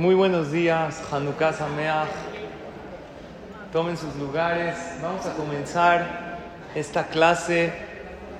Muy 0.00 0.14
buenos 0.14 0.50
días, 0.50 0.98
Hanukkah 1.12 1.52
Sameach. 1.52 2.08
Tomen 3.70 3.98
sus 3.98 4.16
lugares. 4.16 4.74
Vamos 5.02 5.26
a 5.26 5.34
comenzar 5.34 6.38
esta 6.74 7.08
clase 7.08 7.70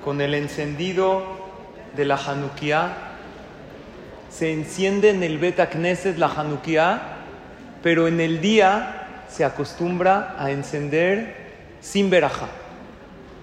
con 0.02 0.22
el 0.22 0.32
encendido 0.32 1.22
de 1.94 2.06
la 2.06 2.16
Hanukkah. 2.16 2.96
Se 4.30 4.54
enciende 4.54 5.10
en 5.10 5.22
el 5.22 5.36
Bet 5.36 5.60
Knesset 5.70 6.16
la 6.16 6.28
Hanukkah, 6.28 6.98
pero 7.82 8.08
en 8.08 8.22
el 8.22 8.40
día 8.40 9.26
se 9.28 9.44
acostumbra 9.44 10.36
a 10.38 10.50
encender 10.50 11.50
sin 11.82 12.08
veraja. 12.08 12.48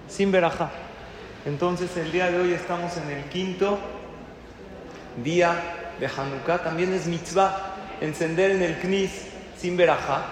Sin 0.08 0.32
veraja. 0.32 0.70
Entonces 1.46 1.96
el 1.96 2.10
día 2.10 2.32
de 2.32 2.40
hoy 2.40 2.52
estamos 2.52 2.96
en 2.96 3.10
el 3.16 3.22
quinto 3.26 3.78
día 5.22 5.52
de 6.00 6.06
Hanukkah. 6.08 6.64
También 6.64 6.92
es 6.92 7.06
mitzvah 7.06 7.67
encender 8.00 8.50
en 8.52 8.62
el 8.62 8.78
Knis 8.78 9.10
sin 9.56 9.76
veraja. 9.76 10.26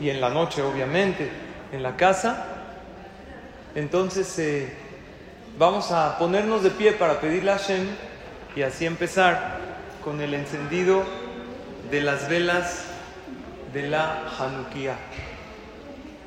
Y 0.00 0.08
en 0.10 0.20
la 0.20 0.30
noche, 0.30 0.62
obviamente, 0.62 1.30
en 1.72 1.82
la 1.82 1.96
casa. 1.96 2.46
Entonces 3.74 4.38
eh, 4.38 4.72
vamos 5.58 5.92
a 5.92 6.18
ponernos 6.18 6.62
de 6.62 6.70
pie 6.70 6.92
para 6.92 7.20
pedirle 7.20 7.52
a 7.52 7.58
Hashem 7.58 7.86
y 8.56 8.62
así 8.62 8.86
empezar 8.86 9.58
con 10.02 10.20
el 10.20 10.34
encendido 10.34 11.04
de 11.90 12.00
las 12.00 12.28
velas 12.28 12.84
de 13.72 13.88
la 13.88 14.24
Hanukkah. 14.38 14.96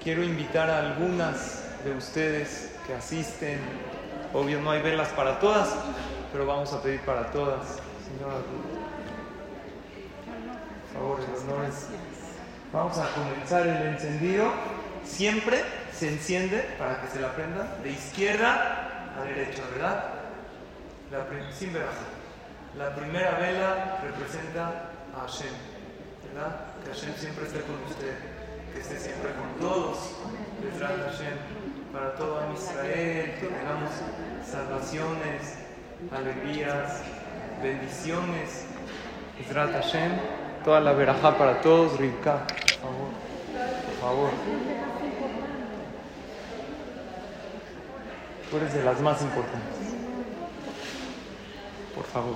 Quiero 0.04 0.24
invitar 0.24 0.70
a 0.70 0.80
algunas 0.80 1.64
de 1.84 1.96
ustedes 1.96 2.76
que 2.88 2.94
asisten. 2.94 3.60
Obvio 4.34 4.60
no 4.62 4.72
hay 4.72 4.82
velas 4.82 5.10
para 5.10 5.40
todas, 5.40 5.70
pero 6.32 6.46
vamos 6.46 6.72
a 6.74 6.82
pedir 6.82 7.02
para 7.02 7.32
todas. 7.32 7.80
Por 10.94 11.02
favor, 11.02 11.20
el 11.22 11.50
honor 11.50 11.66
es- 11.66 11.88
Vamos 12.72 12.98
a 12.98 13.08
comenzar 13.14 13.68
el 13.68 13.88
encendido. 13.88 14.52
Siempre 15.06 15.64
se 15.94 16.10
enciende, 16.10 16.76
para 16.80 17.02
que 17.02 17.08
se 17.10 17.20
la 17.20 17.28
aprendan, 17.28 17.68
de 17.84 17.92
izquierda 17.92 19.14
a 19.20 19.24
derecha, 19.24 19.62
¿verdad? 19.76 20.06
La 21.12 21.28
sin 21.54 21.72
veraja. 21.72 21.92
La 22.76 22.96
primera 22.96 23.38
vela 23.38 24.00
representa 24.04 24.90
a 25.16 25.22
Hashem, 25.28 25.54
¿verdad? 26.34 26.74
Que 26.84 26.90
Hashem 26.90 27.14
siempre 27.16 27.46
esté 27.46 27.62
con 27.62 27.76
usted, 27.84 28.18
que 28.74 28.80
esté 28.82 28.98
siempre 29.00 29.30
con 29.34 29.60
todos. 29.60 29.98
Detrás 30.64 30.98
de 30.98 31.04
Hashem, 31.04 31.38
para 31.94 32.16
todo 32.16 32.42
Israel, 32.56 33.36
que 33.40 33.48
tengamos 33.48 33.92
salvaciones, 34.50 35.60
alegrías, 36.12 37.02
bendiciones. 37.62 38.66
Hashem, 39.74 40.14
toda 40.64 40.80
la 40.80 40.94
verajá 40.94 41.38
para 41.38 41.62
todos, 41.62 41.98
Rivka, 41.98 42.46
por 42.48 42.82
favor, 42.82 43.10
por 43.86 43.96
favor. 44.02 44.30
Tú 48.50 48.58
eres 48.58 48.74
de 48.74 48.84
las 48.84 49.02
más 49.02 49.22
importantes. 49.22 49.78
Por 51.96 52.06
favor. 52.06 52.36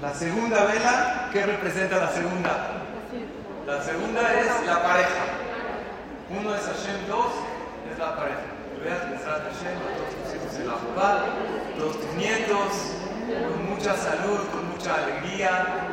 La 0.00 0.14
segunda 0.14 0.64
vela, 0.64 1.28
¿qué 1.32 1.44
representa 1.44 1.96
la 1.96 2.08
segunda? 2.08 2.68
La 3.66 3.82
segunda 3.82 4.20
es 4.40 4.66
la 4.66 4.82
pareja. 4.82 5.24
Uno 6.30 6.54
es 6.54 6.62
Hashem, 6.62 7.06
dos 7.08 7.32
es 7.92 7.98
la 7.98 8.16
pareja. 8.16 8.40
Veas 8.82 9.10
Bezrat 9.10 9.42
Hashem 9.42 9.76
a 9.78 9.96
todos 9.96 10.14
tus 10.16 10.34
hijos 10.34 10.54
en 10.58 10.66
la 10.66 10.74
Jobá, 10.74 11.24
todos 11.78 12.00
tus 12.00 12.12
nietos, 12.14 12.72
con 13.48 13.70
mucha 13.70 13.96
salud, 13.96 14.40
con 14.50 14.70
mucha 14.70 14.94
alegría. 14.94 15.91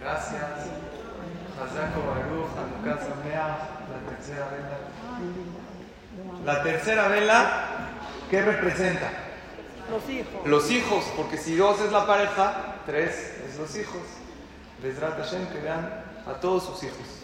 Gracias. 0.00 0.40
La 3.92 4.10
tercera 4.10 4.48
vela. 4.50 4.78
La 6.44 6.62
tercera 6.62 7.08
vela, 7.08 7.66
¿qué 8.30 8.42
representa? 8.42 9.10
Los 9.90 10.08
hijos. 10.10 10.46
Los 10.46 10.70
hijos, 10.70 11.04
porque 11.16 11.36
si 11.36 11.54
dos 11.54 11.80
es 11.80 11.92
la 11.92 12.06
pareja, 12.06 12.76
tres 12.86 13.34
es 13.46 13.58
los 13.58 13.76
hijos. 13.76 14.02
Bezrat 14.82 15.18
Hashem, 15.18 15.46
que 15.46 15.60
vean 15.60 15.88
a 16.26 16.32
todos 16.40 16.64
sus 16.64 16.82
hijos. 16.82 17.22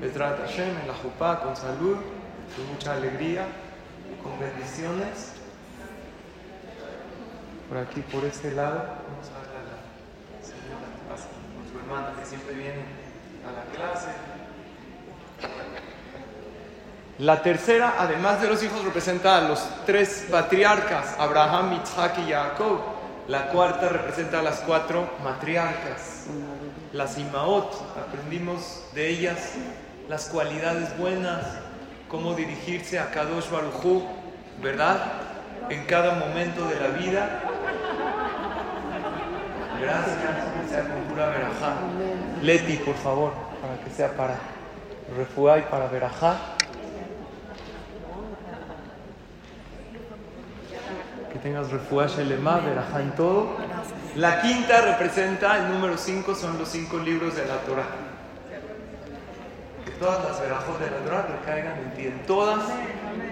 Bezrat 0.00 0.38
Hashem 0.40 0.76
en 0.80 0.88
la 0.88 0.94
jupá, 0.94 1.40
con 1.40 1.56
salud, 1.56 1.96
con 2.56 2.66
mucha 2.72 2.94
alegría, 2.94 3.46
con 4.22 4.38
bendiciones. 4.40 5.39
Por 7.70 7.78
aquí, 7.78 8.00
por 8.00 8.24
este 8.24 8.50
lado, 8.50 8.78
vamos 8.78 9.30
a 9.30 9.38
ver 9.46 9.54
a 9.54 9.62
la 9.62 10.44
señora 10.44 10.90
con 11.54 11.70
su 11.70 11.78
hermana 11.78 12.18
que 12.18 12.26
siempre 12.26 12.52
viene 12.52 12.82
a 13.46 13.52
la 13.52 13.62
clase. 13.76 14.08
La 17.20 17.42
tercera, 17.42 17.94
además 17.96 18.42
de 18.42 18.48
los 18.48 18.60
hijos, 18.64 18.84
representa 18.84 19.36
a 19.36 19.42
los 19.42 19.64
tres 19.86 20.26
patriarcas, 20.28 21.14
Abraham, 21.16 21.80
Isaac 21.80 22.18
y 22.26 22.32
Jacob. 22.32 22.80
La 23.28 23.46
cuarta 23.50 23.88
representa 23.88 24.40
a 24.40 24.42
las 24.42 24.58
cuatro 24.62 25.08
matriarcas. 25.22 26.24
Las 26.92 27.18
Imaot, 27.18 27.72
aprendimos 27.96 28.82
de 28.94 29.10
ellas 29.10 29.38
las 30.08 30.24
cualidades 30.24 30.98
buenas, 30.98 31.46
cómo 32.08 32.34
dirigirse 32.34 32.98
a 32.98 33.12
Kadosh 33.12 33.48
Barujú, 33.48 34.08
¿verdad? 34.60 35.04
En 35.68 35.86
cada 35.86 36.14
momento 36.14 36.66
de 36.66 36.80
la 36.80 36.88
vida. 36.88 37.42
Gracias, 39.80 40.16
que 40.16 40.68
sea 40.68 40.82
con 40.82 41.02
pura 41.04 41.28
verajá. 41.28 41.74
Leti, 42.42 42.76
por 42.76 42.94
favor, 42.96 43.32
para 43.60 43.82
que 43.82 43.90
sea 43.90 44.16
para 44.16 44.36
refuá 45.16 45.58
y 45.58 45.62
para 45.62 45.86
verajá. 45.88 46.36
que 51.32 51.38
tengas 51.38 51.70
refuá 51.70 52.06
shelema, 52.06 52.58
verajá 52.58 53.00
en 53.00 53.12
todo. 53.12 53.48
La 54.16 54.42
quinta 54.42 54.80
representa, 54.80 55.58
el 55.58 55.72
número 55.72 55.96
cinco 55.96 56.34
son 56.34 56.58
los 56.58 56.68
cinco 56.68 56.98
libros 56.98 57.36
de 57.36 57.46
la 57.46 57.58
Torah. 57.58 57.86
Que 59.84 59.90
todas 59.92 60.24
las 60.24 60.40
verajot 60.40 60.78
de 60.80 60.90
la 60.90 60.96
Torah 60.98 61.22
recaigan 61.22 61.78
en 61.78 61.94
ti, 61.94 62.06
en 62.06 62.26
todas, 62.26 62.64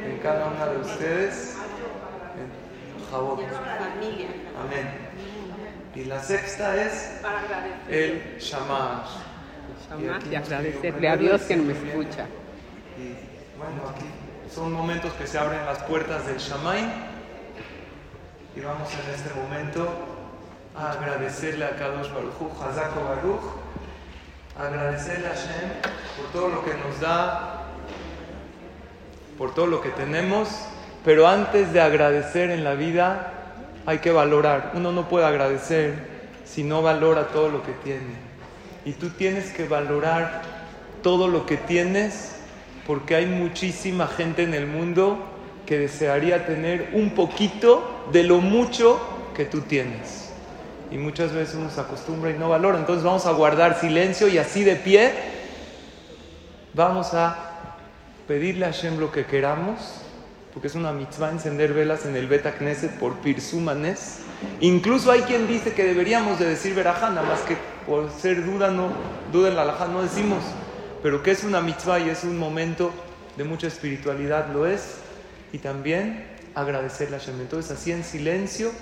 en 0.04 0.18
cada 0.18 0.46
una 0.46 0.66
de 0.66 0.78
ustedes, 0.78 1.56
en 2.36 3.10
Jabot. 3.10 3.40
Amén. 3.40 5.07
Y 5.94 6.04
la 6.04 6.22
sexta 6.22 6.76
es 6.80 7.18
Para 7.22 7.40
agradecer. 7.40 7.80
el 7.88 8.38
Shamash. 8.38 9.08
Y 9.98 10.02
nos 10.04 10.46
agradecerle 10.46 11.08
a 11.08 11.16
Dios 11.16 11.42
que 11.42 11.56
bien. 11.56 11.70
escucha. 11.70 12.26
Y 12.98 13.58
bueno, 13.58 13.88
aquí 13.90 14.04
son 14.54 14.72
momentos 14.72 15.12
que 15.14 15.26
se 15.26 15.38
abren 15.38 15.64
las 15.64 15.78
puertas 15.84 16.26
del 16.26 16.36
Shamay. 16.38 16.84
Y 18.54 18.60
vamos 18.60 18.88
en 18.92 19.14
este 19.14 19.34
momento 19.34 19.88
a 20.76 20.92
agradecerle 20.92 21.64
a 21.64 21.76
Kadosh 21.76 22.12
Baruch, 22.12 22.62
Hazako 22.62 23.04
Baruch, 23.04 23.42
agradecerle 24.58 25.26
a 25.26 25.30
Hashem 25.30 25.70
por 26.16 26.32
todo 26.32 26.48
lo 26.48 26.64
que 26.64 26.74
nos 26.74 27.00
da, 27.00 27.62
por 29.36 29.54
todo 29.54 29.66
lo 29.66 29.80
que 29.80 29.90
tenemos, 29.90 30.48
pero 31.04 31.26
antes 31.28 31.72
de 31.72 31.80
agradecer 31.80 32.50
en 32.50 32.64
la 32.64 32.74
vida 32.74 33.32
hay 33.88 34.00
que 34.00 34.12
valorar. 34.12 34.72
Uno 34.74 34.92
no 34.92 35.08
puede 35.08 35.24
agradecer 35.24 35.94
si 36.44 36.62
no 36.62 36.82
valora 36.82 37.28
todo 37.28 37.48
lo 37.48 37.62
que 37.62 37.72
tiene. 37.72 38.28
Y 38.84 38.92
tú 38.92 39.08
tienes 39.08 39.50
que 39.50 39.66
valorar 39.66 40.42
todo 41.02 41.26
lo 41.26 41.46
que 41.46 41.56
tienes 41.56 42.36
porque 42.86 43.14
hay 43.14 43.24
muchísima 43.24 44.06
gente 44.06 44.42
en 44.42 44.52
el 44.52 44.66
mundo 44.66 45.16
que 45.64 45.78
desearía 45.78 46.44
tener 46.44 46.90
un 46.92 47.14
poquito 47.14 48.04
de 48.12 48.24
lo 48.24 48.42
mucho 48.42 49.00
que 49.34 49.46
tú 49.46 49.62
tienes. 49.62 50.34
Y 50.90 50.98
muchas 50.98 51.32
veces 51.32 51.54
uno 51.54 51.70
se 51.70 51.80
acostumbra 51.80 52.30
y 52.30 52.34
no 52.34 52.50
valora. 52.50 52.78
Entonces 52.78 53.02
vamos 53.02 53.24
a 53.24 53.32
guardar 53.32 53.80
silencio 53.80 54.28
y 54.28 54.36
así 54.36 54.64
de 54.64 54.76
pie 54.76 55.12
vamos 56.74 57.14
a 57.14 57.78
pedirle 58.26 58.66
a 58.66 58.68
Hashem 58.68 58.98
lo 58.98 59.10
que 59.10 59.24
queramos, 59.24 60.02
porque 60.58 60.66
es 60.66 60.74
una 60.74 60.90
mitzvah 60.90 61.30
encender 61.30 61.72
velas 61.72 62.04
en 62.04 62.16
el 62.16 62.26
Beta 62.26 62.56
Knesset 62.56 62.90
por 62.98 63.18
Pirsumanes. 63.18 64.22
Incluso 64.58 65.12
hay 65.12 65.20
quien 65.20 65.46
dice 65.46 65.72
que 65.72 65.84
deberíamos 65.84 66.40
de 66.40 66.46
decir 66.46 66.74
verajá, 66.74 67.10
nada 67.10 67.28
más 67.28 67.42
que 67.42 67.56
por 67.86 68.10
ser 68.10 68.44
duda, 68.44 68.68
no, 68.68 68.88
duda 69.32 69.50
en 69.50 69.54
la 69.54 69.62
alajá 69.62 69.86
no 69.86 70.02
decimos, 70.02 70.42
pero 71.00 71.22
que 71.22 71.30
es 71.30 71.44
una 71.44 71.60
mitzvah 71.60 72.00
y 72.00 72.08
es 72.08 72.24
un 72.24 72.36
momento 72.36 72.90
de 73.36 73.44
mucha 73.44 73.68
espiritualidad, 73.68 74.52
lo 74.52 74.66
es, 74.66 74.96
y 75.52 75.58
también 75.58 76.26
agradecerle 76.56 77.14
a 77.14 77.20
Hashem. 77.20 77.40
Entonces 77.40 77.70
así 77.70 77.92
en 77.92 78.02
silencio, 78.02 78.72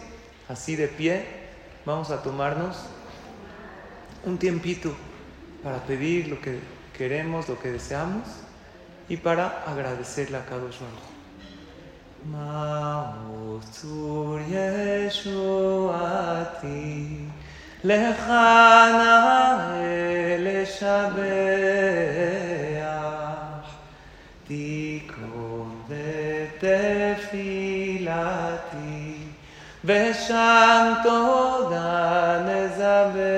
así 0.48 0.76
de 0.76 0.88
pie, 0.88 1.26
vamos 1.84 2.10
a 2.10 2.22
tomarnos 2.22 2.86
un 4.24 4.38
tiempito 4.38 4.96
para 5.62 5.84
pedir 5.84 6.28
lo 6.28 6.40
que 6.40 6.58
queremos, 6.96 7.50
lo 7.50 7.60
que 7.60 7.70
deseamos 7.70 8.22
y 9.10 9.18
para 9.18 9.62
agradecerle 9.66 10.38
a 10.38 10.46
Kadosh 10.46 10.80
Baruj. 12.32 13.82
Hu. 13.82 14.16
ישועתי, 15.46 17.06
לך 17.84 18.28
נאה 18.28 19.56
לשבח, 20.38 21.26
תיקון 24.46 25.82
בתפילתי, 26.58 27.46
ושם 29.84 30.92
תודה 31.02 32.38
נזבח. 32.46 33.36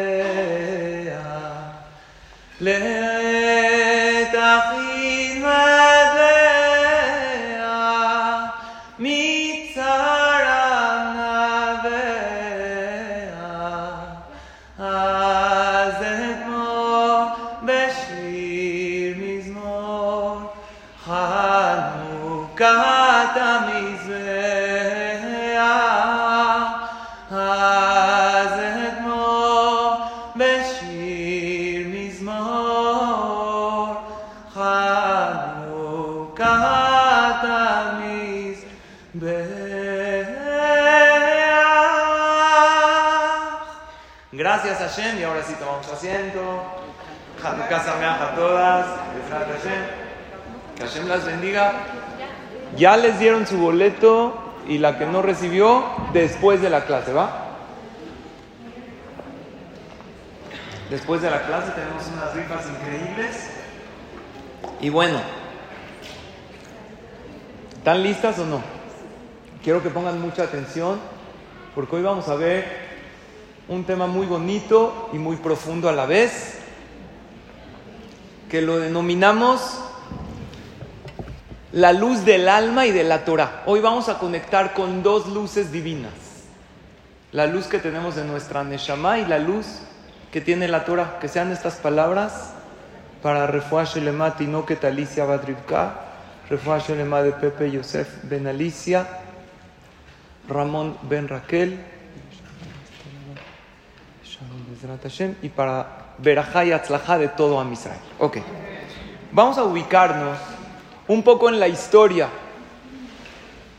Asiento. 45.98 46.40
Hanukkah 47.42 47.84
Sameach 47.84 48.20
a 48.20 48.34
todas. 48.34 48.86
Que 50.76 50.84
Hashem 50.84 51.08
las 51.08 51.26
bendiga. 51.26 51.72
Ya 52.76 52.96
les 52.96 53.18
dieron 53.18 53.46
su 53.46 53.58
boleto 53.58 54.54
y 54.68 54.78
la 54.78 54.98
que 54.98 55.06
no 55.06 55.22
recibió 55.22 55.84
después 56.12 56.62
de 56.62 56.70
la 56.70 56.84
clase, 56.84 57.12
¿va? 57.12 57.46
Después 60.90 61.20
de 61.20 61.30
la 61.30 61.42
clase 61.42 61.72
tenemos 61.72 62.06
unas 62.12 62.34
rifas 62.34 62.66
increíbles. 62.66 63.50
Y 64.80 64.90
bueno, 64.90 65.18
¿están 67.76 68.02
listas 68.02 68.38
o 68.38 68.46
no? 68.46 68.62
Quiero 69.64 69.82
que 69.82 69.90
pongan 69.90 70.20
mucha 70.20 70.44
atención 70.44 71.00
porque 71.74 71.96
hoy 71.96 72.02
vamos 72.02 72.28
a 72.28 72.36
ver 72.36 72.87
un 73.68 73.84
tema 73.84 74.06
muy 74.06 74.26
bonito 74.26 75.10
y 75.12 75.18
muy 75.18 75.36
profundo 75.36 75.88
a 75.88 75.92
la 75.92 76.06
vez, 76.06 76.58
que 78.48 78.62
lo 78.62 78.78
denominamos 78.78 79.78
la 81.72 81.92
luz 81.92 82.24
del 82.24 82.48
alma 82.48 82.86
y 82.86 82.92
de 82.92 83.04
la 83.04 83.26
Torah. 83.26 83.62
Hoy 83.66 83.80
vamos 83.80 84.08
a 84.08 84.18
conectar 84.18 84.72
con 84.72 85.02
dos 85.02 85.28
luces 85.28 85.70
divinas. 85.70 86.12
La 87.30 87.46
luz 87.46 87.66
que 87.66 87.78
tenemos 87.78 88.16
de 88.16 88.24
nuestra 88.24 88.64
Neshama 88.64 89.18
y 89.18 89.26
la 89.26 89.38
luz 89.38 89.66
que 90.32 90.40
tiene 90.40 90.66
la 90.66 90.86
Torah. 90.86 91.18
Que 91.20 91.28
sean 91.28 91.52
estas 91.52 91.74
palabras 91.74 92.54
para 93.22 93.46
Refuah 93.46 93.84
Shelema 93.84 94.34
Tinoket 94.36 94.82
Alicia 94.82 95.26
Badrivka, 95.26 95.94
Refuah 96.48 96.78
Shelema 96.78 97.20
de 97.20 97.32
Pepe 97.32 97.70
Yosef 97.70 98.08
Ben 98.22 98.46
Alicia, 98.46 99.06
Ramón 100.48 100.96
Ben 101.02 101.28
Raquel, 101.28 101.78
y 105.42 105.48
para 105.48 106.14
Berajá 106.18 106.64
y 106.64 106.72
Atzlajá 106.72 107.18
de 107.18 107.28
todo 107.28 107.60
Israel. 107.72 108.00
Ok. 108.18 108.38
Vamos 109.32 109.58
a 109.58 109.64
ubicarnos 109.64 110.38
un 111.06 111.22
poco 111.22 111.48
en 111.48 111.60
la 111.60 111.68
historia. 111.68 112.28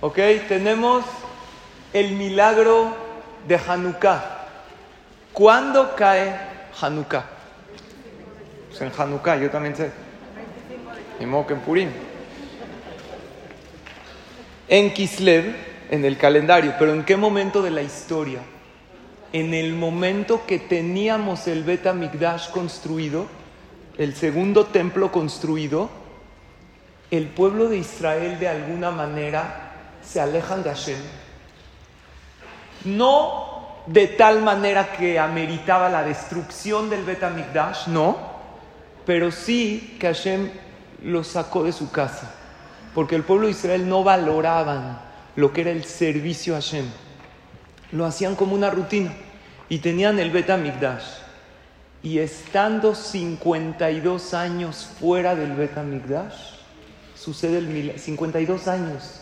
Ok, 0.02 0.18
tenemos 0.48 1.06
el 1.94 2.12
milagro 2.14 2.96
de 3.48 3.58
Hanukkah. 3.58 4.24
¿Cuándo 5.34 5.96
cae 5.96 6.40
Hanukkah? 6.82 7.26
Pues 8.70 8.82
en 8.82 8.92
Hanukkah, 8.98 9.38
yo 9.38 9.50
también 9.50 9.76
sé. 9.76 9.92
En 11.20 11.60
Purim. 11.60 11.90
En 14.68 14.94
Kislev, 14.94 15.56
en 15.90 16.06
el 16.06 16.18
calendario, 16.18 16.76
pero 16.78 16.94
¿en 16.94 17.04
qué 17.04 17.18
momento 17.18 17.62
de 17.62 17.72
la 17.72 17.82
historia? 17.82 18.40
En 19.32 19.54
el 19.54 19.74
momento 19.74 20.46
que 20.48 20.58
teníamos 20.58 21.48
el 21.48 21.64
Bet 21.64 21.92
Mikdash 21.94 22.50
construido, 22.50 23.28
el 23.98 24.16
segundo 24.16 24.66
templo 24.66 25.12
construido, 25.12 25.90
el 27.12 27.28
pueblo 27.28 27.70
de 27.70 27.78
Israel 27.78 28.40
de 28.40 28.48
alguna 28.48 28.92
manera 28.92 29.72
se 30.02 30.20
alejan 30.20 30.64
de 30.64 30.70
Hashem. 30.70 31.00
No 32.86 33.50
de 33.86 34.08
tal 34.08 34.42
manera 34.42 34.94
que 34.94 35.20
ameritaba 35.20 35.90
la 35.90 36.04
destrucción 36.04 36.90
del 36.90 37.04
Bet 37.04 37.24
Mikdash, 37.30 37.88
no, 37.88 38.18
pero 39.06 39.32
sí 39.32 39.98
que 40.00 40.08
Hashem 40.08 40.50
los 41.04 41.28
sacó 41.28 41.64
de 41.64 41.72
su 41.72 41.92
casa, 41.92 42.36
porque 42.94 43.16
el 43.16 43.24
pueblo 43.24 43.48
de 43.48 43.52
Israel 43.52 43.88
no 43.88 44.04
valoraban 44.04 45.02
lo 45.36 45.52
que 45.52 45.62
era 45.62 45.72
el 45.72 45.84
servicio 45.86 46.54
a 46.54 46.58
Hashem. 46.58 46.86
Lo 47.92 48.06
hacían 48.06 48.36
como 48.36 48.56
una 48.56 48.70
rutina 48.70 49.14
y 49.70 49.80
tenían 49.80 50.20
el 50.20 50.32
Bet 50.32 50.50
Mikdash. 50.58 51.06
Y 52.02 52.20
estando 52.20 52.96
52 52.96 54.34
años 54.34 54.90
fuera 55.00 55.36
del 55.36 55.54
Bet 55.54 55.78
Mikdash, 55.78 56.54
sucede 57.16 57.58
el 57.58 57.68
milagro, 57.68 58.00
52 58.00 58.68
años, 58.68 59.22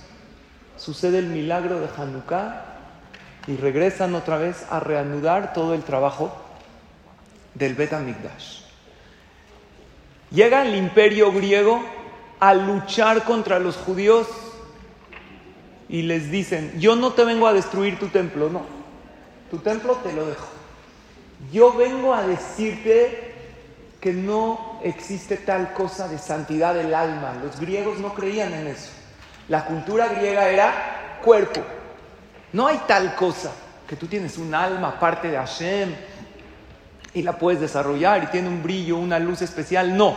sucede 0.77 1.19
el 1.19 1.27
milagro 1.27 1.79
de 1.79 1.87
Hanukkah 1.97 2.65
y 3.47 3.55
regresan 3.55 4.13
otra 4.13 4.37
vez 4.37 4.65
a 4.69 4.79
reanudar 4.79 5.53
todo 5.53 5.73
el 5.73 5.83
trabajo 5.83 6.35
del 7.55 7.73
Bet 7.73 7.93
Mikdash. 7.93 8.61
Llega 10.29 10.63
el 10.63 10.75
imperio 10.75 11.31
griego 11.31 11.83
a 12.39 12.53
luchar 12.53 13.23
contra 13.23 13.59
los 13.59 13.75
judíos 13.77 14.27
y 15.89 16.01
les 16.03 16.29
dicen, 16.29 16.73
yo 16.79 16.95
no 16.95 17.13
te 17.13 17.23
vengo 17.23 17.47
a 17.47 17.53
destruir 17.53 17.99
tu 17.99 18.07
templo, 18.07 18.49
no, 18.49 18.61
tu 19.49 19.59
templo 19.59 19.95
te 20.03 20.13
lo 20.13 20.25
dejo. 20.25 20.47
Yo 21.51 21.73
vengo 21.73 22.13
a 22.13 22.25
decirte 22.25 23.33
que 24.01 24.11
no 24.11 24.79
existe 24.83 25.37
tal 25.37 25.73
cosa 25.73 26.07
de 26.07 26.17
santidad 26.17 26.73
del 26.73 26.93
alma. 26.93 27.35
Los 27.43 27.59
griegos 27.59 27.99
no 27.99 28.13
creían 28.13 28.53
en 28.53 28.67
eso. 28.67 28.89
La 29.47 29.65
cultura 29.65 30.07
griega 30.07 30.49
era 30.49 31.19
cuerpo. 31.23 31.61
No 32.53 32.67
hay 32.67 32.81
tal 32.87 33.15
cosa 33.15 33.51
que 33.87 33.95
tú 33.95 34.07
tienes 34.07 34.37
un 34.37 34.53
alma 34.53 34.99
parte 34.99 35.29
de 35.29 35.37
Hashem 35.37 35.93
y 37.13 37.21
la 37.21 37.37
puedes 37.37 37.61
desarrollar 37.61 38.23
y 38.23 38.27
tiene 38.27 38.49
un 38.49 38.61
brillo, 38.61 38.97
una 38.97 39.19
luz 39.19 39.41
especial. 39.41 39.95
No. 39.95 40.15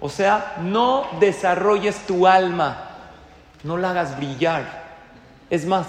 O 0.00 0.08
sea, 0.08 0.56
no 0.62 1.06
desarrolles 1.20 2.06
tu 2.06 2.26
alma, 2.26 2.89
no 3.62 3.76
la 3.76 3.90
hagas 3.90 4.16
brillar. 4.16 4.90
Es 5.50 5.66
más, 5.66 5.86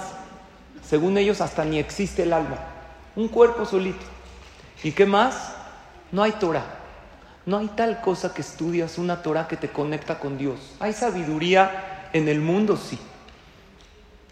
según 0.88 1.18
ellos 1.18 1.42
hasta 1.42 1.64
ni 1.64 1.80
existe 1.80 2.24
el 2.24 2.34
alma, 2.34 2.58
un 3.16 3.28
cuerpo 3.28 3.66
solito. 3.66 4.06
¿Y 4.84 4.92
qué 4.92 5.06
más? 5.06 5.54
No 6.12 6.24
hay 6.24 6.34
Torah. 6.34 6.66
No 7.46 7.58
hay 7.58 7.68
tal 7.70 8.02
cosa 8.02 8.34
que 8.34 8.42
estudias 8.42 8.98
una 8.98 9.22
Torah 9.22 9.48
que 9.48 9.58
te 9.58 9.70
conecta 9.70 10.20
con 10.20 10.38
Dios. 10.38 10.60
Hay 10.80 10.94
sabiduría 10.94 12.10
en 12.14 12.28
el 12.28 12.40
mundo, 12.40 12.78
sí. 12.78 13.00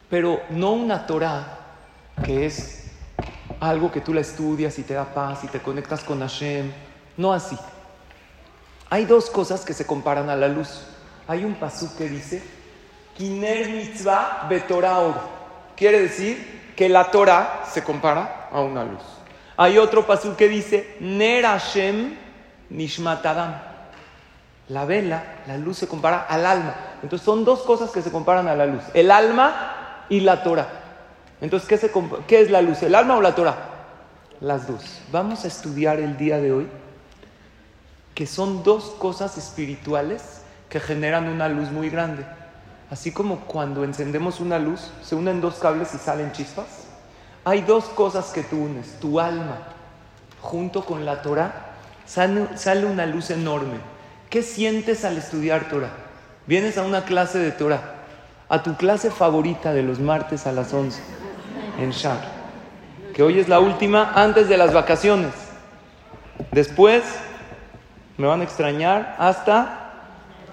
Pero 0.09 0.41
no 0.49 0.73
una 0.73 1.07
Torah 1.07 1.59
que 2.23 2.45
es 2.45 2.91
algo 3.59 3.91
que 3.91 4.01
tú 4.01 4.13
la 4.13 4.21
estudias 4.21 4.77
y 4.79 4.83
te 4.83 4.93
da 4.93 5.05
paz 5.05 5.43
y 5.43 5.47
te 5.47 5.59
conectas 5.59 6.03
con 6.03 6.19
Hashem. 6.19 6.71
No 7.17 7.33
así. 7.33 7.57
Hay 8.89 9.05
dos 9.05 9.29
cosas 9.29 9.65
que 9.65 9.73
se 9.73 9.85
comparan 9.85 10.29
a 10.29 10.35
la 10.35 10.47
luz. 10.47 10.83
Hay 11.27 11.45
un 11.45 11.55
pasuk 11.55 11.95
que 11.97 12.09
dice, 12.09 12.41
Kiner 13.19 13.67
mitzvah 13.67 14.47
betorah 14.49 14.99
or. 14.99 15.15
Quiere 15.75 15.99
decir 15.99 16.71
que 16.73 16.87
la 16.87 17.11
Torah 17.11 17.65
se 17.69 17.83
compara 17.83 18.47
a 18.49 18.61
una 18.61 18.85
luz. 18.85 19.01
Hay 19.57 19.77
otro 19.77 20.07
pasuk 20.07 20.37
que 20.37 20.47
dice, 20.47 20.95
Ner 21.01 21.43
Hashem 21.43 22.15
nishmat 22.69 23.25
adam. 23.25 23.55
La 24.69 24.85
vela, 24.85 25.41
la 25.47 25.57
luz 25.57 25.79
se 25.79 25.87
compara 25.89 26.27
al 26.29 26.45
alma. 26.45 26.73
Entonces 27.03 27.25
son 27.25 27.43
dos 27.43 27.63
cosas 27.63 27.91
que 27.91 28.01
se 28.01 28.09
comparan 28.09 28.47
a 28.47 28.55
la 28.55 28.65
luz. 28.65 28.83
El 28.93 29.11
alma 29.11 30.05
y 30.07 30.21
la 30.21 30.41
Torah. 30.41 30.69
Entonces, 31.41 31.67
¿qué, 31.67 31.91
¿qué 32.25 32.39
es 32.39 32.49
la 32.49 32.61
luz? 32.61 32.81
¿El 32.83 32.95
alma 32.95 33.17
o 33.17 33.21
la 33.21 33.35
Torah? 33.35 33.57
Las 34.39 34.65
dos. 34.65 35.01
Vamos 35.11 35.43
a 35.43 35.49
estudiar 35.49 35.99
el 35.99 36.15
día 36.15 36.37
de 36.37 36.53
hoy 36.53 36.69
que 38.15 38.25
son 38.25 38.63
dos 38.63 38.95
cosas 38.97 39.37
espirituales 39.37 40.41
que 40.69 40.79
generan 40.79 41.27
una 41.27 41.49
luz 41.49 41.69
muy 41.69 41.89
grande. 41.89 42.25
Así 42.91 43.11
como 43.11 43.41
cuando 43.41 43.83
encendemos 43.83 44.39
una 44.39 44.57
luz, 44.57 44.91
se 45.03 45.15
unen 45.15 45.41
dos 45.41 45.55
cables 45.55 45.93
y 45.93 45.97
salen 45.97 46.31
chispas. 46.31 46.87
Hay 47.45 47.61
dos 47.61 47.85
cosas 47.85 48.31
que 48.31 48.43
tú 48.43 48.63
unes, 48.63 48.99
tu 48.99 49.19
alma 49.19 49.57
junto 50.41 50.85
con 50.85 51.05
la 51.05 51.21
Torah, 51.21 51.73
sale, 52.05 52.85
una 52.85 53.05
luz 53.05 53.29
enorme. 53.29 53.77
¿Qué 54.29 54.41
sientes 54.41 55.05
al 55.05 55.17
estudiar 55.17 55.69
Torah? 55.69 55.91
Vienes 56.45 56.77
a 56.77 56.83
una 56.83 57.03
clase 57.03 57.39
de 57.39 57.51
Torah, 57.51 57.95
a 58.47 58.63
tu 58.63 58.75
clase 58.75 59.11
favorita 59.11 59.73
de 59.73 59.83
los 59.83 59.99
martes 59.99 60.47
a 60.47 60.51
las 60.51 60.73
11 60.73 61.01
en 61.79 61.91
Shar, 61.91 62.19
que 63.13 63.23
hoy 63.23 63.39
es 63.39 63.47
la 63.47 63.59
última 63.59 64.11
antes 64.15 64.49
de 64.49 64.57
las 64.57 64.73
vacaciones. 64.73 65.33
Después 66.51 67.03
me 68.17 68.27
van 68.27 68.41
a 68.41 68.43
extrañar 68.43 69.15
hasta 69.19 69.78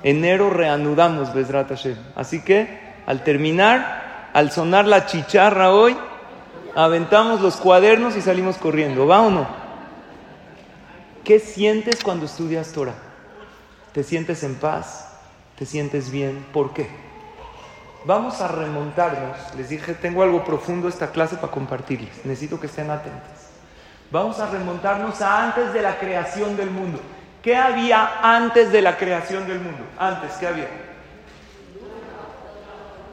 enero 0.02 0.50
reanudamos 0.50 1.32
Bezrat 1.34 1.68
Hashem. 1.68 1.96
Así 2.14 2.42
que 2.42 2.86
al 3.06 3.22
terminar, 3.24 4.30
al 4.32 4.50
sonar 4.50 4.86
la 4.86 5.06
chicharra 5.06 5.72
hoy, 5.72 5.96
aventamos 6.74 7.40
los 7.40 7.56
cuadernos 7.56 8.16
y 8.16 8.20
salimos 8.20 8.56
corriendo. 8.56 9.06
¿Va 9.06 9.20
o 9.20 9.30
no? 9.30 9.46
¿Qué 11.24 11.40
sientes 11.40 12.02
cuando 12.04 12.26
estudias 12.26 12.72
Torah? 12.72 12.94
¿Te 13.92 14.02
sientes 14.04 14.42
en 14.42 14.56
paz? 14.56 15.08
¿Te 15.58 15.66
sientes 15.66 16.10
bien? 16.10 16.46
¿Por 16.52 16.72
qué? 16.72 16.88
Vamos 18.04 18.40
a 18.40 18.48
remontarnos. 18.48 19.36
Les 19.56 19.68
dije, 19.68 19.94
tengo 19.94 20.22
algo 20.22 20.44
profundo 20.44 20.88
esta 20.88 21.10
clase 21.10 21.36
para 21.36 21.50
compartirles. 21.50 22.24
Necesito 22.24 22.60
que 22.60 22.66
estén 22.66 22.90
atentos. 22.90 23.46
Vamos 24.12 24.38
a 24.38 24.46
remontarnos 24.48 25.20
a 25.20 25.44
antes 25.44 25.72
de 25.72 25.82
la 25.82 25.98
creación 25.98 26.56
del 26.56 26.70
mundo. 26.70 27.00
¿Qué 27.46 27.54
había 27.54 28.18
antes 28.24 28.72
de 28.72 28.82
la 28.82 28.96
creación 28.96 29.46
del 29.46 29.60
mundo? 29.60 29.84
Antes, 29.96 30.32
¿qué 30.32 30.48
había? 30.48 30.66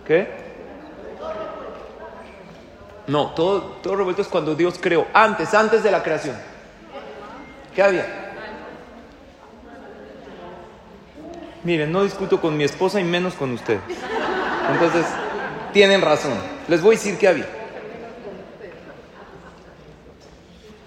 ¿Qué? 0.08 0.28
No, 3.06 3.30
todo, 3.36 3.62
todo 3.84 3.96
revuelto 3.96 4.24
es 4.24 4.28
cuando 4.28 4.56
Dios 4.56 4.80
creó. 4.82 5.06
Antes, 5.14 5.54
antes 5.54 5.84
de 5.84 5.92
la 5.92 6.02
creación. 6.02 6.36
¿Qué 7.76 7.84
había? 7.84 8.08
Miren, 11.64 11.92
no 11.92 12.02
discuto 12.02 12.42
con 12.42 12.58
mi 12.58 12.64
esposa 12.64 13.00
y 13.00 13.04
menos 13.04 13.36
con 13.36 13.52
usted. 13.52 13.78
Entonces, 14.72 15.06
tienen 15.74 16.02
razón. 16.02 16.34
Les 16.68 16.82
voy 16.82 16.96
a 16.96 16.98
decir 16.98 17.20
qué 17.20 17.28
había. 17.28 17.46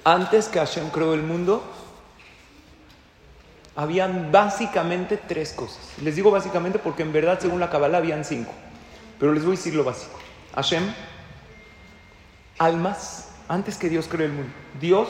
Antes 0.02 0.48
que 0.48 0.58
Hashem 0.58 0.90
creó 0.90 1.14
el 1.14 1.22
mundo, 1.22 1.75
habían 3.76 4.32
básicamente 4.32 5.18
tres 5.18 5.52
cosas. 5.52 5.78
Les 6.02 6.16
digo 6.16 6.30
básicamente 6.30 6.78
porque 6.78 7.02
en 7.02 7.12
verdad, 7.12 7.38
según 7.38 7.60
la 7.60 7.68
Kabbalah, 7.68 7.98
habían 7.98 8.24
cinco. 8.24 8.52
Pero 9.20 9.32
les 9.32 9.44
voy 9.44 9.54
a 9.54 9.56
decir 9.56 9.74
lo 9.74 9.84
básico. 9.84 10.18
Hashem, 10.54 10.82
almas, 12.58 13.28
antes 13.48 13.76
que 13.76 13.90
Dios 13.90 14.08
creó 14.08 14.26
el 14.26 14.32
mundo. 14.32 14.52
Dios, 14.80 15.08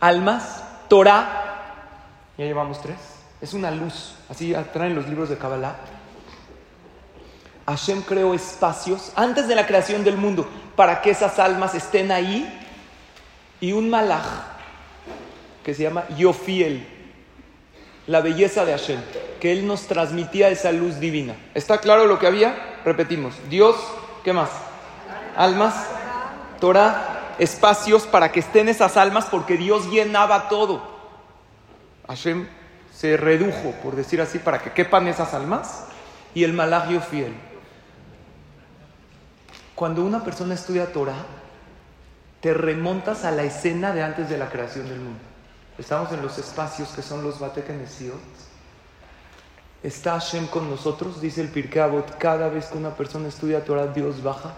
almas, 0.00 0.64
Torah, 0.88 1.92
ya 2.38 2.44
llevamos 2.46 2.80
tres. 2.80 2.96
Es 3.40 3.52
una 3.52 3.70
luz, 3.70 4.14
así 4.30 4.54
traen 4.72 4.94
los 4.94 5.06
libros 5.06 5.28
de 5.28 5.36
Kabbalah. 5.36 5.76
Hashem 7.66 8.02
creó 8.02 8.32
espacios 8.32 9.12
antes 9.16 9.48
de 9.48 9.54
la 9.54 9.66
creación 9.66 10.04
del 10.04 10.16
mundo 10.16 10.48
para 10.76 11.02
que 11.02 11.10
esas 11.10 11.38
almas 11.38 11.74
estén 11.74 12.10
ahí. 12.10 12.62
Y 13.60 13.72
un 13.72 13.90
malach 13.90 14.24
que 15.64 15.74
se 15.74 15.82
llama 15.82 16.08
Yofiel, 16.16 16.95
la 18.06 18.20
belleza 18.20 18.64
de 18.64 18.72
Hashem, 18.72 19.00
que 19.40 19.52
él 19.52 19.66
nos 19.66 19.86
transmitía 19.86 20.48
esa 20.48 20.72
luz 20.72 21.00
divina. 21.00 21.34
¿Está 21.54 21.78
claro 21.78 22.06
lo 22.06 22.18
que 22.18 22.26
había? 22.26 22.80
Repetimos, 22.84 23.34
Dios, 23.50 23.76
¿qué 24.22 24.32
más? 24.32 24.50
Almas, 25.36 25.74
Torah, 26.60 27.34
espacios 27.38 28.04
para 28.04 28.32
que 28.32 28.40
estén 28.40 28.68
esas 28.68 28.96
almas 28.96 29.26
porque 29.26 29.56
Dios 29.56 29.90
llenaba 29.90 30.48
todo. 30.48 30.82
Hashem 32.08 32.46
se 32.94 33.16
redujo, 33.16 33.72
por 33.82 33.96
decir 33.96 34.20
así, 34.20 34.38
para 34.38 34.60
que 34.60 34.72
quepan 34.72 35.06
esas 35.06 35.34
almas. 35.34 35.84
Y 36.34 36.44
el 36.44 36.52
malagio 36.52 37.00
fiel. 37.00 37.34
Cuando 39.74 40.04
una 40.04 40.22
persona 40.22 40.54
estudia 40.54 40.92
Torah, 40.92 41.24
te 42.40 42.54
remontas 42.54 43.24
a 43.24 43.30
la 43.30 43.42
escena 43.42 43.92
de 43.92 44.02
antes 44.02 44.28
de 44.28 44.38
la 44.38 44.48
creación 44.48 44.88
del 44.88 45.00
mundo. 45.00 45.18
Estamos 45.78 46.10
en 46.12 46.22
los 46.22 46.38
espacios 46.38 46.88
que 46.90 47.02
son 47.02 47.22
los 47.22 47.38
Batekenesiot. 47.38 48.16
Está 49.82 50.12
Hashem 50.12 50.46
con 50.46 50.70
nosotros, 50.70 51.20
dice 51.20 51.42
el 51.42 51.48
Pirkei 51.48 51.82
cada 52.18 52.48
vez 52.48 52.66
que 52.66 52.78
una 52.78 52.94
persona 52.96 53.28
estudia 53.28 53.64
Torah, 53.64 53.88
Dios 53.88 54.22
baja. 54.22 54.54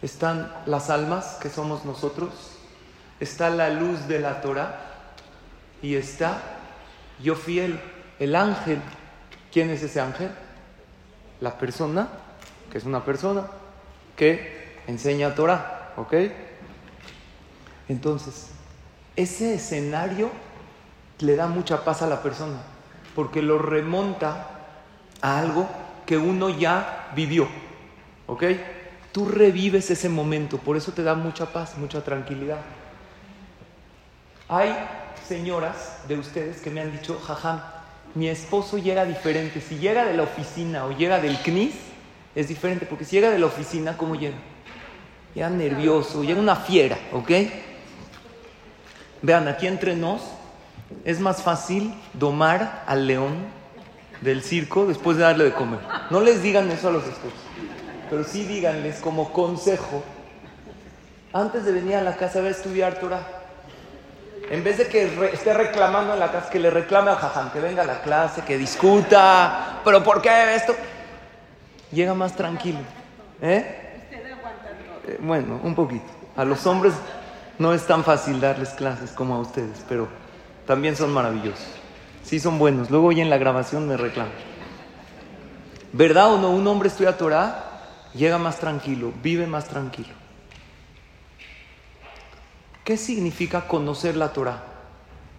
Están 0.00 0.52
las 0.66 0.90
almas, 0.90 1.38
que 1.40 1.50
somos 1.50 1.84
nosotros. 1.84 2.30
Está 3.20 3.50
la 3.50 3.68
luz 3.68 4.08
de 4.08 4.20
la 4.20 4.40
Torah. 4.40 4.80
Y 5.82 5.96
está 5.96 6.40
yo 7.22 7.34
fiel, 7.34 7.78
el 8.18 8.34
ángel. 8.34 8.80
¿Quién 9.52 9.70
es 9.70 9.82
ese 9.82 10.00
ángel? 10.00 10.30
La 11.40 11.58
persona, 11.58 12.08
que 12.70 12.78
es 12.78 12.84
una 12.84 13.04
persona, 13.04 13.46
que 14.16 14.80
enseña 14.86 15.34
Torah. 15.34 15.92
¿Ok? 15.96 16.14
Entonces, 17.88 18.50
ese 19.18 19.54
escenario 19.54 20.30
le 21.18 21.34
da 21.34 21.48
mucha 21.48 21.84
paz 21.84 22.02
a 22.02 22.06
la 22.06 22.22
persona, 22.22 22.58
porque 23.16 23.42
lo 23.42 23.58
remonta 23.58 24.46
a 25.20 25.38
algo 25.40 25.68
que 26.06 26.16
uno 26.16 26.48
ya 26.48 27.10
vivió. 27.16 27.48
¿Ok? 28.28 28.44
Tú 29.10 29.26
revives 29.26 29.90
ese 29.90 30.08
momento, 30.08 30.58
por 30.58 30.76
eso 30.76 30.92
te 30.92 31.02
da 31.02 31.16
mucha 31.16 31.52
paz, 31.52 31.76
mucha 31.78 32.04
tranquilidad. 32.04 32.58
Hay 34.48 34.72
señoras 35.26 35.98
de 36.06 36.16
ustedes 36.16 36.60
que 36.60 36.70
me 36.70 36.80
han 36.80 36.92
dicho, 36.92 37.18
jajam, 37.18 37.60
mi 38.14 38.28
esposo 38.28 38.78
llega 38.78 39.04
diferente. 39.04 39.60
Si 39.60 39.78
llega 39.78 40.04
de 40.04 40.16
la 40.16 40.22
oficina 40.22 40.84
o 40.84 40.92
llega 40.92 41.20
del 41.20 41.36
CNIS, 41.38 41.74
es 42.36 42.46
diferente, 42.46 42.86
porque 42.86 43.04
si 43.04 43.16
llega 43.16 43.30
de 43.30 43.40
la 43.40 43.46
oficina, 43.46 43.96
¿cómo 43.96 44.14
llega? 44.14 44.36
Llega 45.34 45.50
nervioso, 45.50 46.22
llega 46.22 46.40
una 46.40 46.54
fiera, 46.54 46.96
¿ok? 47.12 47.30
Vean, 49.22 49.48
aquí 49.48 49.66
entre 49.66 49.96
nos 49.96 50.22
es 51.04 51.20
más 51.20 51.42
fácil 51.42 51.94
domar 52.14 52.84
al 52.86 53.06
león 53.06 53.36
del 54.20 54.42
circo 54.42 54.86
después 54.86 55.16
de 55.16 55.24
darle 55.24 55.44
de 55.44 55.52
comer. 55.52 55.80
No 56.10 56.20
les 56.20 56.42
digan 56.42 56.70
eso 56.70 56.88
a 56.88 56.92
los 56.92 57.04
esposos, 57.04 57.38
pero 58.10 58.24
sí 58.24 58.44
díganles 58.44 59.00
como 59.00 59.32
consejo, 59.32 60.02
antes 61.32 61.64
de 61.64 61.72
venir 61.72 61.96
a 61.96 62.02
la 62.02 62.16
casa 62.16 62.40
a 62.40 62.48
estudiar 62.48 62.94
Torah, 62.94 63.26
en 64.50 64.64
vez 64.64 64.78
de 64.78 64.86
que 64.86 65.30
esté 65.32 65.52
reclamando 65.52 66.14
en 66.14 66.20
la 66.20 66.32
casa, 66.32 66.48
que 66.48 66.58
le 66.58 66.70
reclame 66.70 67.10
al 67.10 67.16
jajam, 67.16 67.50
que 67.52 67.60
venga 67.60 67.82
a 67.82 67.86
la 67.86 68.00
clase, 68.00 68.42
que 68.42 68.56
discuta, 68.56 69.80
pero 69.84 70.02
¿por 70.02 70.22
qué 70.22 70.54
esto? 70.54 70.74
Llega 71.92 72.14
más 72.14 72.34
tranquilo. 72.34 72.78
¿Eh? 73.42 74.06
¿Eh? 75.06 75.18
Bueno, 75.20 75.60
un 75.62 75.74
poquito. 75.74 76.06
A 76.36 76.44
los 76.44 76.66
hombres 76.66 76.94
no 77.58 77.74
es 77.74 77.86
tan 77.86 78.04
fácil 78.04 78.40
darles 78.40 78.70
clases 78.70 79.10
como 79.10 79.34
a 79.34 79.40
ustedes, 79.40 79.84
pero 79.88 80.08
también 80.66 80.96
son 80.96 81.12
maravillosos. 81.12 81.66
Sí 82.22 82.38
son 82.40 82.58
buenos. 82.58 82.90
Luego 82.90 83.08
hoy 83.08 83.20
en 83.20 83.30
la 83.30 83.38
grabación 83.38 83.88
me 83.88 83.96
reclaman. 83.96 84.32
¿Verdad 85.92 86.34
o 86.34 86.38
no? 86.38 86.50
Un 86.50 86.66
hombre 86.66 86.88
estudia 86.88 87.16
Torah, 87.16 88.10
llega 88.14 88.38
más 88.38 88.58
tranquilo, 88.58 89.12
vive 89.22 89.46
más 89.46 89.66
tranquilo. 89.66 90.10
¿Qué 92.84 92.96
significa 92.96 93.66
conocer 93.66 94.16
la 94.16 94.32
Torah? 94.32 94.62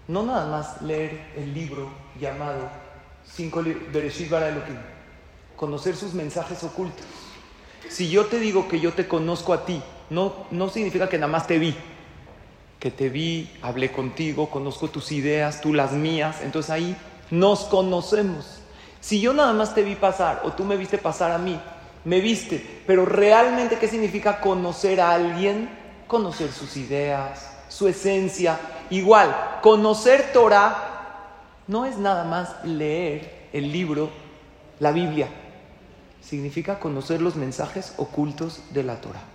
No 0.07 0.23
nada 0.23 0.47
más 0.49 0.81
leer 0.81 1.31
el 1.37 1.53
libro 1.53 1.89
llamado 2.19 2.69
Cinco 3.23 3.63
Bereshit 3.93 4.29
Bara. 4.29 4.51
Conocer 5.55 5.95
sus 5.95 6.13
mensajes 6.13 6.63
ocultos. 6.63 7.05
Si 7.87 8.09
yo 8.09 8.25
te 8.25 8.39
digo 8.39 8.67
que 8.67 8.79
yo 8.79 8.93
te 8.93 9.07
conozco 9.07 9.53
a 9.53 9.65
ti, 9.65 9.81
no, 10.09 10.47
no 10.51 10.69
significa 10.69 11.07
que 11.07 11.17
nada 11.17 11.31
más 11.31 11.47
te 11.47 11.59
vi 11.59 11.75
que 12.79 12.91
te 12.91 13.09
vi, 13.09 13.51
hablé 13.61 13.91
contigo, 13.91 14.49
conozco 14.49 14.87
tus 14.87 15.11
ideas, 15.11 15.61
tú 15.61 15.73
las 15.73 15.91
mías, 15.91 16.37
entonces 16.41 16.71
ahí 16.71 16.95
nos 17.29 17.65
conocemos. 17.65 18.61
Si 19.01 19.19
yo 19.19 19.33
nada 19.33 19.53
más 19.53 19.75
te 19.75 19.83
vi 19.83 19.95
pasar 19.95 20.41
o 20.43 20.53
tú 20.53 20.63
me 20.63 20.77
viste 20.77 20.97
pasar 20.97 21.31
a 21.31 21.37
mí, 21.37 21.59
me 22.05 22.21
viste, 22.21 22.83
pero 22.87 23.05
realmente 23.05 23.77
¿qué 23.77 23.87
significa 23.87 24.39
conocer 24.39 25.01
a 25.01 25.11
alguien? 25.11 25.69
Conocer 26.07 26.51
sus 26.51 26.77
ideas, 26.77 27.51
su 27.67 27.87
esencia. 27.87 28.57
Igual, 28.89 29.59
conocer 29.61 30.31
Torah 30.33 30.89
no 31.67 31.85
es 31.85 31.97
nada 31.97 32.23
más 32.23 32.63
leer 32.63 33.49
el 33.53 33.71
libro, 33.71 34.09
la 34.79 34.91
Biblia. 34.91 35.27
Significa 36.21 36.79
conocer 36.79 37.21
los 37.21 37.35
mensajes 37.35 37.93
ocultos 37.97 38.61
de 38.71 38.83
la 38.83 39.01
Torah. 39.01 39.28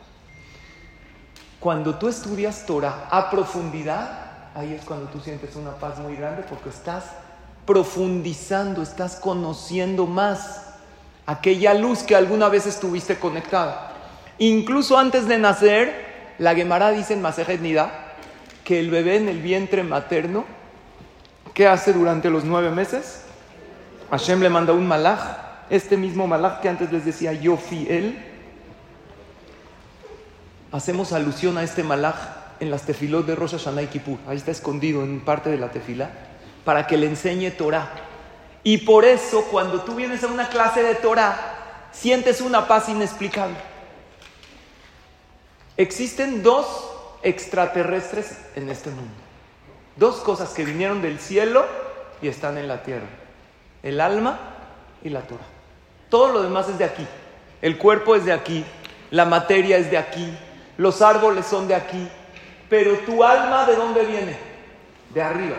Cuando 1.65 1.95
tú 1.95 2.09
estudias 2.09 2.67
Torah 2.67 3.09
a 3.11 3.31
profundidad, 3.31 4.51
ahí 4.55 4.75
es 4.75 4.85
cuando 4.85 5.07
tú 5.07 5.19
sientes 5.19 5.57
una 5.57 5.71
paz 5.71 5.99
muy 5.99 6.15
grande 6.15 6.45
porque 6.47 6.69
estás 6.69 7.05
profundizando, 7.65 8.83
estás 8.83 9.17
conociendo 9.17 10.05
más 10.07 10.75
aquella 11.25 11.73
luz 11.73 12.03
que 12.03 12.15
alguna 12.15 12.51
vez 12.51 12.67
estuviste 12.67 13.19
conectada. 13.19 13.93
Incluso 14.37 14.99
antes 14.99 15.27
de 15.27 15.39
nacer, 15.39 16.35
La 16.37 16.55
Gemara 16.55 16.91
dice 16.91 17.15
en 17.15 17.23
Masejet 17.23 17.63
que 18.63 18.79
el 18.79 18.91
bebé 18.91 19.17
en 19.17 19.31
el 19.31 19.41
vientre 19.41 19.83
materno, 19.85 20.45
¿qué 21.55 21.67
hace 21.67 21.95
durante 21.95 22.29
los 22.29 22.45
nueve 22.45 22.73
meses? 22.73 23.23
Hashem 24.11 24.43
le 24.43 24.51
manda 24.51 24.75
un 24.75 24.87
malaj, 24.87 25.65
este 25.71 25.97
mismo 25.97 26.27
malaj 26.27 26.61
que 26.61 26.69
antes 26.69 26.93
les 26.93 27.07
decía 27.07 27.33
yo 27.33 27.59
él. 27.73 28.34
Hacemos 30.75 31.13
alusión 31.13 31.57
a 31.57 31.63
este 31.63 31.85
malaj 31.85 32.17
en 32.59 32.69
las 32.69 32.83
tefilot 32.83 33.25
de 33.25 33.37
Rosh 33.37 33.53
Hashanah 33.53 33.83
y 33.83 33.87
Kippur. 33.87 34.19
Ahí 34.27 34.39
está 34.39 34.51
escondido 34.51 35.05
en 35.05 35.21
parte 35.21 35.49
de 35.49 35.57
la 35.57 35.71
tefila 35.71 36.11
para 36.65 36.89
que 36.89 36.97
le 36.97 37.07
enseñe 37.07 37.53
Torah. 37.53 37.93
Y 38.65 38.79
por 38.79 39.05
eso 39.05 39.45
cuando 39.53 39.83
tú 39.83 39.95
vienes 39.95 40.25
a 40.25 40.27
una 40.27 40.49
clase 40.49 40.83
de 40.83 40.97
Torah, 40.97 41.91
sientes 41.93 42.41
una 42.41 42.67
paz 42.67 42.89
inexplicable. 42.89 43.55
Existen 45.77 46.43
dos 46.43 46.67
extraterrestres 47.23 48.37
en 48.57 48.69
este 48.69 48.91
mundo. 48.91 49.15
Dos 49.95 50.17
cosas 50.17 50.55
que 50.55 50.65
vinieron 50.65 51.03
del 51.03 51.21
cielo 51.21 51.65
y 52.21 52.27
están 52.27 52.59
en 52.59 52.67
la 52.67 52.83
tierra. 52.83 53.07
El 53.85 54.01
alma 54.01 54.41
y 55.05 55.11
la 55.11 55.21
Torah. 55.21 55.47
Todo 56.09 56.33
lo 56.33 56.43
demás 56.43 56.69
es 56.69 56.79
de 56.79 56.85
aquí. 56.85 57.07
El 57.63 57.79
cuerpo 57.79 58.17
es 58.17 58.25
de 58.25 58.33
aquí. 58.33 58.65
La 59.13 59.25
materia 59.25 59.77
es 59.77 59.89
de 59.93 59.99
aquí. 59.99 60.37
Los 60.77 61.03
árboles 61.03 61.47
son 61.47 61.69
de 61.69 61.75
aquí. 61.75 62.09
Pero 62.69 62.99
tu 63.01 63.23
alma, 63.23 63.67
¿de 63.67 63.77
dónde 63.77 64.05
viene? 64.05 64.37
De 65.13 65.23
arriba. 65.23 65.57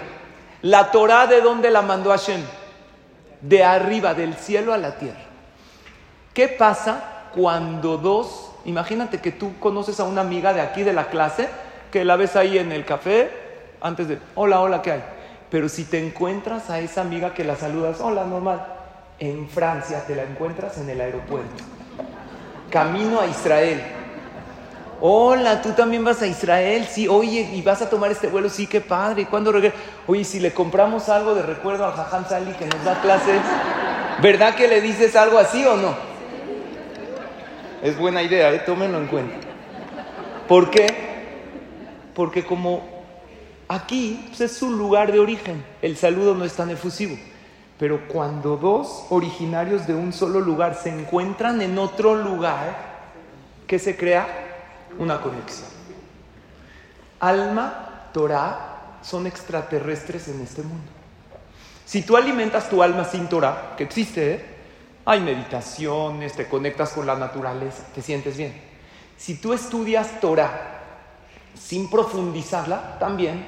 La 0.61 0.91
Torah, 0.91 1.27
¿de 1.27 1.41
dónde 1.41 1.69
la 1.69 1.81
mandó 1.81 2.09
Hashem? 2.09 2.41
De 3.41 3.63
arriba, 3.63 4.13
del 4.13 4.33
cielo 4.35 4.73
a 4.73 4.77
la 4.77 4.97
tierra. 4.97 5.19
¿Qué 6.33 6.47
pasa 6.47 7.29
cuando 7.33 7.97
dos, 7.97 8.51
imagínate 8.65 9.19
que 9.19 9.31
tú 9.31 9.59
conoces 9.59 9.99
a 9.99 10.05
una 10.05 10.21
amiga 10.21 10.53
de 10.53 10.61
aquí 10.61 10.83
de 10.83 10.93
la 10.93 11.07
clase, 11.07 11.47
que 11.91 12.03
la 12.03 12.15
ves 12.15 12.35
ahí 12.35 12.57
en 12.57 12.71
el 12.71 12.83
café, 12.85 13.29
antes 13.81 14.07
de, 14.07 14.19
hola, 14.35 14.61
hola, 14.61 14.81
¿qué 14.81 14.93
hay? 14.93 15.03
Pero 15.49 15.69
si 15.69 15.85
te 15.85 16.05
encuentras 16.05 16.69
a 16.69 16.79
esa 16.79 17.01
amiga 17.01 17.33
que 17.33 17.43
la 17.43 17.55
saludas, 17.55 18.01
hola, 18.01 18.25
normal, 18.25 18.65
en 19.19 19.47
Francia 19.47 20.03
te 20.05 20.15
la 20.15 20.23
encuentras 20.23 20.77
en 20.77 20.89
el 20.89 20.99
aeropuerto, 20.99 21.63
camino 22.69 23.21
a 23.21 23.27
Israel. 23.27 23.81
Hola, 25.01 25.61
tú 25.61 25.71
también 25.71 26.05
vas 26.05 26.21
a 26.21 26.27
Israel, 26.27 26.87
sí, 26.89 27.07
oye, 27.07 27.49
y 27.53 27.61
vas 27.61 27.81
a 27.81 27.89
tomar 27.89 28.11
este 28.11 28.27
vuelo, 28.27 28.49
sí, 28.49 28.65
qué 28.65 28.79
padre. 28.79 29.23
¿Y 29.23 29.25
cuándo 29.25 29.51
regresas? 29.51 29.77
Oye, 30.07 30.23
si 30.23 30.39
le 30.39 30.53
compramos 30.53 31.09
algo 31.09 31.35
de 31.35 31.41
recuerdo 31.41 31.85
al 31.85 31.93
Jajam 31.93 32.27
Sali 32.27 32.53
que 32.53 32.65
nos 32.65 32.83
da 32.85 33.01
clases, 33.01 33.41
¿verdad 34.21 34.55
que 34.55 34.69
le 34.69 34.79
dices 34.79 35.15
algo 35.17 35.37
así 35.37 35.65
o 35.65 35.75
no? 35.75 35.95
Es 37.83 37.97
buena 37.97 38.23
idea, 38.23 38.53
¿eh? 38.53 38.59
tómenlo 38.65 38.97
en 38.97 39.07
cuenta. 39.07 39.35
¿Por 40.47 40.71
qué? 40.71 40.87
Porque 42.13 42.45
como 42.45 42.81
aquí 43.67 44.23
pues, 44.29 44.41
es 44.41 44.57
su 44.57 44.71
lugar 44.71 45.11
de 45.11 45.19
origen, 45.19 45.63
el 45.81 45.97
saludo 45.97 46.35
no 46.35 46.45
es 46.45 46.53
tan 46.53 46.69
efusivo. 46.69 47.17
Pero 47.77 48.07
cuando 48.07 48.55
dos 48.55 49.07
originarios 49.09 49.85
de 49.85 49.93
un 49.93 50.13
solo 50.13 50.39
lugar 50.39 50.75
se 50.81 50.89
encuentran 50.89 51.61
en 51.61 51.77
otro 51.77 52.15
lugar, 52.15 52.77
¿qué 53.67 53.77
se 53.77 53.97
crea? 53.97 54.44
Una 54.97 55.21
conexión. 55.21 55.69
Alma, 57.19 58.09
Torah, 58.13 58.99
son 59.01 59.27
extraterrestres 59.27 60.27
en 60.27 60.41
este 60.41 60.61
mundo. 60.63 60.91
Si 61.85 62.01
tú 62.01 62.17
alimentas 62.17 62.69
tu 62.69 62.81
alma 62.81 63.03
sin 63.05 63.27
Torah, 63.29 63.75
que 63.77 63.83
existe, 63.83 64.33
¿eh? 64.33 64.45
hay 65.05 65.21
meditaciones, 65.21 66.33
te 66.33 66.47
conectas 66.47 66.91
con 66.91 67.05
la 67.05 67.15
naturaleza, 67.15 67.83
te 67.93 68.01
sientes 68.01 68.37
bien. 68.37 68.59
Si 69.17 69.35
tú 69.35 69.53
estudias 69.53 70.19
Torah 70.19 70.81
sin 71.53 71.89
profundizarla, 71.89 72.97
también 72.99 73.45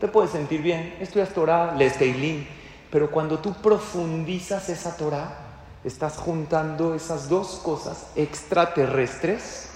te 0.00 0.08
puedes 0.08 0.30
sentir 0.30 0.60
bien. 0.60 0.96
Estudias 1.00 1.30
Torah, 1.30 1.74
lees 1.76 1.96
Teilín, 1.96 2.46
pero 2.90 3.10
cuando 3.10 3.38
tú 3.38 3.54
profundizas 3.54 4.68
esa 4.68 4.96
Torah, 4.96 5.38
estás 5.84 6.16
juntando 6.16 6.94
esas 6.94 7.28
dos 7.28 7.60
cosas 7.62 8.08
extraterrestres 8.16 9.67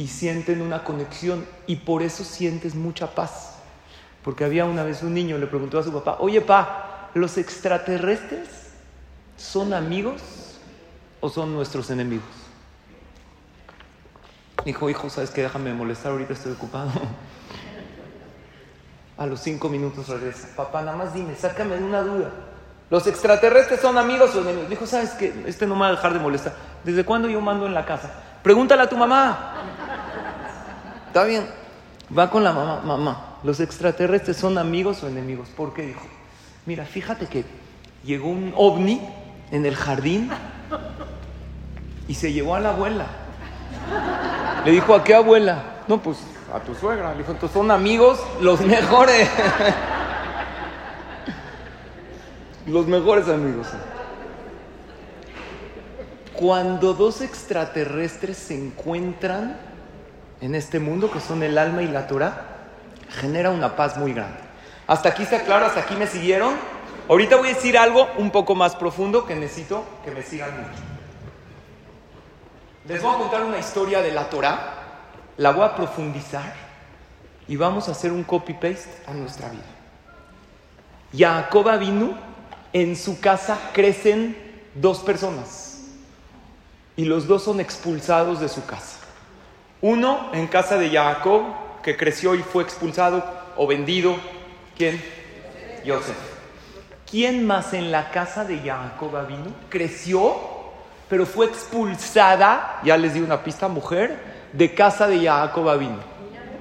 y 0.00 0.08
sienten 0.08 0.62
una 0.62 0.82
conexión 0.82 1.44
y 1.66 1.76
por 1.76 2.02
eso 2.02 2.24
sientes 2.24 2.74
mucha 2.74 3.14
paz. 3.14 3.56
Porque 4.24 4.46
había 4.46 4.64
una 4.64 4.82
vez 4.82 5.02
un 5.02 5.12
niño, 5.12 5.36
le 5.36 5.46
preguntó 5.46 5.78
a 5.78 5.82
su 5.82 5.92
papá, 5.92 6.16
oye 6.20 6.40
pa, 6.40 7.10
¿los 7.12 7.36
extraterrestres 7.36 8.48
son 9.36 9.74
amigos 9.74 10.22
o 11.20 11.28
son 11.28 11.52
nuestros 11.52 11.90
enemigos? 11.90 12.24
Dijo, 14.64 14.88
hijo, 14.88 15.10
¿sabes 15.10 15.28
qué? 15.28 15.42
Déjame 15.42 15.74
molestar, 15.74 16.12
ahorita 16.12 16.32
estoy 16.32 16.52
ocupado. 16.52 16.90
A 19.18 19.26
los 19.26 19.40
cinco 19.40 19.68
minutos 19.68 20.08
regresa. 20.08 20.48
Papá, 20.56 20.80
nada 20.80 20.96
más 20.96 21.12
dime, 21.12 21.36
sácame 21.36 21.76
de 21.76 21.84
una 21.84 22.00
duda. 22.00 22.30
¿Los 22.88 23.06
extraterrestres 23.06 23.80
son 23.80 23.98
amigos 23.98 24.34
o 24.34 24.40
enemigos? 24.40 24.70
Dijo, 24.70 24.86
¿sabes 24.86 25.10
qué? 25.10 25.44
Este 25.46 25.66
no 25.66 25.74
me 25.74 25.82
va 25.82 25.88
a 25.88 25.90
dejar 25.90 26.14
de 26.14 26.20
molestar. 26.20 26.54
¿Desde 26.84 27.04
cuándo 27.04 27.28
yo 27.28 27.42
mando 27.42 27.66
en 27.66 27.74
la 27.74 27.84
casa? 27.84 28.10
Pregúntale 28.42 28.82
a 28.82 28.88
tu 28.88 28.96
mamá. 28.96 29.69
Está 31.10 31.24
bien. 31.24 31.44
Va 32.16 32.30
con 32.30 32.44
la 32.44 32.52
mamá, 32.52 32.82
mamá, 32.84 33.38
¿los 33.42 33.58
extraterrestres 33.58 34.36
son 34.36 34.58
amigos 34.58 35.02
o 35.02 35.08
enemigos? 35.08 35.48
¿Por 35.48 35.74
qué 35.74 35.82
dijo? 35.82 36.06
Mira, 36.66 36.84
fíjate 36.84 37.26
que 37.26 37.44
llegó 38.04 38.28
un 38.28 38.54
ovni 38.56 39.00
en 39.50 39.66
el 39.66 39.74
jardín 39.74 40.30
y 42.06 42.14
se 42.14 42.32
llevó 42.32 42.54
a 42.54 42.60
la 42.60 42.70
abuela. 42.70 43.06
Le 44.64 44.70
dijo, 44.70 44.94
¿a 44.94 45.02
qué 45.02 45.16
abuela? 45.16 45.82
No, 45.88 46.00
pues 46.00 46.18
a 46.54 46.60
tu 46.60 46.76
suegra. 46.76 47.10
Le 47.10 47.18
dijo, 47.18 47.32
entonces 47.32 47.58
son 47.58 47.72
amigos 47.72 48.20
los 48.40 48.60
mejores. 48.60 49.28
los 52.68 52.86
mejores 52.86 53.28
amigos. 53.28 53.66
Cuando 56.34 56.94
dos 56.94 57.20
extraterrestres 57.20 58.36
se 58.36 58.54
encuentran, 58.54 59.69
en 60.40 60.54
este 60.54 60.78
mundo, 60.78 61.10
que 61.10 61.20
son 61.20 61.42
el 61.42 61.58
alma 61.58 61.82
y 61.82 61.88
la 61.88 62.06
Torah, 62.06 62.46
genera 63.08 63.50
una 63.50 63.76
paz 63.76 63.96
muy 63.96 64.12
grande. 64.12 64.38
Hasta 64.86 65.10
aquí 65.10 65.22
está 65.22 65.44
claro, 65.44 65.66
hasta 65.66 65.80
aquí 65.80 65.94
me 65.94 66.06
siguieron. 66.06 66.54
Ahorita 67.08 67.36
voy 67.36 67.50
a 67.50 67.54
decir 67.54 67.76
algo 67.76 68.08
un 68.18 68.30
poco 68.30 68.54
más 68.54 68.76
profundo 68.76 69.26
que 69.26 69.34
necesito 69.34 69.84
que 70.04 70.10
me 70.10 70.22
sigan 70.22 70.50
mucho. 70.56 70.82
Les 72.86 73.02
voy 73.02 73.14
a 73.14 73.18
contar 73.18 73.44
una 73.44 73.58
historia 73.58 74.00
de 74.00 74.12
la 74.12 74.30
Torah, 74.30 74.74
la 75.36 75.50
voy 75.50 75.64
a 75.64 75.74
profundizar 75.74 76.54
y 77.46 77.56
vamos 77.56 77.88
a 77.88 77.92
hacer 77.92 78.12
un 78.12 78.24
copy-paste 78.24 78.90
a 79.06 79.12
nuestra 79.12 79.48
vida. 79.48 79.62
Jacob 81.16 81.78
vino, 81.78 82.16
en 82.72 82.96
su 82.96 83.20
casa 83.20 83.58
crecen 83.72 84.36
dos 84.74 85.00
personas 85.00 85.80
y 86.96 87.04
los 87.04 87.26
dos 87.26 87.42
son 87.42 87.60
expulsados 87.60 88.40
de 88.40 88.48
su 88.48 88.64
casa. 88.64 88.99
Uno 89.82 90.28
en 90.34 90.46
casa 90.46 90.76
de 90.76 90.90
Jacob, 90.90 91.42
que 91.82 91.96
creció 91.96 92.34
y 92.34 92.42
fue 92.42 92.62
expulsado 92.62 93.24
o 93.56 93.66
vendido. 93.66 94.14
¿Quién? 94.76 95.02
Joseph. 95.86 96.16
¿Quién 97.10 97.46
más 97.46 97.72
en 97.72 97.90
la 97.90 98.10
casa 98.10 98.44
de 98.44 98.58
Jacob 98.58 99.26
vino? 99.26 99.46
Creció, 99.70 100.36
pero 101.08 101.24
fue 101.24 101.46
expulsada, 101.46 102.80
ya 102.84 102.96
les 102.98 103.14
di 103.14 103.20
una 103.20 103.42
pista, 103.42 103.68
mujer, 103.68 104.18
de 104.52 104.74
casa 104.74 105.08
de 105.08 105.24
Jacob 105.24 105.78
vino. 105.78 105.98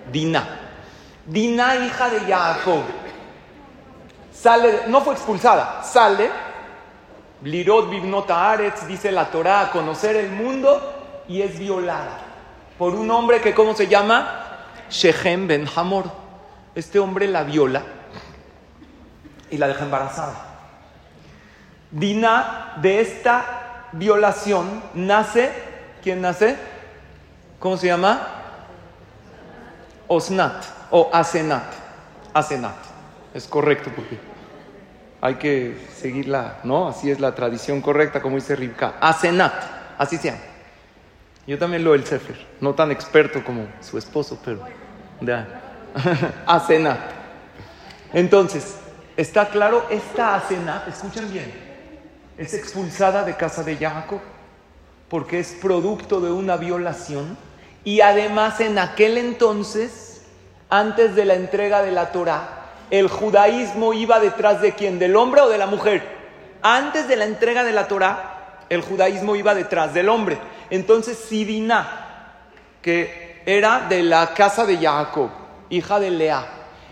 Dina. 0.10 0.60
Dina, 1.26 1.76
hija 1.76 2.10
de 2.10 2.20
Jacob. 2.22 2.82
Sale, 4.34 4.84
no 4.88 5.02
fue 5.02 5.14
expulsada, 5.14 5.84
sale. 5.84 6.30
Blirot 7.42 7.90
Bibnota 7.90 8.52
Aretz, 8.52 8.88
dice 8.88 9.12
la 9.12 9.30
Torah, 9.30 9.62
a 9.62 9.72
conocer 9.72 10.16
el 10.16 10.32
mundo 10.32 11.24
y 11.28 11.42
es 11.42 11.60
violada 11.60 12.29
por 12.80 12.96
un 12.96 13.12
hombre 13.12 13.42
que, 13.42 13.54
¿cómo 13.54 13.76
se 13.76 13.88
llama? 13.88 14.46
Shechem 14.90 15.48
Ben 15.48 15.68
Hamor. 15.76 16.06
Este 16.74 16.98
hombre 16.98 17.28
la 17.28 17.44
viola 17.44 17.84
y 19.52 19.58
la 19.58 19.68
deja 19.68 19.84
embarazada. 19.84 20.34
Dina, 21.92 22.76
de 22.82 23.02
esta 23.02 23.88
violación 23.92 24.82
nace, 24.94 25.52
¿quién 26.02 26.22
nace? 26.22 26.56
¿Cómo 27.60 27.76
se 27.76 27.88
llama? 27.88 28.22
Osnat 30.08 30.64
o 30.90 31.10
Asenat. 31.12 31.74
Asenat. 32.34 32.78
Es 33.34 33.46
correcto 33.46 33.92
porque 33.94 34.18
hay 35.20 35.36
que 35.36 35.90
seguirla, 35.98 36.60
¿no? 36.64 36.88
Así 36.88 37.12
es 37.12 37.20
la 37.20 37.36
tradición 37.36 37.82
correcta, 37.82 38.22
como 38.22 38.38
dice 38.38 38.56
Rivka. 38.56 38.96
Asenat, 39.02 39.54
así 39.98 40.16
se 40.16 40.30
llama. 40.30 40.49
Yo 41.48 41.58
también 41.58 41.84
lo 41.84 41.94
del 41.94 42.06
Sefer, 42.06 42.36
no 42.62 42.76
tan 42.76 42.92
experto 42.92 43.44
como 43.44 43.68
su 43.82 43.98
esposo, 43.98 44.40
pero 44.44 44.62
Asenat. 46.46 47.00
Entonces, 48.14 48.78
está 49.18 49.50
claro, 49.50 49.86
esta 49.90 50.36
Asenat, 50.36 50.88
escuchen 50.88 51.32
bien, 51.32 51.52
es 52.38 52.54
expulsada 52.54 53.24
de 53.24 53.36
casa 53.36 53.64
de 53.64 53.76
Jacob 53.76 54.22
porque 55.10 55.40
es 55.40 55.54
producto 55.60 56.22
de 56.22 56.32
una 56.32 56.56
violación 56.56 57.38
Y 57.84 58.02
además 58.02 58.60
en 58.60 58.78
aquel 58.78 59.18
entonces, 59.18 60.22
antes 60.70 61.16
de 61.16 61.26
la 61.26 61.34
entrega 61.34 61.82
de 61.82 61.92
la 61.92 62.12
Torah, 62.12 62.74
el 62.92 63.08
judaísmo 63.08 63.94
iba 63.94 64.20
detrás 64.20 64.62
de 64.62 64.74
quién, 64.74 65.00
del 65.00 65.16
hombre 65.16 65.42
o 65.42 65.50
de 65.50 65.58
la 65.58 65.66
mujer. 65.66 66.04
Antes 66.62 67.08
de 67.08 67.16
la 67.16 67.26
entrega 67.26 67.64
de 67.64 67.72
la 67.72 67.88
Torah, 67.88 68.66
el 68.70 68.82
judaísmo 68.82 69.36
iba 69.36 69.56
detrás 69.56 69.94
del 69.94 70.10
hombre. 70.10 70.38
Entonces 70.70 71.18
Sidina, 71.18 72.34
que 72.82 73.42
era 73.46 73.88
de 73.90 74.04
la 74.04 74.34
casa 74.34 74.66
de 74.66 74.78
Jacob, 74.78 75.30
hija 75.70 76.00
de 76.00 76.12
Lea, 76.12 76.46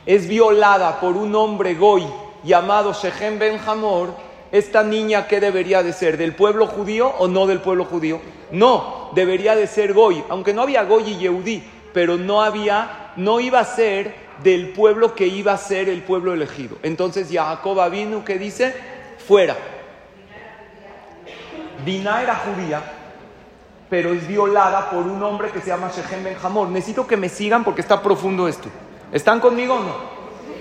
es 0.06 0.28
violada 0.28 1.00
por 1.00 1.18
un 1.18 1.36
hombre 1.36 1.76
goy 1.76 2.06
llamado 2.44 2.94
Shechem 2.94 3.38
Ben 3.38 3.60
Hamor, 3.66 4.13
esta 4.52 4.82
niña, 4.84 5.28
¿qué 5.28 5.40
debería 5.40 5.84
de 5.84 5.92
ser? 5.92 6.18
¿Del 6.18 6.34
pueblo 6.34 6.68
judío 6.68 7.10
o 7.18 7.28
no 7.28 7.48
del 7.48 7.60
pueblo 7.60 7.86
judío? 7.86 8.22
No, 8.52 9.10
debería 9.13 9.56
de 9.56 9.68
ser 9.68 9.94
Goy, 9.94 10.24
aunque 10.30 10.54
no 10.54 10.62
había 10.62 10.84
Goy 10.84 11.04
y 11.04 11.18
Yehudí, 11.18 11.63
pero 11.94 12.18
no 12.18 12.42
había, 12.42 13.12
no 13.18 13.40
iba 13.42 13.60
a 13.60 13.66
ser 13.66 14.16
del 14.44 14.70
pueblo 14.70 15.16
que 15.16 15.28
iba 15.28 15.52
a 15.52 15.58
ser 15.58 15.90
el 15.90 16.02
pueblo 16.02 16.34
elegido. 16.34 16.78
Entonces 16.84 17.28
Jacob 17.30 17.90
vino 17.92 18.24
que 18.24 18.38
dice, 18.38 18.74
fuera. 19.28 19.58
Dina 21.86 22.22
era 22.22 22.36
judía, 22.36 22.82
pero 23.89 24.13
es 24.13 24.28
violada 24.28 24.89
por 24.89 25.04
un 25.04 25.21
hombre 25.23 25.50
que 25.52 25.62
se 25.62 25.67
llama 25.67 25.91
Shechem 25.95 26.23
Ben 26.23 26.38
Hamor. 26.43 26.69
Necesito 26.69 27.08
que 27.08 27.17
me 27.17 27.30
sigan 27.30 27.63
porque 27.63 27.82
está 27.82 28.02
profundo 28.02 28.47
esto. 28.47 28.69
¿Están 29.12 29.39
conmigo 29.39 29.76
o 29.76 29.80
no? 29.80 30.17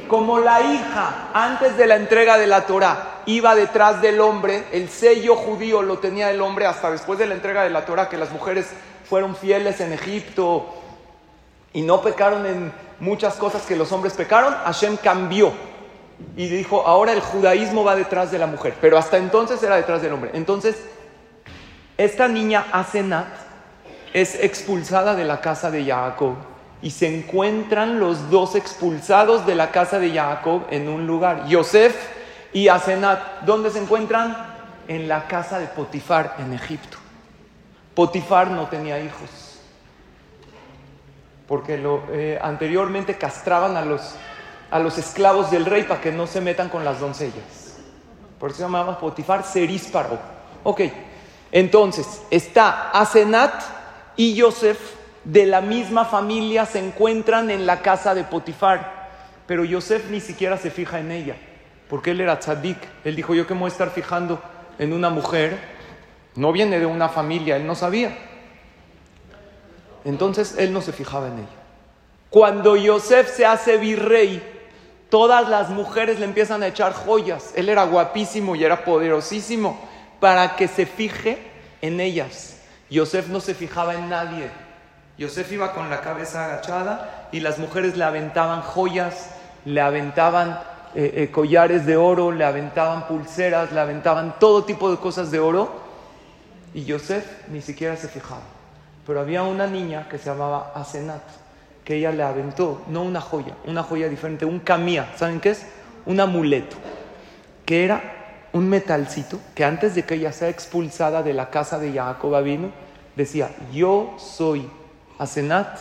Como 0.08 0.38
la 0.38 0.60
hija, 0.60 1.30
antes 1.34 1.76
de 1.76 1.86
la 1.86 1.96
entrega 1.96 2.38
de 2.38 2.46
la 2.46 2.64
Torah, 2.66 3.22
iba 3.26 3.56
detrás 3.56 4.00
del 4.00 4.20
hombre, 4.20 4.64
el 4.70 4.88
sello 4.88 5.34
judío 5.34 5.82
lo 5.82 5.98
tenía 5.98 6.30
el 6.30 6.40
hombre 6.40 6.66
hasta 6.66 6.90
después 6.92 7.18
de 7.18 7.26
la 7.26 7.34
entrega 7.34 7.64
de 7.64 7.70
la 7.70 7.84
Torah, 7.84 8.08
que 8.08 8.16
las 8.16 8.30
mujeres 8.30 8.70
fueron 9.08 9.34
fieles 9.34 9.80
en 9.80 9.92
Egipto 9.92 10.66
y 11.72 11.82
no 11.82 12.00
pecaron 12.02 12.46
en 12.46 12.72
muchas 13.00 13.34
cosas 13.34 13.62
que 13.62 13.74
los 13.74 13.90
hombres 13.90 14.14
pecaron, 14.14 14.54
Hashem 14.54 14.96
cambió 14.96 15.52
y 16.36 16.48
dijo, 16.48 16.86
ahora 16.86 17.12
el 17.12 17.20
judaísmo 17.20 17.84
va 17.84 17.96
detrás 17.96 18.30
de 18.30 18.38
la 18.38 18.46
mujer, 18.46 18.74
pero 18.80 18.96
hasta 18.96 19.16
entonces 19.18 19.62
era 19.62 19.76
detrás 19.76 20.02
del 20.02 20.12
hombre. 20.12 20.30
Entonces, 20.34 20.76
esta 21.98 22.28
niña 22.28 22.66
Asenat 22.72 23.26
es 24.12 24.34
expulsada 24.42 25.14
de 25.14 25.24
la 25.24 25.40
casa 25.40 25.70
de 25.70 25.84
Jacob 25.84 26.34
y 26.82 26.90
se 26.90 27.14
encuentran 27.14 27.98
los 27.98 28.30
dos 28.30 28.54
expulsados 28.54 29.46
de 29.46 29.54
la 29.54 29.70
casa 29.70 29.98
de 29.98 30.12
Jacob 30.12 30.66
en 30.70 30.88
un 30.88 31.06
lugar. 31.06 31.46
Yosef 31.46 31.96
y 32.52 32.68
Asenat, 32.68 33.42
¿dónde 33.42 33.70
se 33.70 33.78
encuentran? 33.78 34.54
En 34.88 35.08
la 35.08 35.26
casa 35.26 35.58
de 35.58 35.66
Potifar 35.66 36.36
en 36.38 36.52
Egipto. 36.52 36.98
Potifar 37.94 38.50
no 38.50 38.66
tenía 38.68 39.00
hijos, 39.00 39.58
porque 41.48 41.82
eh, 42.12 42.38
anteriormente 42.40 43.16
castraban 43.16 43.76
a 43.76 43.82
los, 43.82 44.14
a 44.70 44.78
los 44.78 44.98
esclavos 44.98 45.50
del 45.50 45.64
rey 45.64 45.84
para 45.84 46.00
que 46.00 46.12
no 46.12 46.26
se 46.26 46.40
metan 46.40 46.68
con 46.68 46.84
las 46.84 47.00
doncellas. 47.00 47.78
Por 48.38 48.50
eso 48.50 48.58
se 48.58 48.62
llamaba 48.64 48.98
Potifar 48.98 49.44
Serísparo. 49.44 50.18
Ok, 50.62 50.82
entonces 51.52 52.22
está 52.30 52.90
Asenat 52.90 53.62
y 54.16 54.34
Yosef 54.34 54.78
de 55.24 55.46
la 55.46 55.60
misma 55.60 56.04
familia 56.04 56.66
se 56.66 56.78
encuentran 56.78 57.50
en 57.50 57.66
la 57.66 57.82
casa 57.82 58.14
de 58.14 58.24
Potifar. 58.24 59.08
Pero 59.46 59.64
Yosef 59.64 60.10
ni 60.10 60.20
siquiera 60.20 60.56
se 60.56 60.70
fija 60.70 60.98
en 60.98 61.12
ella, 61.12 61.36
porque 61.88 62.12
él 62.12 62.20
era 62.20 62.38
tzadik. 62.38 62.78
Él 63.04 63.14
dijo, 63.14 63.34
yo 63.34 63.46
que 63.46 63.54
me 63.54 63.60
voy 63.60 63.68
a 63.68 63.72
estar 63.72 63.90
fijando 63.90 64.40
en 64.78 64.92
una 64.92 65.10
mujer, 65.10 65.58
no 66.34 66.52
viene 66.52 66.78
de 66.78 66.86
una 66.86 67.08
familia, 67.08 67.56
él 67.56 67.66
no 67.66 67.74
sabía. 67.74 68.16
Entonces 70.04 70.56
él 70.58 70.72
no 70.72 70.80
se 70.80 70.92
fijaba 70.92 71.28
en 71.28 71.38
ella. 71.38 71.48
Cuando 72.30 72.76
Yosef 72.76 73.34
se 73.34 73.46
hace 73.46 73.76
virrey, 73.76 74.42
todas 75.10 75.48
las 75.48 75.70
mujeres 75.70 76.18
le 76.18 76.24
empiezan 76.24 76.62
a 76.62 76.66
echar 76.68 76.92
joyas. 76.92 77.52
Él 77.56 77.68
era 77.68 77.84
guapísimo 77.84 78.56
y 78.56 78.64
era 78.64 78.84
poderosísimo 78.84 79.78
para 80.20 80.56
que 80.56 80.68
se 80.68 80.86
fije 80.86 81.38
en 81.82 82.00
ellas. 82.00 82.56
Yosef 82.90 83.28
no 83.28 83.40
se 83.40 83.54
fijaba 83.54 83.94
en 83.94 84.08
nadie. 84.08 84.50
Yosef 85.18 85.50
iba 85.52 85.72
con 85.72 85.90
la 85.90 86.00
cabeza 86.00 86.44
agachada 86.44 87.28
y 87.32 87.40
las 87.40 87.58
mujeres 87.58 87.96
le 87.96 88.04
aventaban 88.04 88.62
joyas, 88.62 89.30
le 89.64 89.80
aventaban 89.80 90.60
eh, 90.94 91.12
eh, 91.14 91.30
collares 91.30 91.86
de 91.86 91.96
oro, 91.96 92.32
le 92.32 92.44
aventaban 92.44 93.06
pulseras, 93.08 93.72
le 93.72 93.80
aventaban 93.80 94.38
todo 94.38 94.64
tipo 94.64 94.90
de 94.90 94.98
cosas 94.98 95.30
de 95.30 95.40
oro. 95.40 95.86
Y 96.74 96.84
Yosef 96.84 97.48
ni 97.48 97.62
siquiera 97.62 97.96
se 97.96 98.08
fijaba. 98.08 98.42
Pero 99.06 99.20
había 99.20 99.42
una 99.42 99.66
niña 99.66 100.08
que 100.08 100.18
se 100.18 100.26
llamaba 100.26 100.72
Asenat, 100.74 101.22
que 101.84 101.96
ella 101.96 102.12
le 102.12 102.22
aventó, 102.22 102.82
no 102.88 103.02
una 103.02 103.20
joya, 103.20 103.54
una 103.64 103.82
joya 103.82 104.08
diferente, 104.08 104.44
un 104.44 104.58
camía, 104.58 105.12
¿saben 105.16 105.40
qué 105.40 105.50
es? 105.50 105.66
Un 106.04 106.20
amuleto, 106.20 106.76
que 107.64 107.84
era 107.84 108.15
un 108.56 108.68
metalcito 108.68 109.38
que 109.54 109.64
antes 109.64 109.94
de 109.94 110.04
que 110.04 110.14
ella 110.14 110.32
sea 110.32 110.48
expulsada 110.48 111.22
de 111.22 111.34
la 111.34 111.50
casa 111.50 111.78
de 111.78 111.92
Jacob 111.92 112.42
vino, 112.42 112.70
decía, 113.14 113.50
yo 113.72 114.14
soy 114.18 114.68
Asenat, 115.18 115.78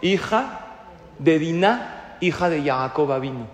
hija 0.00 0.60
de 1.18 1.38
Diná, 1.38 2.16
hija 2.20 2.48
de 2.48 2.62
Jacob 2.62 3.20
vino. 3.20 3.46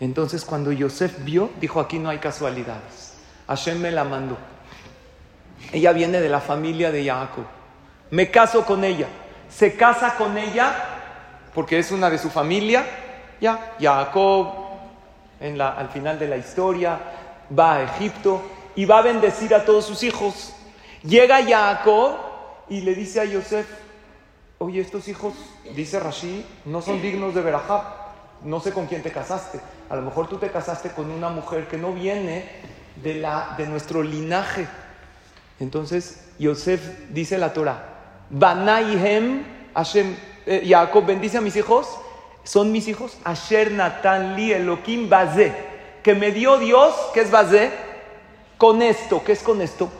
Entonces 0.00 0.44
cuando 0.44 0.72
Yosef 0.72 1.24
vio, 1.24 1.50
dijo, 1.60 1.80
aquí 1.80 1.98
no 1.98 2.08
hay 2.08 2.18
casualidades. 2.18 3.14
Hashem 3.46 3.80
me 3.80 3.90
la 3.90 4.04
mandó. 4.04 4.36
Ella 5.72 5.92
viene 5.92 6.20
de 6.20 6.28
la 6.28 6.40
familia 6.40 6.90
de 6.92 7.04
Jacob. 7.04 7.44
Me 8.10 8.30
caso 8.30 8.64
con 8.64 8.84
ella. 8.84 9.06
Se 9.48 9.74
casa 9.74 10.14
con 10.16 10.36
ella 10.38 10.74
porque 11.54 11.78
es 11.78 11.90
una 11.90 12.10
de 12.10 12.18
su 12.18 12.30
familia. 12.30 12.84
Ya, 13.40 13.74
Jacob, 13.80 14.48
en 15.40 15.58
la, 15.58 15.70
al 15.70 15.88
final 15.88 16.18
de 16.18 16.28
la 16.28 16.36
historia, 16.36 16.98
va 17.56 17.76
a 17.76 17.82
Egipto 17.84 18.42
y 18.74 18.84
va 18.84 18.98
a 18.98 19.02
bendecir 19.02 19.54
a 19.54 19.64
todos 19.64 19.84
sus 19.84 20.02
hijos. 20.02 20.54
Llega 21.02 21.44
Jacob 21.44 22.16
y 22.68 22.80
le 22.80 22.94
dice 22.94 23.20
a 23.20 23.24
Yosef, 23.24 23.66
oye, 24.58 24.80
estos 24.80 25.08
hijos, 25.08 25.34
dice 25.74 26.00
Rashi, 26.00 26.44
no 26.64 26.82
son 26.82 27.00
dignos 27.00 27.34
de 27.34 27.42
Berajá. 27.42 27.94
No 28.44 28.60
sé 28.60 28.72
con 28.72 28.86
quién 28.86 29.02
te 29.02 29.10
casaste. 29.10 29.60
A 29.90 29.96
lo 29.96 30.02
mejor 30.02 30.28
tú 30.28 30.38
te 30.38 30.50
casaste 30.50 30.90
con 30.90 31.10
una 31.10 31.28
mujer 31.28 31.66
que 31.66 31.76
no 31.76 31.92
viene 31.92 32.44
de, 33.02 33.14
la, 33.14 33.54
de 33.58 33.66
nuestro 33.66 34.02
linaje. 34.02 34.68
Entonces, 35.58 36.28
Yosef 36.38 36.80
dice 37.10 37.36
la 37.36 37.52
Torah, 37.52 37.84
Banaihem 38.30 39.42
Hashem, 39.74 40.16
eh, 40.46 40.64
Jacob 40.66 41.06
bendice 41.06 41.38
a 41.38 41.40
mis 41.40 41.54
hijos, 41.56 41.88
son 42.42 42.72
mis 42.72 42.88
hijos, 42.88 43.16
Asher 43.24 43.70
Natan 43.70 44.34
Li 44.34 44.52
Elohim 44.52 45.08
Bazé, 45.08 45.52
que 46.08 46.14
me 46.14 46.32
dio 46.32 46.56
Dios, 46.56 46.94
que 47.12 47.20
es 47.20 47.30
Bazé, 47.30 47.70
con 48.56 48.80
esto, 48.80 49.22
¿qué 49.26 49.32
es 49.32 49.42
con 49.42 49.60
esto? 49.60 49.90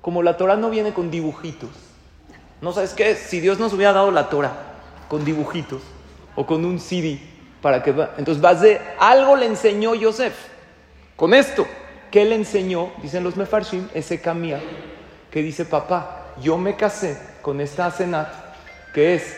Como 0.00 0.20
la 0.24 0.36
Torah 0.36 0.56
no 0.56 0.70
viene 0.70 0.92
con 0.92 1.08
dibujitos, 1.08 1.70
no 2.60 2.72
sabes 2.72 2.94
qué, 2.94 3.14
si 3.14 3.38
Dios 3.38 3.60
nos 3.60 3.72
hubiera 3.72 3.92
dado 3.92 4.10
la 4.10 4.28
Torah 4.28 4.54
con 5.06 5.24
dibujitos 5.24 5.80
o 6.34 6.46
con 6.46 6.64
un 6.64 6.80
CD 6.80 7.20
para 7.60 7.80
que 7.80 7.94
entonces 8.18 8.60
de 8.60 8.80
algo 8.98 9.36
le 9.36 9.46
enseñó 9.46 9.94
Yosef 9.94 10.34
con 11.14 11.32
esto 11.32 11.64
¿Qué 12.10 12.24
le 12.24 12.34
enseñó? 12.34 12.90
Dicen 13.00 13.22
los 13.22 13.36
mefarshim, 13.36 13.88
ese 13.94 14.20
camía 14.20 14.60
que 15.30 15.42
dice 15.42 15.64
papá, 15.64 16.34
yo 16.42 16.58
me 16.58 16.74
casé 16.74 17.16
con 17.40 17.60
esta 17.60 17.86
Asenat 17.86 18.28
que 18.92 19.14
es 19.14 19.36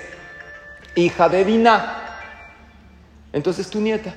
hija 0.96 1.28
de 1.28 1.44
Diná. 1.44 2.18
Entonces 3.30 3.68
tu 3.68 3.78
nieta. 3.78 4.14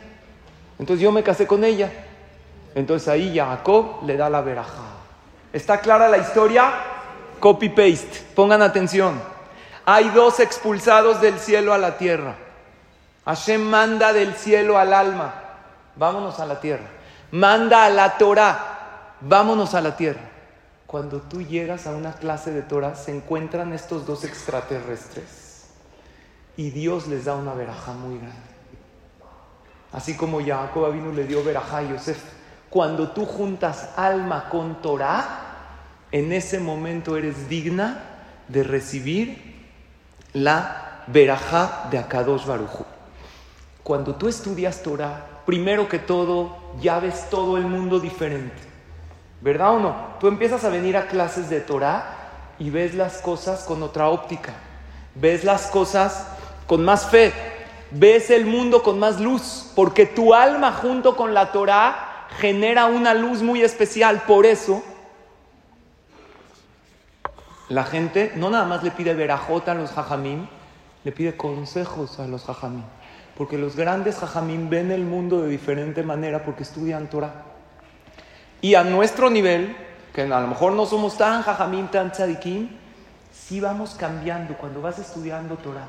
Entonces 0.79 1.03
yo 1.03 1.11
me 1.11 1.23
casé 1.23 1.47
con 1.47 1.63
ella. 1.63 1.91
Entonces 2.75 3.07
ahí 3.07 3.35
Jacob 3.35 4.03
le 4.05 4.17
da 4.17 4.29
la 4.29 4.41
veraja. 4.41 4.83
¿Está 5.53 5.79
clara 5.79 6.09
la 6.09 6.17
historia? 6.17 6.71
Copy-paste. 7.39 8.25
Pongan 8.35 8.61
atención. 8.61 9.19
Hay 9.85 10.09
dos 10.09 10.39
expulsados 10.39 11.21
del 11.21 11.39
cielo 11.39 11.73
a 11.73 11.77
la 11.77 11.97
tierra. 11.97 12.35
Hashem 13.25 13.61
manda 13.61 14.13
del 14.13 14.35
cielo 14.35 14.77
al 14.77 14.93
alma. 14.93 15.33
Vámonos 15.95 16.39
a 16.39 16.45
la 16.45 16.59
tierra. 16.59 16.85
Manda 17.31 17.85
a 17.85 17.89
la 17.89 18.17
Torah. 18.17 19.15
Vámonos 19.21 19.73
a 19.73 19.81
la 19.81 19.95
tierra. 19.97 20.21
Cuando 20.85 21.21
tú 21.21 21.41
llegas 21.41 21.87
a 21.87 21.91
una 21.91 22.13
clase 22.13 22.51
de 22.51 22.61
Torah, 22.61 22.95
se 22.95 23.15
encuentran 23.15 23.73
estos 23.73 24.05
dos 24.05 24.23
extraterrestres. 24.23 25.65
Y 26.55 26.69
Dios 26.69 27.07
les 27.07 27.25
da 27.25 27.35
una 27.35 27.53
veraja 27.53 27.91
muy 27.93 28.17
grande. 28.17 28.46
Así 29.91 30.15
como 30.15 30.43
Jacob 30.43 30.91
vino 30.91 31.11
le 31.11 31.25
dio 31.25 31.43
veraja 31.43 31.77
a 31.77 31.83
Yosef. 31.83 32.21
Cuando 32.69 33.11
tú 33.11 33.25
juntas 33.25 33.89
alma 33.95 34.49
con 34.49 34.81
Torah, 34.81 35.47
en 36.11 36.31
ese 36.33 36.59
momento 36.59 37.17
eres 37.17 37.49
digna 37.49 38.03
de 38.47 38.63
recibir 38.63 39.55
la 40.33 41.03
verajá 41.07 41.87
de 41.89 41.97
Akadosh 41.97 42.45
Baruchu. 42.45 42.85
Cuando 43.83 44.15
tú 44.15 44.27
estudias 44.27 44.83
Torah, 44.83 45.25
primero 45.45 45.87
que 45.87 45.99
todo, 45.99 46.57
ya 46.81 46.99
ves 46.99 47.29
todo 47.29 47.57
el 47.57 47.65
mundo 47.65 47.99
diferente. 47.99 48.67
¿Verdad 49.39 49.75
o 49.75 49.79
no? 49.79 49.95
Tú 50.19 50.27
empiezas 50.27 50.63
a 50.63 50.69
venir 50.69 50.97
a 50.97 51.07
clases 51.07 51.49
de 51.49 51.61
Torah 51.61 52.15
y 52.59 52.69
ves 52.69 52.95
las 52.95 53.19
cosas 53.19 53.63
con 53.63 53.81
otra 53.83 54.09
óptica. 54.09 54.53
ves 55.15 55.43
las 55.43 55.67
cosas 55.67 56.27
con 56.67 56.85
más 56.85 57.07
fe, 57.09 57.33
ves 57.91 58.29
el 58.29 58.45
mundo 58.45 58.83
con 58.83 58.99
más 58.99 59.19
luz, 59.19 59.71
porque 59.75 60.05
tu 60.05 60.33
alma 60.33 60.71
junto 60.71 61.15
con 61.15 61.33
la 61.33 61.51
Torah 61.51 62.27
genera 62.39 62.85
una 62.85 63.13
luz 63.13 63.41
muy 63.41 63.61
especial. 63.61 64.23
Por 64.27 64.45
eso, 64.45 64.83
la 67.69 67.83
gente 67.83 68.31
no 68.35 68.49
nada 68.49 68.65
más 68.65 68.83
le 68.83 68.91
pide 68.91 69.13
verajota 69.13 69.73
a 69.73 69.75
los 69.75 69.91
jajamín, 69.91 70.47
le 71.03 71.11
pide 71.11 71.35
consejos 71.35 72.19
a 72.19 72.27
los 72.27 72.43
jajamín. 72.45 72.85
Porque 73.37 73.57
los 73.57 73.75
grandes 73.75 74.17
jajamín 74.17 74.69
ven 74.69 74.91
el 74.91 75.03
mundo 75.03 75.43
de 75.43 75.49
diferente 75.49 76.01
manera 76.01 76.43
porque 76.43 76.63
estudian 76.63 77.07
Torah. 77.07 77.43
Y 78.61 78.75
a 78.75 78.83
nuestro 78.83 79.29
nivel, 79.29 79.75
que 80.13 80.23
a 80.23 80.39
lo 80.39 80.47
mejor 80.47 80.73
no 80.73 80.85
somos 80.85 81.17
tan 81.17 81.43
jajamín, 81.43 81.87
tan 81.89 82.11
tzadikim, 82.11 82.69
sí 83.31 83.59
vamos 83.59 83.95
cambiando. 83.95 84.55
Cuando 84.55 84.81
vas 84.81 84.97
estudiando 84.97 85.55
Torah, 85.57 85.87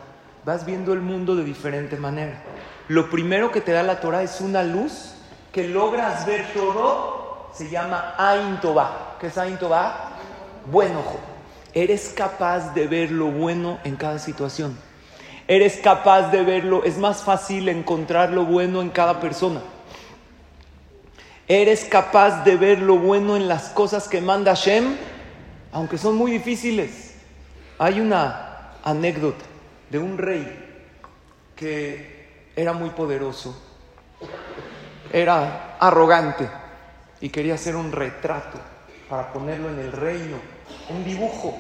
vas 0.49 0.65
viendo 0.65 0.95
el 0.95 1.01
mundo 1.01 1.37
de 1.37 1.45
diferente 1.45 1.99
manera. 1.99 2.41
Lo 2.89 3.11
primero 3.11 3.53
que 3.53 3.61
te 3.61 3.73
da 3.73 3.83
la 3.83 4.01
Torah 4.01 4.23
es 4.23 4.41
una 4.41 4.63
luz 4.63 5.13
que 5.53 5.69
logras 5.69 6.25
ver 6.25 6.55
todo, 6.55 7.51
se 7.53 7.69
llama 7.69 8.15
Ain 8.17 8.59
Tová. 8.59 9.19
¿Qué 9.21 9.27
es 9.27 9.37
Ain 9.37 9.59
Tová? 9.59 10.13
Buen 10.73 10.97
ojo. 10.97 11.21
Eres 11.75 12.15
capaz 12.17 12.73
de 12.73 12.87
ver 12.87 13.11
lo 13.11 13.27
bueno 13.27 13.79
en 13.85 13.97
cada 13.97 14.19
situación. 14.19 14.79
Eres 15.47 15.77
capaz 15.77 16.31
de 16.31 16.43
verlo, 16.43 16.83
es 16.83 16.97
más 16.97 17.25
fácil 17.25 17.69
encontrar 17.69 18.31
lo 18.31 18.47
bueno 18.47 18.81
en 18.81 18.89
cada 18.89 19.21
persona. 19.21 19.61
Eres 21.47 21.85
capaz 21.85 22.45
de 22.45 22.57
ver 22.57 22.81
lo 22.81 22.97
bueno 22.97 23.37
en 23.37 23.49
las 23.49 23.69
cosas 23.69 24.09
que 24.09 24.23
manda 24.23 24.55
Shem, 24.55 24.97
aunque 25.73 25.99
son 25.99 26.17
muy 26.17 26.31
difíciles. 26.31 27.17
Hay 27.79 28.01
una 28.01 28.73
anécdota 28.83 29.45
de 29.91 29.99
un 29.99 30.19
rey 30.19 30.67
que 31.57 32.51
era 32.55 32.73
muy 32.73 32.91
poderoso, 32.91 33.57
era 35.13 35.77
arrogante 35.79 36.49
y 37.21 37.29
quería 37.31 37.55
hacer 37.55 37.77
un 37.77 37.93
retrato 37.93 38.59
para 39.09 39.33
ponerlo 39.33 39.71
en 39.71 39.79
el 39.79 39.93
reino, 39.93 40.37
un 40.91 41.05
dibujo, 41.05 41.59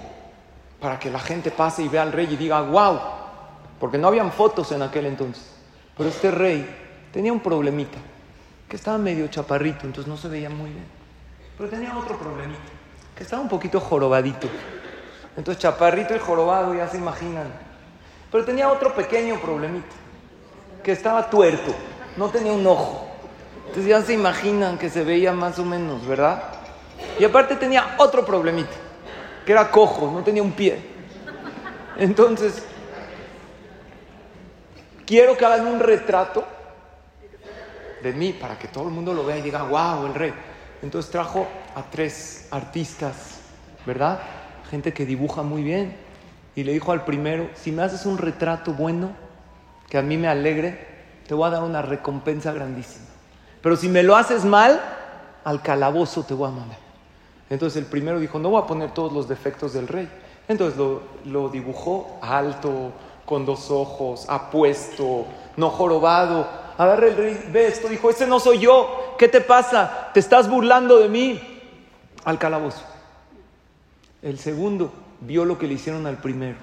para 0.80 0.98
que 0.98 1.10
la 1.10 1.18
gente 1.18 1.50
pase 1.50 1.82
y 1.82 1.88
vea 1.88 2.02
al 2.02 2.12
rey 2.12 2.28
y 2.30 2.36
diga, 2.36 2.60
wow, 2.60 3.00
porque 3.80 3.98
no 3.98 4.08
habían 4.08 4.30
fotos 4.30 4.70
en 4.72 4.82
aquel 4.82 5.06
entonces. 5.06 5.54
Pero 5.96 6.10
este 6.10 6.30
rey 6.30 6.68
tenía 7.12 7.32
un 7.32 7.40
problemita, 7.40 7.98
que 8.68 8.76
estaba 8.76 8.98
medio 8.98 9.26
chaparrito, 9.28 9.86
entonces 9.86 10.06
no 10.06 10.16
se 10.16 10.28
veía 10.28 10.50
muy 10.50 10.70
bien. 10.70 10.84
Pero 11.56 11.70
tenía 11.70 11.96
otro 11.96 12.18
problemita, 12.18 12.60
que 13.16 13.22
estaba 13.22 13.42
un 13.42 13.48
poquito 13.48 13.80
jorobadito. 13.80 14.48
Entonces 15.36 15.62
chaparrito 15.62 16.14
y 16.14 16.18
jorobado 16.18 16.74
ya 16.74 16.88
se 16.88 16.98
imaginan. 16.98 17.67
Pero 18.30 18.44
tenía 18.44 18.70
otro 18.70 18.94
pequeño 18.94 19.40
problemita, 19.40 19.94
que 20.82 20.92
estaba 20.92 21.28
tuerto, 21.30 21.74
no 22.16 22.28
tenía 22.28 22.52
un 22.52 22.66
ojo. 22.66 23.08
Entonces 23.68 23.86
ya 23.86 24.02
se 24.02 24.14
imaginan 24.14 24.78
que 24.78 24.90
se 24.90 25.04
veía 25.04 25.32
más 25.32 25.58
o 25.58 25.64
menos, 25.64 26.06
¿verdad? 26.06 26.42
Y 27.18 27.24
aparte 27.24 27.56
tenía 27.56 27.94
otro 27.98 28.24
problemita, 28.24 28.72
que 29.44 29.52
era 29.52 29.70
cojo, 29.70 30.10
no 30.10 30.22
tenía 30.22 30.42
un 30.42 30.52
pie. 30.52 30.78
Entonces, 31.96 32.62
quiero 35.06 35.36
que 35.36 35.44
hagan 35.44 35.66
un 35.66 35.80
retrato 35.80 36.44
de 38.02 38.12
mí 38.12 38.32
para 38.32 38.58
que 38.58 38.68
todo 38.68 38.84
el 38.84 38.90
mundo 38.90 39.12
lo 39.12 39.24
vea 39.24 39.38
y 39.38 39.42
diga, 39.42 39.62
wow, 39.62 40.06
el 40.06 40.14
rey. 40.14 40.32
Entonces 40.82 41.10
trajo 41.10 41.46
a 41.74 41.82
tres 41.82 42.46
artistas, 42.50 43.40
¿verdad? 43.84 44.20
Gente 44.70 44.92
que 44.92 45.04
dibuja 45.04 45.42
muy 45.42 45.62
bien. 45.62 46.07
Y 46.58 46.64
le 46.64 46.72
dijo 46.72 46.90
al 46.90 47.04
primero, 47.04 47.48
si 47.54 47.70
me 47.70 47.84
haces 47.84 48.04
un 48.04 48.18
retrato 48.18 48.72
bueno, 48.72 49.12
que 49.88 49.96
a 49.96 50.02
mí 50.02 50.16
me 50.16 50.26
alegre, 50.26 50.88
te 51.24 51.32
voy 51.32 51.46
a 51.46 51.50
dar 51.52 51.62
una 51.62 51.82
recompensa 51.82 52.50
grandísima. 52.50 53.06
Pero 53.62 53.76
si 53.76 53.88
me 53.88 54.02
lo 54.02 54.16
haces 54.16 54.44
mal, 54.44 54.80
al 55.44 55.62
calabozo 55.62 56.24
te 56.24 56.34
voy 56.34 56.48
a 56.48 56.50
mandar. 56.50 56.78
Entonces 57.48 57.80
el 57.80 57.88
primero 57.88 58.18
dijo, 58.18 58.40
no 58.40 58.50
voy 58.50 58.60
a 58.60 58.66
poner 58.66 58.90
todos 58.90 59.12
los 59.12 59.28
defectos 59.28 59.72
del 59.72 59.86
rey. 59.86 60.08
Entonces 60.48 60.76
lo, 60.76 61.02
lo 61.26 61.48
dibujó 61.48 62.18
alto, 62.20 62.90
con 63.24 63.46
dos 63.46 63.70
ojos, 63.70 64.26
apuesto, 64.28 65.26
no 65.56 65.70
jorobado. 65.70 66.44
Agarra 66.76 67.06
el 67.06 67.16
rey, 67.16 67.50
ve 67.52 67.68
esto, 67.68 67.86
dijo, 67.86 68.10
ese 68.10 68.26
no 68.26 68.40
soy 68.40 68.58
yo, 68.58 69.14
¿qué 69.16 69.28
te 69.28 69.40
pasa? 69.40 70.10
¿Te 70.12 70.18
estás 70.18 70.50
burlando 70.50 70.98
de 70.98 71.08
mí? 71.08 71.40
Al 72.24 72.36
calabozo. 72.36 72.82
El 74.22 74.40
segundo 74.40 75.06
vio 75.20 75.44
lo 75.44 75.58
que 75.58 75.66
le 75.66 75.74
hicieron 75.74 76.06
al 76.06 76.18
primero. 76.18 76.56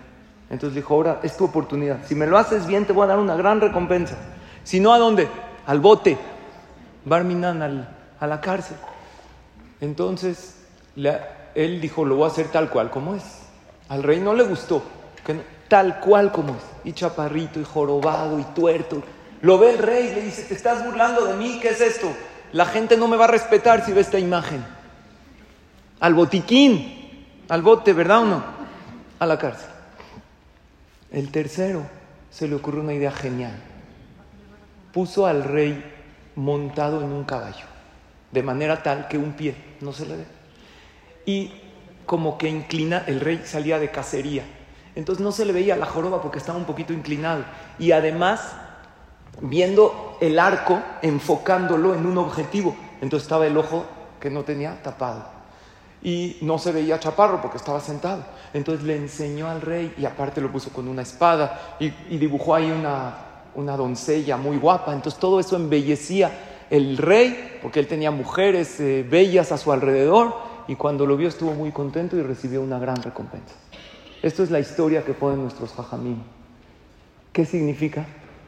Entonces 0.49 0.75
dijo, 0.75 0.93
ahora 0.93 1.19
es 1.23 1.35
tu 1.37 1.45
oportunidad. 1.45 2.05
Si 2.05 2.15
me 2.15 2.27
lo 2.27 2.37
haces 2.37 2.67
bien, 2.67 2.85
te 2.85 2.93
voy 2.93 3.05
a 3.05 3.07
dar 3.07 3.19
una 3.19 3.35
gran 3.35 3.61
recompensa. 3.61 4.15
Si 4.63 4.79
no, 4.79 4.93
¿a 4.93 4.99
dónde? 4.99 5.27
Al 5.65 5.79
bote. 5.79 6.17
Barminan 7.03 7.61
al, 7.61 7.95
a 8.19 8.27
la 8.27 8.41
cárcel. 8.41 8.77
Entonces 9.81 10.55
él 11.55 11.81
dijo, 11.81 12.05
lo 12.05 12.15
voy 12.15 12.25
a 12.25 12.31
hacer 12.31 12.47
tal 12.47 12.69
cual 12.69 12.89
como 12.89 13.15
es. 13.15 13.23
Al 13.89 14.03
rey 14.03 14.19
no 14.19 14.33
le 14.33 14.43
gustó, 14.43 14.83
que 15.25 15.39
tal 15.67 15.99
cual 15.99 16.31
como 16.31 16.53
es. 16.53 16.63
Y 16.83 16.93
chaparrito, 16.93 17.59
y 17.59 17.63
jorobado, 17.63 18.39
y 18.39 18.43
tuerto. 18.43 19.03
Lo 19.41 19.57
ve 19.57 19.71
el 19.71 19.77
rey 19.79 20.09
y 20.11 20.15
le 20.15 20.21
dice, 20.21 20.43
te 20.43 20.53
estás 20.53 20.83
burlando 20.83 21.25
de 21.25 21.35
mí, 21.35 21.59
¿qué 21.61 21.69
es 21.69 21.81
esto? 21.81 22.11
La 22.51 22.65
gente 22.65 22.97
no 22.97 23.07
me 23.07 23.17
va 23.17 23.25
a 23.25 23.29
respetar 23.29 23.85
si 23.85 23.91
ve 23.91 24.01
esta 24.01 24.17
imagen. 24.17 24.63
Al 25.99 26.13
botiquín, 26.13 27.04
al 27.49 27.61
bote, 27.61 27.93
¿verdad 27.93 28.23
o 28.23 28.25
no? 28.25 28.43
A 29.19 29.25
la 29.25 29.37
cárcel. 29.37 29.69
El 31.11 31.31
tercero 31.31 31.83
se 32.29 32.47
le 32.47 32.55
ocurrió 32.55 32.81
una 32.81 32.93
idea 32.93 33.11
genial. 33.11 33.55
Puso 34.91 35.25
al 35.25 35.43
rey 35.43 35.93
montado 36.35 37.01
en 37.01 37.11
un 37.11 37.23
caballo, 37.23 37.65
de 38.31 38.43
manera 38.43 38.83
tal 38.83 39.07
que 39.07 39.17
un 39.17 39.33
pie 39.33 39.55
no 39.81 39.93
se 39.93 40.05
le 40.05 40.17
ve. 40.17 40.25
Y 41.25 41.51
como 42.05 42.37
que 42.37 42.49
inclina, 42.49 43.03
el 43.07 43.19
rey 43.19 43.41
salía 43.45 43.79
de 43.79 43.91
cacería. 43.91 44.43
Entonces 44.95 45.23
no 45.23 45.31
se 45.31 45.45
le 45.45 45.53
veía 45.53 45.75
la 45.75 45.85
joroba 45.85 46.21
porque 46.21 46.37
estaba 46.37 46.57
un 46.57 46.65
poquito 46.65 46.93
inclinado. 46.93 47.43
Y 47.79 47.91
además, 47.91 48.55
viendo 49.41 50.17
el 50.21 50.39
arco, 50.39 50.81
enfocándolo 51.01 51.95
en 51.95 52.05
un 52.05 52.17
objetivo. 52.17 52.75
Entonces 53.01 53.25
estaba 53.25 53.45
el 53.47 53.57
ojo 53.57 53.85
que 54.19 54.29
no 54.29 54.43
tenía 54.43 54.81
tapado. 54.81 55.34
Y 56.03 56.37
no 56.41 56.59
se 56.59 56.71
veía 56.71 56.99
chaparro 56.99 57.41
porque 57.41 57.57
estaba 57.57 57.79
sentado. 57.79 58.23
Entonces 58.53 58.85
le 58.85 58.95
enseñó 58.95 59.47
al 59.49 59.61
rey 59.61 59.93
y 59.97 60.05
aparte 60.05 60.41
lo 60.41 60.51
puso 60.51 60.71
con 60.71 60.87
una 60.87 61.01
espada 61.01 61.77
y, 61.79 61.89
dibujó 62.17 62.53
ahí 62.55 62.69
una, 62.71 63.15
una 63.55 63.75
doncella 63.75 64.37
muy 64.37 64.57
guapa. 64.57 64.93
Entonces 64.93 65.19
todo 65.19 65.39
eso 65.39 65.55
embellecía 65.55 66.31
el 66.69 66.97
rey 66.97 67.59
porque 67.61 67.79
él 67.79 67.87
tenía 67.87 68.11
mujeres 68.11 68.79
eh, 68.79 69.05
bellas 69.09 69.51
a 69.51 69.57
su 69.57 69.71
alrededor 69.71 70.35
y 70.67 70.75
cuando 70.75 71.05
lo 71.05 71.17
vio 71.17 71.27
estuvo 71.27 71.53
muy 71.53 71.71
contento 71.71 72.17
y 72.17 72.21
recibió 72.21 72.61
una 72.61 72.79
gran 72.79 73.01
recompensa. 73.01 73.55
Esto 74.21 74.43
es 74.43 74.51
la 74.51 74.59
historia 74.59 75.03
que 75.03 75.13
ponen 75.13 75.41
nuestros 75.41 75.73
jajamim. 75.73 76.17
¿Qué 77.31 77.45
significa? 77.45 78.05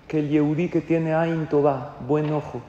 Que 0.08 0.20
el 0.20 0.30
yehudí 0.30 0.70
que 0.70 0.82
tiene 0.82 1.14
Ain 1.14 1.48
Tová, 1.48 1.98
buen 2.08 2.32
ojo, 2.34 2.62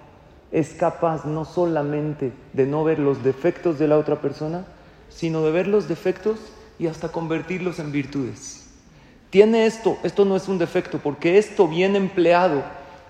es 0.50 0.70
capaz 0.70 1.24
no 1.24 1.44
solamente 1.44 2.32
de 2.52 2.66
no 2.66 2.84
ver 2.84 2.98
los 2.98 3.22
defectos 3.22 3.78
de 3.78 3.88
la 3.88 3.98
otra 3.98 4.20
persona, 4.20 4.64
sino 5.08 5.42
de 5.42 5.50
ver 5.50 5.66
los 5.66 5.88
defectos 5.88 6.38
y 6.78 6.86
hasta 6.86 7.08
convertirlos 7.08 7.78
en 7.78 7.92
virtudes. 7.92 8.70
Tiene 9.30 9.66
esto, 9.66 9.98
esto 10.02 10.24
no 10.24 10.36
es 10.36 10.48
un 10.48 10.58
defecto, 10.58 10.98
porque 10.98 11.36
esto 11.36 11.68
bien 11.68 11.96
empleado 11.96 12.62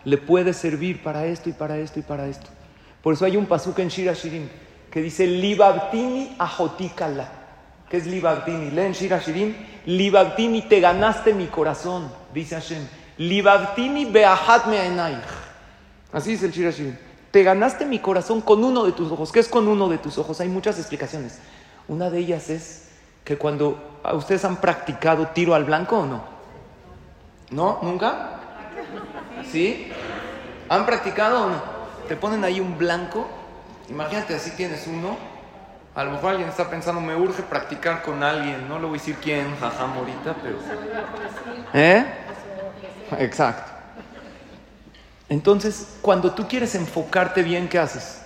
le 0.04 0.18
puede 0.18 0.52
servir 0.52 1.02
para 1.02 1.26
esto 1.26 1.48
y 1.48 1.52
para 1.52 1.78
esto 1.78 2.00
y 2.00 2.02
para 2.02 2.26
esto. 2.26 2.48
Por 3.02 3.14
eso 3.14 3.24
hay 3.24 3.36
un 3.36 3.46
pasuk 3.46 3.78
en 3.78 3.88
Shira 3.88 4.14
Shirim 4.14 4.48
que 4.90 5.00
dice 5.00 5.26
Libabtini 5.26 6.34
ajotikala. 6.38 7.30
¿Qué 7.88 7.98
es 7.98 8.06
Libabtini? 8.06 8.70
Leen 8.70 8.92
Shira 8.92 9.20
Shirim. 9.20 9.54
Libabtini, 9.86 10.62
te 10.62 10.80
ganaste 10.80 11.32
mi 11.32 11.46
corazón, 11.46 12.10
dice 12.34 12.56
Hashem. 12.56 12.86
Libabtini 13.18 14.06
beahat 14.06 14.66
me'enaich. 14.66 15.22
Así 16.12 16.32
dice 16.32 16.46
el 16.46 16.52
Shira 16.52 16.70
Shirim. 16.70 16.96
Te 17.30 17.42
ganaste 17.42 17.84
mi 17.84 17.98
corazón 17.98 18.40
con 18.40 18.64
uno 18.64 18.84
de 18.84 18.92
tus 18.92 19.12
ojos. 19.12 19.32
¿Qué 19.32 19.40
es 19.40 19.48
con 19.48 19.68
uno 19.68 19.88
de 19.88 19.98
tus 19.98 20.16
ojos? 20.18 20.40
Hay 20.40 20.48
muchas 20.48 20.78
explicaciones. 20.78 21.38
Una 21.86 22.10
de 22.10 22.18
ellas 22.18 22.48
es 22.48 22.88
que 23.24 23.36
cuando 23.36 24.00
ustedes 24.14 24.44
han 24.44 24.56
practicado 24.56 25.28
tiro 25.28 25.54
al 25.54 25.64
blanco 25.64 25.98
o 25.98 26.06
no. 26.06 26.24
¿No? 27.50 27.78
¿Nunca? 27.82 28.40
¿Sí? 29.50 29.92
¿Han 30.68 30.86
practicado 30.86 31.46
o 31.46 31.50
no? 31.50 31.62
Te 32.08 32.16
ponen 32.16 32.44
ahí 32.44 32.60
un 32.60 32.78
blanco. 32.78 33.26
Imagínate, 33.90 34.34
así 34.34 34.50
tienes 34.52 34.86
uno. 34.86 35.16
A 35.94 36.04
lo 36.04 36.12
mejor 36.12 36.30
alguien 36.30 36.48
está 36.48 36.70
pensando, 36.70 37.00
me 37.00 37.16
urge 37.16 37.42
practicar 37.42 38.02
con 38.02 38.22
alguien. 38.22 38.68
No 38.68 38.78
le 38.78 38.86
voy 38.86 38.98
a 38.98 39.00
decir 39.00 39.16
quién, 39.16 39.54
jajam, 39.58 39.92
ahorita, 39.98 40.36
pero. 40.42 40.58
¿Eh? 41.74 42.04
Exacto. 43.18 43.77
Entonces, 45.28 45.98
cuando 46.00 46.32
tú 46.32 46.48
quieres 46.48 46.74
enfocarte 46.74 47.42
bien, 47.42 47.68
¿qué 47.68 47.78
haces? 47.78 48.22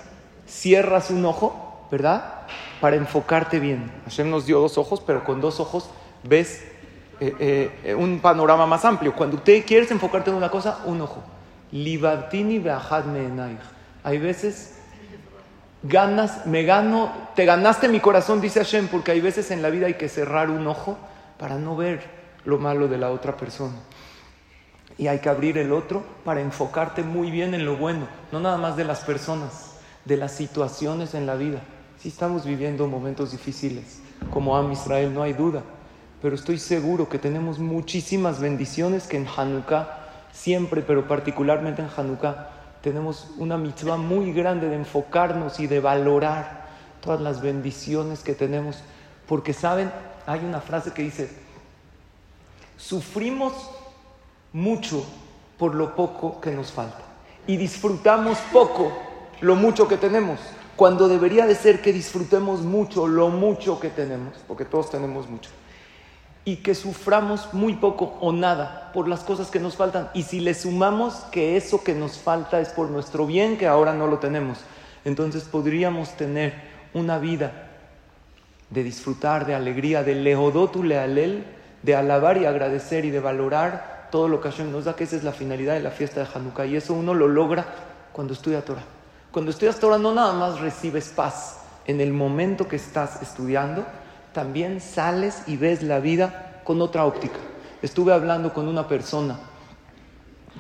Cierras 0.47 1.11
un 1.11 1.25
ojo, 1.25 1.87
¿verdad? 1.91 2.43
Para 2.81 2.97
enfocarte 2.97 3.59
bien. 3.59 3.91
Hashem 4.05 4.31
nos 4.31 4.47
dio 4.47 4.61
dos 4.61 4.79
ojos, 4.79 5.03
pero 5.05 5.25
con 5.25 5.41
dos 5.41 5.61
ojos 5.61 5.91
ves 6.23 6.65
eh, 7.21 7.71
eh, 7.85 7.95
un 7.95 8.21
panorama 8.21 8.67
más 8.67 8.85
amplio. 8.85 9.15
Cuando 9.15 9.37
usted 9.37 9.65
quieres 9.65 9.91
enfocarte 9.91 10.31
en 10.31 10.37
una 10.37 10.51
cosa, 10.51 10.79
un 10.85 11.01
ojo. 11.01 11.23
Me'enaich. 11.73 13.59
Hay 14.05 14.19
veces 14.19 14.79
ganas, 15.83 16.47
me 16.47 16.63
gano, 16.65 17.13
te 17.35 17.45
ganaste 17.45 17.89
mi 17.89 18.01
corazón, 18.01 18.41
dice 18.41 18.61
Hashem, 18.61 18.89
porque 18.89 19.13
hay 19.13 19.21
veces 19.21 19.51
en 19.51 19.63
la 19.63 19.71
vida 19.71 19.87
hay 19.87 19.95
que 19.95 20.09
cerrar 20.09 20.51
un 20.51 20.67
ojo 20.67 20.99
para 21.39 21.57
no 21.57 21.77
ver 21.77 22.03
lo 22.45 22.59
malo 22.59 22.89
de 22.89 22.99
la 22.99 23.11
otra 23.11 23.37
persona. 23.37 23.75
Y 24.99 25.07
hay 25.07 25.21
que 25.21 25.29
abrir 25.29 25.59
el 25.59 25.73
otro 25.73 26.03
para 26.25 26.41
enfocarte 26.41 27.03
muy 27.03 27.31
bien 27.31 27.55
en 27.55 27.65
lo 27.65 27.77
bueno, 27.77 28.07
no 28.31 28.41
nada 28.41 28.59
más 28.59 28.77
de 28.77 28.85
las 28.85 29.01
personas, 29.01 29.77
de 30.05 30.17
las 30.17 30.33
situaciones 30.33 31.15
en 31.15 31.27
la 31.27 31.35
vida. 31.35 31.63
Si 31.99 32.09
estamos 32.09 32.45
viviendo 32.45 32.87
momentos 32.87 33.33
difíciles, 33.33 34.01
como 34.31 34.57
Am 34.57 34.73
Israel, 34.73 35.15
no 35.15 35.23
hay 35.23 35.33
duda, 35.33 35.63
pero 36.21 36.35
estoy 36.35 36.59
seguro 36.59 37.09
que 37.09 37.19
tenemos 37.19 37.59
muchísimas 37.59 38.41
bendiciones 38.41 39.07
que 39.07 39.17
en 39.17 39.27
Hanukkah, 39.27 39.99
siempre, 40.33 40.83
pero 40.83 41.09
particularmente 41.09 41.83
en 41.83 41.89
Hanukkah, 41.97 42.51
tenemos 42.83 43.31
una 43.39 43.57
mitzvah 43.57 43.97
muy 43.97 44.33
grande 44.33 44.69
de 44.69 44.77
enfocarnos 44.77 45.61
y 45.61 45.67
de 45.67 45.81
valorar 45.81 46.67
todas 47.01 47.21
las 47.21 47.41
bendiciones 47.41 48.23
que 48.23 48.35
tenemos. 48.35 48.83
Porque, 49.27 49.53
¿saben? 49.53 49.91
Hay 50.27 50.41
una 50.41 50.61
frase 50.61 50.93
que 50.93 51.03
dice, 51.03 51.31
sufrimos 52.77 53.53
mucho 54.53 55.05
por 55.59 55.75
lo 55.75 55.95
poco 55.95 56.41
que 56.41 56.51
nos 56.51 56.73
falta 56.73 57.13
y 57.47 57.57
disfrutamos 57.57 58.39
poco 58.53 58.93
lo 59.41 59.57
mucho 59.57 59.89
que 59.89 59.97
tenemos, 59.97 60.39
cuando 60.77 61.09
debería 61.09 61.47
de 61.47 61.55
ser 61.55 61.83
que 61.83 61.93
disfrutemos 61.93 62.61
mucho 62.61 63.09
lo 63.09 63.29
mucho 63.29 63.81
que 63.81 63.91
tenemos, 63.91 64.35
porque 64.47 64.65
todos 64.65 64.91
tenemos 64.91 65.29
mucho, 65.29 65.51
y 66.45 66.57
que 66.57 66.75
suframos 66.75 67.53
muy 67.53 67.75
poco 67.75 68.17
o 68.21 68.33
nada 68.33 68.91
por 68.95 69.09
las 69.09 69.21
cosas 69.21 69.51
que 69.51 69.61
nos 69.61 69.77
faltan. 69.77 70.11
Y 70.15 70.23
si 70.23 70.41
le 70.41 70.55
sumamos 70.55 71.15
que 71.31 71.57
eso 71.57 71.83
que 71.83 71.95
nos 71.95 72.19
falta 72.19 72.61
es 72.61 72.69
por 72.71 72.91
nuestro 72.91 73.27
bien, 73.27 73.57
que 73.57 73.67
ahora 73.67 73.93
no 73.95 74.07
lo 74.07 74.19
tenemos, 74.19 74.59
entonces 75.05 75.45
podríamos 75.45 76.17
tener 76.17 76.55
una 76.95 77.19
vida 77.19 77.69
de 78.71 78.85
disfrutar, 78.85 79.47
de 79.47 79.55
alegría, 79.55 80.05
de 80.05 80.15
leodotu 80.15 80.83
lealel, 80.85 81.45
de 81.83 81.97
alabar 81.97 82.39
y 82.39 82.47
agradecer 82.47 83.05
y 83.05 83.11
de 83.11 83.21
valorar 83.21 83.92
todo 84.13 84.29
lo 84.29 84.43
que 84.43 84.51
nos 84.65 84.85
da, 84.85 84.95
que 84.95 85.05
esa 85.05 85.17
es 85.17 85.25
la 85.25 85.33
finalidad 85.33 85.73
de 85.73 85.81
la 85.81 85.91
fiesta 85.91 86.21
de 86.21 86.29
Hanukkah. 86.33 86.67
Y 86.67 86.77
eso 86.77 86.93
uno 86.93 87.15
lo 87.15 87.27
logra 87.27 87.65
cuando 88.13 88.35
estudia 88.35 88.63
Torah. 88.63 88.85
Cuando 89.33 89.51
estudias 89.51 89.81
Torah 89.81 89.97
no 89.97 90.13
nada 90.13 90.35
más 90.35 90.61
recibes 90.61 91.09
paz 91.09 91.61
en 91.87 91.99
el 91.99 92.13
momento 92.13 92.69
que 92.69 92.77
estás 92.77 93.23
estudiando, 93.23 93.87
también 94.35 94.83
sales 94.83 95.43
y 95.47 95.57
ves 95.57 95.83
la 95.83 95.99
vida 95.99 96.61
con 96.63 96.83
otra 96.83 97.07
óptica. 97.07 97.39
Estuve 97.81 98.13
hablando 98.13 98.53
con 98.53 98.69
una 98.69 98.87
persona 98.87 99.39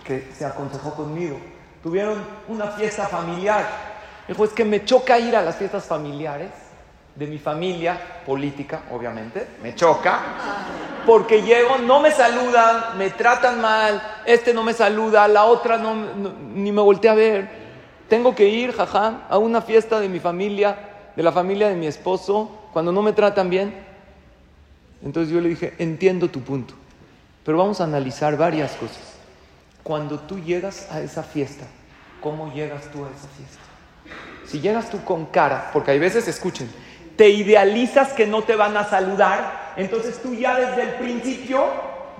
que 0.02 0.32
se 0.34 0.46
aconsejó 0.46 0.94
conmigo. 0.94 1.38
Tuvieron 1.82 2.24
una 2.48 2.68
fiesta 2.68 3.06
familiar. 3.06 3.66
Dijo, 4.26 4.44
es 4.46 4.52
que 4.52 4.64
me 4.64 4.82
choca 4.86 5.18
ir 5.18 5.36
a 5.36 5.42
las 5.42 5.56
fiestas 5.56 5.84
familiares 5.84 6.50
de 7.14 7.26
mi 7.26 7.38
familia 7.38 7.98
política, 8.24 8.82
obviamente. 8.90 9.46
Me 9.62 9.74
choca. 9.74 10.20
Porque 11.06 11.42
llego, 11.42 11.78
no 11.78 12.00
me 12.00 12.10
saludan, 12.10 12.96
me 12.96 13.10
tratan 13.10 13.60
mal, 13.60 14.02
este 14.24 14.54
no 14.54 14.62
me 14.62 14.72
saluda, 14.72 15.26
la 15.28 15.44
otra 15.44 15.76
no, 15.76 15.94
ni 16.54 16.70
me 16.72 16.80
voltea 16.80 17.12
a 17.12 17.16
ver. 17.16 17.48
Tengo 18.08 18.34
que 18.34 18.48
ir, 18.48 18.72
jajá, 18.72 19.22
a 19.28 19.38
una 19.38 19.62
fiesta 19.62 19.98
de 19.98 20.08
mi 20.08 20.20
familia, 20.20 20.76
de 21.16 21.22
la 21.22 21.32
familia 21.32 21.68
de 21.68 21.74
mi 21.74 21.86
esposo, 21.86 22.50
cuando 22.72 22.92
no 22.92 23.02
me 23.02 23.12
tratan 23.12 23.50
bien. 23.50 23.74
Entonces 25.04 25.32
yo 25.32 25.40
le 25.40 25.48
dije, 25.48 25.74
entiendo 25.78 26.28
tu 26.28 26.40
punto, 26.40 26.74
pero 27.44 27.58
vamos 27.58 27.80
a 27.80 27.84
analizar 27.84 28.36
varias 28.36 28.72
cosas. 28.72 29.14
Cuando 29.82 30.20
tú 30.20 30.38
llegas 30.38 30.86
a 30.92 31.00
esa 31.00 31.24
fiesta, 31.24 31.66
¿cómo 32.20 32.52
llegas 32.52 32.84
tú 32.92 33.04
a 33.04 33.08
esa 33.08 33.28
fiesta? 33.36 33.58
Si 34.46 34.60
llegas 34.60 34.90
tú 34.90 35.02
con 35.04 35.26
cara, 35.26 35.70
porque 35.72 35.90
hay 35.90 35.98
veces, 35.98 36.28
escuchen, 36.28 36.70
te 37.16 37.28
idealizas 37.28 38.12
que 38.12 38.26
no 38.26 38.42
te 38.42 38.56
van 38.56 38.76
a 38.76 38.84
saludar, 38.84 39.72
entonces 39.76 40.20
tú 40.22 40.34
ya 40.34 40.56
desde 40.56 40.82
el 40.82 40.90
principio 40.94 41.64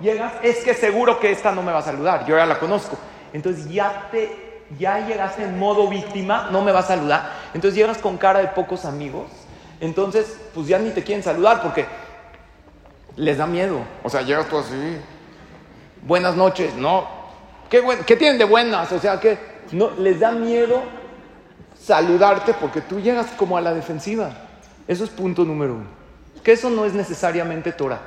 llegas, 0.01 0.33
es 0.41 0.57
que 0.57 0.73
seguro 0.73 1.19
que 1.19 1.31
esta 1.31 1.51
no 1.51 1.61
me 1.61 1.71
va 1.71 1.79
a 1.79 1.83
saludar, 1.83 2.25
yo 2.25 2.37
ya 2.37 2.45
la 2.45 2.59
conozco. 2.59 2.97
Entonces 3.33 3.69
ya 3.69 4.09
te 4.11 4.53
ya 4.77 5.05
llegaste 5.05 5.43
en 5.43 5.59
modo 5.59 5.87
víctima, 5.87 6.49
no 6.51 6.61
me 6.61 6.71
va 6.71 6.79
a 6.79 6.83
saludar. 6.83 7.31
Entonces 7.53 7.75
llegas 7.75 7.97
con 7.97 8.17
cara 8.17 8.39
de 8.39 8.47
pocos 8.47 8.85
amigos. 8.85 9.29
Entonces, 9.79 10.39
pues 10.53 10.67
ya 10.67 10.79
ni 10.79 10.91
te 10.91 11.03
quieren 11.03 11.23
saludar 11.23 11.61
porque 11.61 11.85
les 13.15 13.37
da 13.37 13.45
miedo. 13.45 13.81
O 14.03 14.09
sea, 14.09 14.21
llegas 14.21 14.47
tú 14.47 14.57
así. 14.57 14.97
Buenas 16.01 16.35
noches, 16.35 16.73
¿no? 16.75 17.07
¿Qué, 17.69 17.83
¿Qué, 18.05 18.15
tienen 18.15 18.37
de 18.37 18.45
buenas? 18.45 18.91
O 18.91 18.99
sea, 18.99 19.19
que 19.19 19.37
no, 19.71 19.91
les 19.97 20.19
da 20.19 20.31
miedo 20.31 20.81
saludarte 21.79 22.53
porque 22.53 22.81
tú 22.81 22.99
llegas 22.99 23.27
como 23.37 23.57
a 23.57 23.61
la 23.61 23.73
defensiva. 23.73 24.31
Eso 24.87 25.03
es 25.03 25.09
punto 25.09 25.45
número 25.45 25.75
uno. 25.75 25.87
Que 26.43 26.53
eso 26.53 26.69
no 26.69 26.85
es 26.85 26.93
necesariamente 26.93 27.71
Torah. 27.71 28.01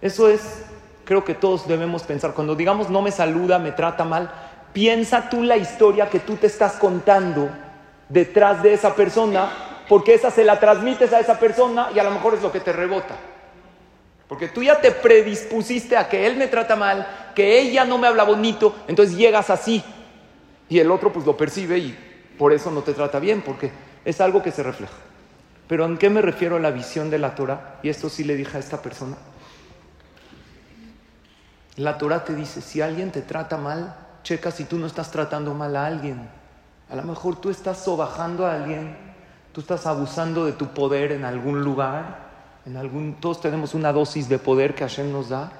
Eso 0.00 0.28
es, 0.28 0.64
creo 1.04 1.24
que 1.24 1.34
todos 1.34 1.68
debemos 1.68 2.02
pensar. 2.02 2.34
Cuando 2.34 2.54
digamos 2.54 2.90
no 2.90 3.02
me 3.02 3.10
saluda, 3.10 3.58
me 3.58 3.72
trata 3.72 4.04
mal, 4.04 4.30
piensa 4.72 5.28
tú 5.28 5.42
la 5.42 5.56
historia 5.56 6.08
que 6.08 6.20
tú 6.20 6.36
te 6.36 6.46
estás 6.46 6.74
contando 6.74 7.48
detrás 8.08 8.62
de 8.62 8.74
esa 8.74 8.94
persona, 8.94 9.50
porque 9.88 10.14
esa 10.14 10.30
se 10.30 10.44
la 10.44 10.58
transmites 10.60 11.12
a 11.12 11.20
esa 11.20 11.38
persona 11.38 11.88
y 11.94 11.98
a 11.98 12.04
lo 12.04 12.10
mejor 12.10 12.34
es 12.34 12.42
lo 12.42 12.52
que 12.52 12.60
te 12.60 12.72
rebota. 12.72 13.16
Porque 14.28 14.48
tú 14.48 14.62
ya 14.62 14.80
te 14.80 14.90
predispusiste 14.90 15.96
a 15.96 16.08
que 16.08 16.26
él 16.26 16.36
me 16.36 16.48
trata 16.48 16.76
mal, 16.76 17.32
que 17.34 17.60
ella 17.60 17.84
no 17.84 17.98
me 17.98 18.06
habla 18.06 18.24
bonito, 18.24 18.74
entonces 18.88 19.16
llegas 19.16 19.50
así. 19.50 19.84
Y 20.68 20.78
el 20.78 20.90
otro 20.90 21.12
pues 21.12 21.26
lo 21.26 21.36
percibe 21.36 21.78
y 21.78 21.98
por 22.38 22.52
eso 22.52 22.70
no 22.70 22.82
te 22.82 22.94
trata 22.94 23.18
bien, 23.18 23.42
porque 23.42 23.70
es 24.04 24.20
algo 24.20 24.42
que 24.42 24.50
se 24.50 24.62
refleja. 24.62 24.94
Pero 25.66 25.86
¿en 25.86 25.96
qué 25.96 26.10
me 26.10 26.22
refiero 26.22 26.56
a 26.56 26.60
la 26.60 26.70
visión 26.70 27.10
de 27.10 27.18
la 27.18 27.34
Torah? 27.34 27.78
Y 27.82 27.88
esto 27.88 28.08
sí 28.08 28.24
le 28.24 28.36
dije 28.36 28.56
a 28.56 28.60
esta 28.60 28.82
persona. 28.82 29.16
La 31.76 31.98
Torah 31.98 32.24
te 32.24 32.34
dice, 32.34 32.60
si 32.60 32.80
alguien 32.80 33.10
te 33.10 33.22
trata 33.22 33.56
mal, 33.56 33.96
checa 34.22 34.50
si 34.50 34.64
tú 34.64 34.78
no 34.78 34.86
estás 34.86 35.10
tratando 35.10 35.54
mal 35.54 35.74
a 35.76 35.86
alguien. 35.86 36.28
A 36.90 36.96
lo 36.96 37.02
mejor 37.02 37.36
tú 37.36 37.50
estás 37.50 37.78
sobajando 37.78 38.46
a 38.46 38.54
alguien, 38.54 38.96
tú 39.52 39.60
estás 39.60 39.86
abusando 39.86 40.44
de 40.44 40.52
tu 40.52 40.68
poder 40.68 41.12
en 41.12 41.24
algún 41.24 41.62
lugar, 41.62 42.24
en 42.66 42.76
algún, 42.76 43.14
todos 43.20 43.40
tenemos 43.40 43.74
una 43.74 43.92
dosis 43.92 44.28
de 44.28 44.38
poder 44.38 44.74
que 44.74 44.84
Hashem 44.84 45.10
nos 45.10 45.30
da, 45.30 45.52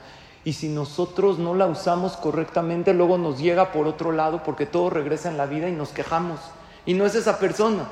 y 0.45 0.53
si 0.53 0.69
nosotros 0.69 1.39
no 1.39 1.55
la 1.55 1.67
usamos 1.67 2.17
correctamente, 2.17 2.93
luego 2.93 3.17
nos 3.17 3.39
llega 3.39 3.73
por 3.73 3.87
otro 3.87 4.13
lado 4.13 4.43
porque 4.45 4.67
todo 4.67 4.91
regresa 4.91 5.31
en 5.31 5.39
la 5.39 5.47
vida 5.47 5.69
y 5.69 5.73
nos 5.73 5.89
quejamos. 5.89 6.39
Y 6.85 6.93
no 6.93 7.07
es 7.07 7.15
esa 7.15 7.39
persona, 7.39 7.89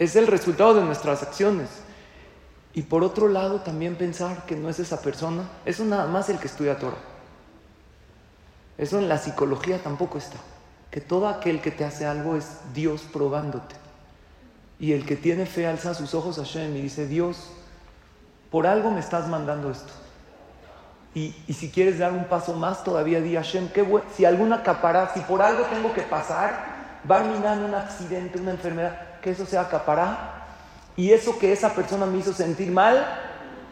es 0.00 0.16
el 0.16 0.26
resultado 0.26 0.72
de 0.74 0.82
nuestras 0.82 1.22
acciones. 1.22 1.68
Y 2.72 2.82
por 2.82 3.04
otro 3.04 3.28
lado, 3.28 3.60
también 3.60 3.96
pensar 3.96 4.46
que 4.46 4.56
no 4.56 4.70
es 4.70 4.78
esa 4.78 5.02
persona, 5.02 5.42
eso 5.66 5.84
nada 5.84 6.06
más 6.06 6.30
el 6.30 6.38
que 6.38 6.46
estudia 6.46 6.78
Torah. 6.78 6.96
Eso 8.78 8.98
en 8.98 9.10
la 9.10 9.18
psicología 9.18 9.82
tampoco 9.82 10.16
está. 10.16 10.38
Que 10.90 11.02
todo 11.02 11.28
aquel 11.28 11.60
que 11.60 11.70
te 11.70 11.84
hace 11.84 12.06
algo 12.06 12.34
es 12.34 12.46
Dios 12.72 13.02
probándote. 13.12 13.76
Y 14.78 14.92
el 14.92 15.04
que 15.04 15.16
tiene 15.16 15.44
fe 15.44 15.66
alza 15.66 15.92
sus 15.92 16.14
ojos 16.14 16.38
a 16.38 16.44
Hashem 16.44 16.74
y 16.78 16.80
dice, 16.80 17.06
Dios, 17.06 17.50
por 18.50 18.66
algo 18.66 18.90
me 18.90 19.00
estás 19.00 19.28
mandando 19.28 19.70
esto. 19.70 19.92
Y, 21.14 21.36
y 21.46 21.52
si 21.52 21.70
quieres 21.70 21.98
dar 21.98 22.12
un 22.12 22.24
paso 22.24 22.54
más, 22.54 22.84
todavía 22.84 23.20
di 23.20 23.34
Hashem, 23.34 23.68
qué 23.68 23.86
si 24.16 24.24
alguna 24.24 24.62
capará, 24.62 25.12
si 25.12 25.20
por 25.20 25.42
algo 25.42 25.64
tengo 25.64 25.92
que 25.92 26.02
pasar, 26.02 27.00
va 27.08 27.20
a 27.20 27.24
mirar 27.24 27.58
un 27.58 27.74
accidente, 27.74 28.38
una 28.40 28.52
enfermedad, 28.52 29.09
que 29.20 29.30
eso 29.30 29.46
sea 29.46 29.68
capará. 29.68 30.46
Y 30.96 31.12
eso 31.12 31.38
que 31.38 31.52
esa 31.52 31.74
persona 31.74 32.06
me 32.06 32.18
hizo 32.18 32.32
sentir 32.32 32.70
mal, 32.70 33.06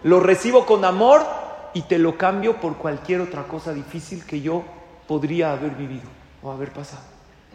lo 0.02 0.20
recibo 0.20 0.64
con 0.64 0.84
amor 0.84 1.26
y 1.74 1.82
te 1.82 1.98
lo 1.98 2.16
cambio 2.16 2.60
por 2.60 2.76
cualquier 2.76 3.20
otra 3.20 3.44
cosa 3.44 3.72
difícil 3.72 4.24
que 4.24 4.40
yo 4.40 4.64
podría 5.06 5.52
haber 5.52 5.72
vivido 5.72 6.08
o 6.42 6.50
haber 6.50 6.72
pasado. 6.72 7.02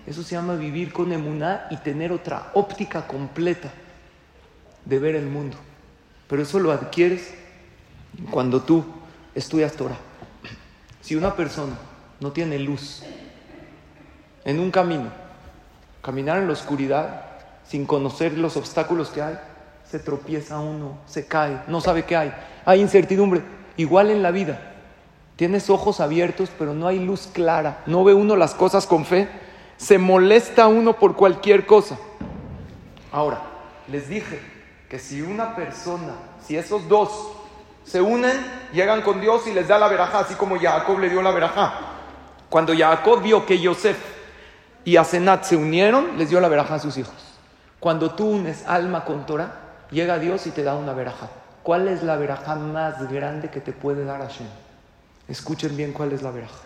Eso 0.05 0.21
se 0.21 0.35
llama 0.35 0.55
vivir 0.55 0.91
con 0.91 1.11
emuná 1.13 1.67
y 1.71 1.77
tener 1.77 2.11
otra 2.11 2.51
óptica 2.53 3.07
completa 3.07 3.69
de 4.85 4.99
ver 4.99 5.15
el 5.15 5.27
mundo. 5.27 5.57
Pero 6.27 6.41
eso 6.41 6.59
lo 6.59 6.71
adquieres 6.71 7.33
cuando 8.29 8.61
tú 8.61 8.83
estudias 9.33 9.73
Torah. 9.73 9.97
Si 11.01 11.15
una 11.15 11.35
persona 11.35 11.73
no 12.19 12.31
tiene 12.31 12.59
luz 12.59 13.03
en 14.45 14.59
un 14.59 14.71
camino, 14.71 15.09
caminar 16.01 16.39
en 16.39 16.47
la 16.47 16.53
oscuridad 16.53 17.32
sin 17.73 17.87
conocer 17.87 18.37
los 18.37 18.55
obstáculos 18.55 19.09
que 19.09 19.19
hay, 19.19 19.39
se 19.89 19.97
tropieza 19.97 20.59
uno, 20.59 20.99
se 21.07 21.25
cae, 21.25 21.63
no 21.65 21.81
sabe 21.81 22.05
qué 22.05 22.15
hay. 22.15 22.31
Hay 22.65 22.79
incertidumbre, 22.79 23.41
igual 23.77 24.11
en 24.11 24.21
la 24.21 24.29
vida. 24.29 24.75
Tienes 25.37 25.71
ojos 25.71 25.99
abiertos, 25.99 26.51
pero 26.59 26.75
no 26.75 26.87
hay 26.87 26.99
luz 26.99 27.27
clara. 27.33 27.81
No 27.87 28.03
ve 28.03 28.13
uno 28.13 28.35
las 28.35 28.53
cosas 28.53 28.85
con 28.85 29.05
fe. 29.05 29.27
Se 29.77 29.97
molesta 29.97 30.67
uno 30.67 30.93
por 30.99 31.15
cualquier 31.15 31.65
cosa. 31.65 31.97
Ahora, 33.11 33.41
les 33.87 34.07
dije 34.07 34.39
que 34.87 34.99
si 34.99 35.23
una 35.23 35.55
persona, 35.55 36.13
si 36.45 36.55
esos 36.55 36.87
dos 36.87 37.09
Se 37.85 37.99
unen, 37.99 38.39
llegan 38.71 39.01
con 39.01 39.19
Dios 39.19 39.47
y 39.47 39.51
les 39.51 39.67
da 39.67 39.79
la 39.79 39.87
verajá, 39.87 40.19
así 40.19 40.35
como 40.35 40.59
Jacob 40.59 40.99
le 40.99 41.09
dio 41.09 41.23
la 41.23 41.31
verajá. 41.31 41.73
Cuando 42.51 42.77
Jacob 42.77 43.23
vio 43.23 43.47
que 43.47 43.59
Yosef 43.59 43.97
y 44.85 44.95
Asenat 44.95 45.43
se 45.43 45.55
unieron, 45.55 46.19
les 46.19 46.29
dio 46.29 46.39
la 46.39 46.49
verajá 46.49 46.75
a 46.75 46.79
sus 46.79 46.95
hijos. 46.97 47.32
Cuando 47.83 48.11
tú 48.11 48.29
unes 48.29 48.65
alma 48.65 49.03
con 49.03 49.25
Torah, 49.25 49.55
llega 49.91 50.17
Dios 50.17 50.47
y 50.47 50.51
te 50.51 50.63
da 50.63 50.73
una 50.73 50.93
verajá. 50.93 51.27
¿Cuál 51.63 51.89
es 51.89 52.01
la 52.01 52.15
verajá 52.15 52.55
más 52.55 53.11
grande 53.11 53.49
que 53.49 53.59
te 53.59 53.73
puede 53.73 54.05
dar 54.05 54.21
Hashem? 54.21 54.47
Escuchen 55.27 55.75
bien 55.75 55.91
cuál 55.91 56.13
es 56.13 56.21
la 56.21 56.31
verajá. 56.31 56.61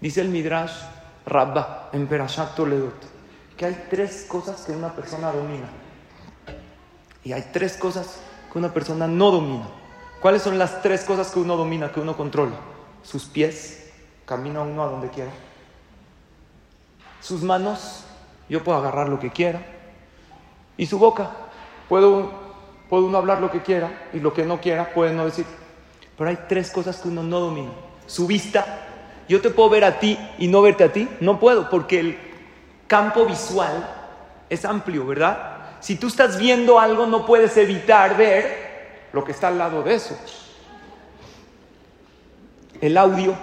Dice 0.00 0.22
el 0.22 0.28
Midrash 0.28 0.72
Rabba 1.24 1.90
en 1.92 2.08
Perashat 2.08 2.56
Toledot 2.56 2.96
que 3.56 3.64
hay 3.64 3.86
tres 3.88 4.26
cosas 4.28 4.62
que 4.62 4.72
una 4.72 4.92
persona 4.92 5.30
domina. 5.30 5.68
Y 7.22 7.32
hay 7.32 7.48
tres 7.52 7.76
cosas 7.76 8.18
que 8.52 8.58
una 8.58 8.74
persona 8.74 9.06
no 9.06 9.30
domina. 9.30 9.68
¿Cuáles 10.20 10.42
son 10.42 10.58
las 10.58 10.82
tres 10.82 11.04
cosas 11.04 11.30
que 11.30 11.38
uno 11.38 11.56
domina, 11.56 11.92
que 11.92 12.00
uno 12.00 12.16
controla? 12.16 12.56
Sus 13.04 13.26
pies, 13.26 13.88
camina 14.24 14.62
uno 14.62 14.82
a 14.82 14.86
donde 14.86 15.10
quiera. 15.10 15.30
Sus 17.20 17.44
manos, 17.44 18.02
yo 18.48 18.64
puedo 18.64 18.78
agarrar 18.78 19.08
lo 19.08 19.20
que 19.20 19.30
quiera. 19.30 19.75
Y 20.76 20.86
su 20.86 20.98
boca, 20.98 21.30
puedo, 21.88 22.30
puedo 22.88 23.06
uno 23.06 23.18
hablar 23.18 23.40
lo 23.40 23.50
que 23.50 23.62
quiera 23.62 24.08
y 24.12 24.20
lo 24.20 24.32
que 24.32 24.44
no 24.44 24.60
quiera 24.60 24.92
puede 24.92 25.12
no 25.12 25.24
decir. 25.24 25.46
Pero 26.16 26.30
hay 26.30 26.38
tres 26.48 26.70
cosas 26.70 26.98
que 26.98 27.08
uno 27.08 27.22
no 27.22 27.40
domina. 27.40 27.70
Su 28.06 28.26
vista, 28.26 28.64
yo 29.28 29.40
te 29.40 29.50
puedo 29.50 29.70
ver 29.70 29.84
a 29.84 29.98
ti 29.98 30.18
y 30.38 30.48
no 30.48 30.62
verte 30.62 30.84
a 30.84 30.92
ti. 30.92 31.08
No 31.20 31.38
puedo 31.38 31.68
porque 31.68 32.00
el 32.00 32.18
campo 32.86 33.26
visual 33.26 33.88
es 34.48 34.64
amplio, 34.64 35.06
¿verdad? 35.06 35.56
Si 35.80 35.96
tú 35.96 36.06
estás 36.06 36.38
viendo 36.38 36.80
algo, 36.80 37.06
no 37.06 37.26
puedes 37.26 37.56
evitar 37.56 38.16
ver 38.16 39.08
lo 39.12 39.24
que 39.24 39.32
está 39.32 39.48
al 39.48 39.58
lado 39.58 39.82
de 39.82 39.94
eso. 39.94 40.16
El 42.80 42.96
audio, 42.98 43.34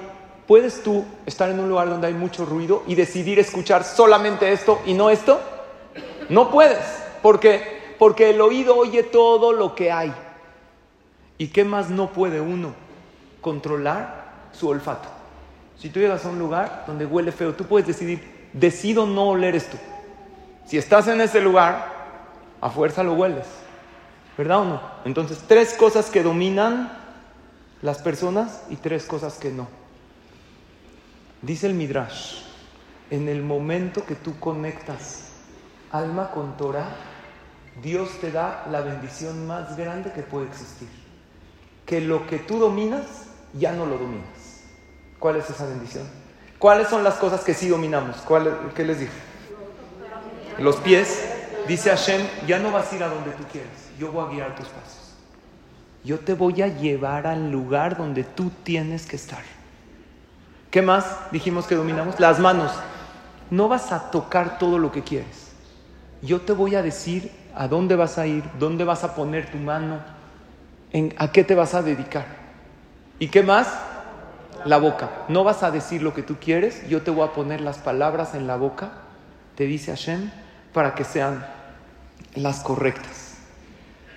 ¿puedes 0.48 0.84
tú 0.84 1.06
estar 1.26 1.50
en 1.50 1.60
un 1.60 1.70
lugar 1.70 1.90
donde 1.90 2.08
hay 2.08 2.14
mucho 2.14 2.46
ruido 2.46 2.84
y 2.88 2.96
decidir 2.96 3.40
escuchar 3.40 3.84
solamente 3.84 4.52
esto 4.52 4.82
y 4.86 4.94
no 4.94 5.10
esto? 5.10 5.40
No 6.30 6.50
puedes. 6.50 7.03
¿Por 7.24 7.40
qué? 7.40 7.96
Porque 7.98 8.32
el 8.32 8.42
oído 8.42 8.76
oye 8.76 9.02
todo 9.02 9.54
lo 9.54 9.74
que 9.74 9.92
hay. 9.92 10.14
¿Y 11.38 11.48
qué 11.48 11.64
más 11.64 11.90
no 11.90 12.12
puede 12.12 12.42
uno? 12.42 12.74
Controlar 13.40 14.50
su 14.52 14.68
olfato. 14.68 15.08
Si 15.80 15.90
tú 15.90 16.02
llegas 16.02 16.26
a 16.26 16.30
un 16.30 16.38
lugar 16.38 16.84
donde 16.86 17.06
huele 17.06 17.32
feo, 17.32 17.54
tú 17.54 17.64
puedes 17.64 17.88
decidir, 17.88 18.50
decido 18.52 19.08
no 19.08 19.30
oler 19.30 19.56
esto. 19.56 19.78
Si 20.66 20.78
estás 20.78 21.08
en 21.08 21.22
ese 21.22 21.40
lugar, 21.40 21.92
a 22.60 22.70
fuerza 22.70 23.04
lo 23.04 23.14
hueles. 23.14 23.48
¿Verdad 24.38 24.60
o 24.60 24.66
no? 24.66 24.82
Entonces, 25.06 25.42
tres 25.48 25.74
cosas 25.76 26.10
que 26.10 26.24
dominan 26.24 26.92
las 27.82 28.00
personas 28.00 28.64
y 28.70 28.76
tres 28.76 29.06
cosas 29.06 29.38
que 29.38 29.50
no. 29.50 29.68
Dice 31.42 31.68
el 31.68 31.74
Midrash, 31.74 32.42
en 33.10 33.30
el 33.30 33.44
momento 33.44 34.06
que 34.06 34.16
tú 34.16 34.38
conectas 34.40 35.30
alma 35.90 36.32
con 36.32 36.58
Torah, 36.58 37.13
Dios 37.82 38.10
te 38.22 38.32
da 38.32 38.66
la 38.70 38.82
bendición 38.82 39.48
más 39.48 39.76
grande 39.76 40.12
que 40.12 40.22
puede 40.22 40.48
existir. 40.48 40.88
Que 41.86 42.02
lo 42.02 42.28
que 42.28 42.40
tú 42.40 42.60
dominas, 42.60 43.06
ya 43.54 43.72
no 43.74 43.86
lo 43.86 43.98
dominas. 43.98 44.64
¿Cuál 45.20 45.38
es 45.38 45.50
esa 45.50 45.66
bendición? 45.66 46.08
¿Cuáles 46.60 46.88
son 46.88 47.04
las 47.04 47.16
cosas 47.16 47.42
que 47.42 47.54
sí 47.54 47.68
dominamos? 47.68 48.18
¿Qué 48.76 48.86
les 48.86 49.00
dije? 49.00 49.12
Los 50.60 50.78
pies. 50.78 51.30
Dice 51.68 51.90
Hashem, 51.90 52.22
ya 52.46 52.60
no 52.60 52.72
vas 52.72 52.92
a 52.92 52.96
ir 52.96 53.04
a 53.04 53.08
donde 53.08 53.32
tú 53.32 53.44
quieres. 53.52 53.72
Yo 53.98 54.12
voy 54.12 54.26
a 54.26 54.30
guiar 54.30 54.56
tus 54.56 54.68
pasos. 54.68 55.16
Yo 56.04 56.20
te 56.20 56.34
voy 56.34 56.62
a 56.62 56.68
llevar 56.68 57.26
al 57.26 57.50
lugar 57.52 57.98
donde 57.98 58.26
tú 58.26 58.52
tienes 58.64 59.06
que 59.06 59.16
estar. 59.16 59.42
¿Qué 60.70 60.82
más 60.82 61.06
dijimos 61.32 61.68
que 61.68 61.76
dominamos? 61.76 62.20
Las 62.20 62.40
manos. 62.40 62.72
No 63.50 63.70
vas 63.70 63.92
a 63.92 64.12
tocar 64.12 64.58
todo 64.58 64.78
lo 64.78 64.92
que 64.92 65.04
quieres. 65.04 65.52
Yo 66.22 66.42
te 66.42 66.52
voy 66.52 66.76
a 66.76 66.82
decir 66.82 67.32
a 67.56 67.68
dónde 67.68 67.96
vas 67.96 68.18
a 68.18 68.28
ir, 68.28 68.44
dónde 68.60 68.84
vas 68.84 69.04
a 69.04 69.16
poner 69.16 69.50
tu 69.52 69.58
mano, 69.58 70.00
a 71.18 71.32
qué 71.32 71.44
te 71.44 71.56
vas 71.56 71.74
a 71.74 71.82
dedicar. 71.82 72.26
¿Y 73.20 73.28
qué 73.28 73.44
más? 73.44 73.74
La 74.66 74.78
boca. 74.78 75.10
No 75.28 75.44
vas 75.44 75.64
a 75.64 75.72
decir 75.72 76.02
lo 76.02 76.14
que 76.14 76.24
tú 76.24 76.38
quieres, 76.40 76.88
yo 76.88 77.02
te 77.02 77.12
voy 77.12 77.28
a 77.28 77.34
poner 77.34 77.62
las 77.62 77.78
palabras 77.78 78.36
en 78.36 78.48
la 78.48 78.56
boca, 78.56 78.92
te 79.56 79.66
dice 79.66 79.92
Hashem, 79.92 80.32
para 80.74 80.96
que 80.96 81.04
sean 81.04 81.46
las 82.36 82.62
correctas. 82.62 83.38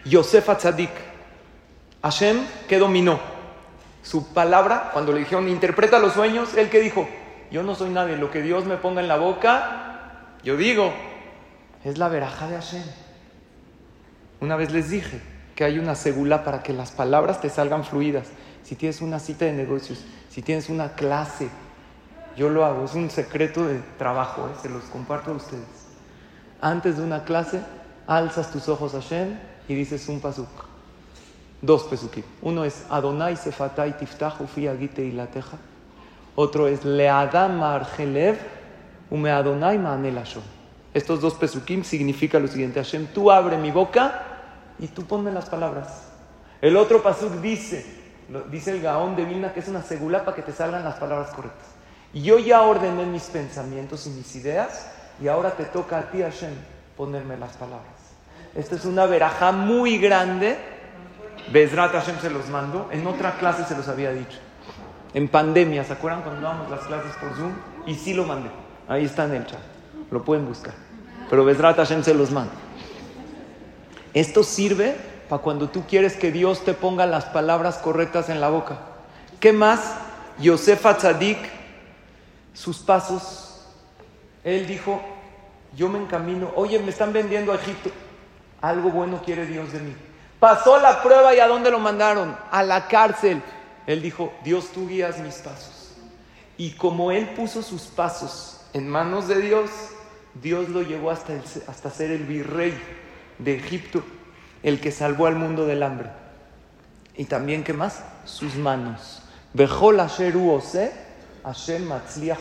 Yosef 0.05 0.49
Atzadik, 0.49 0.91
Hashem, 2.03 2.39
¿qué 2.69 2.79
dominó? 2.79 3.19
Su 4.03 4.33
palabra, 4.33 4.91
cuando 4.93 5.13
le 5.13 5.21
dijeron, 5.21 5.49
interpreta 5.49 5.99
los 5.99 6.13
sueños, 6.13 6.55
él 6.55 6.71
que 6.71 6.81
dijo, 6.81 7.09
yo 7.51 7.63
no 7.63 7.75
soy 7.75 7.91
nadie, 7.91 8.17
lo 8.17 8.31
que 8.31 8.41
Dios 8.41 8.65
me 8.65 8.77
ponga 8.77 9.01
en 9.01 9.09
la 9.09 9.17
boca, 9.17 10.37
yo 10.45 10.57
digo, 10.57 10.93
es 11.85 11.99
la 11.99 12.09
veraja 12.09 12.47
de 12.47 12.55
Hashem. 12.55 13.06
Una 14.41 14.57
vez 14.57 14.73
les 14.73 14.91
dije 14.91 15.21
que 15.55 15.65
hay 15.65 15.79
una 15.79 15.95
segula 15.95 16.45
para 16.45 16.63
que 16.63 16.73
las 16.73 16.93
palabras 16.93 17.41
te 17.41 17.49
salgan 17.49 17.85
fluidas. 17.85 18.29
Si 18.63 18.75
tienes 18.75 19.01
una 19.01 19.19
cita 19.19 19.45
de 19.45 19.53
negocios, 19.53 20.05
si 20.29 20.43
tienes 20.43 20.69
una 20.69 20.93
clase, 20.95 21.49
yo 22.37 22.51
lo 22.51 22.65
hago, 22.65 22.85
es 22.85 22.95
un 22.95 23.09
secreto 23.09 23.67
de 23.67 23.81
trabajo, 23.97 24.49
¿eh? 24.49 24.59
se 24.61 24.69
los 24.69 24.85
comparto 24.85 25.31
a 25.31 25.35
ustedes. 25.35 25.87
Antes 26.61 26.99
de 26.99 27.05
una 27.05 27.25
clase, 27.25 27.61
alzas 28.07 28.51
tus 28.53 28.69
ojos 28.69 28.95
a 28.95 29.01
Hashem 29.01 29.39
y 29.69 29.75
dices 29.75 30.09
un 30.09 30.21
pasuk. 30.21 30.49
Dos 31.63 31.85
pesukim. 31.85 32.23
Uno 32.43 32.65
es 32.65 32.85
Adonai 32.91 33.37
sefatai 33.37 33.97
tiftahu 33.97 34.47
fi 34.47 34.69
agite 34.69 35.03
ilateja. 35.03 35.57
Otro 36.35 36.69
es 36.69 36.85
Leadam 36.85 37.63
argelev 37.63 38.37
ume 39.11 39.31
Adonai 39.31 39.79
ma'anelashon. 39.79 40.56
Estos 40.97 41.21
dos 41.21 41.35
pesukim 41.35 41.85
significan 41.85 42.41
lo 42.41 42.49
siguiente. 42.49 42.83
Hashem, 42.83 43.09
tú 43.09 43.31
abre 43.31 43.59
mi 43.59 43.71
boca 43.71 44.23
y 44.79 44.89
tú 44.89 45.05
ponme 45.05 45.31
las 45.31 45.45
palabras. 45.45 46.05
El 46.63 46.75
otro 46.75 47.03
pasuk 47.03 47.33
dice, 47.43 47.85
dice 48.51 48.71
el 48.71 48.81
Gaón 48.81 49.15
de 49.15 49.27
Vilna 49.27 49.53
que 49.53 49.61
es 49.61 49.69
una 49.69 49.83
segula 49.83 50.25
para 50.25 50.35
que 50.35 50.41
te 50.41 50.53
salgan 50.53 50.85
las 50.85 50.95
palabras 50.95 51.33
correctas. 51.33 51.67
Yo 52.15 52.39
ya 52.39 52.63
ordené 52.63 53.05
mis 53.05 53.25
pensamientos 53.25 54.07
y 54.07 54.09
mis 54.09 54.35
ideas 54.37 54.91
y 55.23 55.29
ahora 55.29 55.51
te 55.51 55.65
toca 55.65 55.99
a 55.99 56.11
ti, 56.11 56.23
Hashem, 56.23 56.55
ponerme 56.97 57.37
las 57.37 57.55
palabras. 57.59 57.93
Esta 58.55 58.77
es 58.77 58.87
una 58.87 59.05
veraja 59.05 59.53
muy 59.53 59.99
grande. 59.99 60.57
Bezrat 61.53 61.93
Hashem 61.93 62.21
se 62.21 62.31
los 62.31 62.49
mandó. 62.49 62.89
En 62.91 63.07
otra 63.07 63.37
clase 63.37 63.67
se 63.67 63.77
los 63.77 63.87
había 63.89 64.13
dicho. 64.13 64.39
En 65.13 65.29
pandemia, 65.29 65.85
¿se 65.85 65.93
acuerdan 65.93 66.23
cuando 66.23 66.41
dábamos 66.41 66.71
las 66.71 66.87
clases 66.87 67.15
por 67.17 67.35
Zoom? 67.35 67.53
Y 67.85 67.97
sí 67.97 68.15
lo 68.15 68.25
mandé. 68.25 68.49
Ahí 68.89 69.05
está 69.05 69.27
en 69.27 69.35
el 69.35 69.45
chat. 69.45 69.61
Lo 70.11 70.25
pueden 70.25 70.47
buscar. 70.47 70.86
Pero 71.29 71.45
Bezrat 71.45 71.77
Hashem 71.77 72.03
se 72.03 72.15
los 72.15 72.31
manda. 72.31 72.53
Esto 74.15 74.43
sirve 74.43 74.97
para 75.29 75.43
cuando 75.43 75.69
tú 75.69 75.85
quieres 75.87 76.17
que 76.17 76.33
Dios 76.33 76.65
te 76.65 76.73
ponga 76.73 77.07
las 77.07 77.27
palabras 77.27 77.79
correctas 77.79 78.29
en 78.29 78.41
la 78.41 78.49
boca. 78.49 78.79
¿Qué 79.41 79.53
más? 79.53 79.97
Yosef 80.39 80.85
Atzadik, 80.87 81.39
sus 82.55 82.79
pasos. 82.79 83.63
Él 84.45 84.67
dijo, 84.67 85.03
yo 85.77 85.89
me 85.89 85.99
encamino. 85.99 86.53
Oye, 86.57 86.79
me 86.79 86.91
están 86.91 87.13
vendiendo 87.13 87.53
a 87.53 87.57
Egipto. 87.57 87.91
Algo 88.61 88.91
bueno 88.91 89.21
quiere 89.25 89.47
Dios 89.47 89.73
de 89.73 89.81
mí. 89.81 89.95
Pasó 90.41 90.79
la 90.81 91.03
prueba 91.03 91.35
y 91.35 91.41
¿a 91.41 91.49
dónde 91.49 91.71
lo 91.71 91.79
mandaron? 91.79 92.37
A 92.51 92.63
la 92.63 92.89
cárcel. 92.89 93.43
Él 93.87 94.03
dijo, 94.03 94.33
Dios, 94.45 94.69
tú 94.73 94.89
guías 94.89 95.19
mis 95.19 95.37
pasos. 95.37 95.95
Y 96.57 96.73
como 96.73 97.11
él 97.13 97.29
puso 97.31 97.63
sus 97.63 97.83
pasos 97.83 98.61
en 98.73 98.89
manos 98.89 99.29
de 99.29 99.41
Dios, 99.41 99.71
Dios 100.43 100.69
lo 100.69 100.83
llevó 100.83 101.11
hasta, 101.11 101.35
hasta 101.67 101.91
ser 101.91 102.11
el 102.11 102.25
virrey 102.25 102.75
de 103.39 103.57
Egipto, 103.57 104.03
el 104.63 104.81
que 104.81 104.91
salvó 104.91 105.27
al 105.27 105.37
mundo 105.37 105.67
del 105.67 105.83
hambre. 105.83 106.11
Y 107.17 107.25
también, 107.25 107.65
¿qué 107.65 107.73
más? 107.73 108.05
Sus 108.25 108.57
manos. 108.57 109.23
Bejol 109.55 110.01
Asher 110.01 110.35
Hashem 111.45 111.87
Matzliach. 111.87 112.41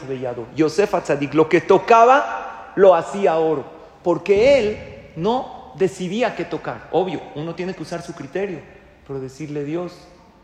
Yosef 0.56 0.94
Atzadik, 0.94 1.34
lo 1.34 1.48
que 1.48 1.62
tocaba, 1.62 2.74
lo 2.76 2.96
hacía 2.96 3.38
oro. 3.38 3.66
Porque 4.04 4.60
él 4.60 5.12
no 5.16 5.74
decidía 5.78 6.36
qué 6.36 6.44
tocar. 6.44 6.90
Obvio, 6.92 7.22
uno 7.36 7.56
tiene 7.56 7.74
que 7.74 7.84
usar 7.84 8.02
su 8.02 8.14
criterio. 8.14 8.60
Pero 9.08 9.20
decirle, 9.20 9.64
Dios, 9.64 9.96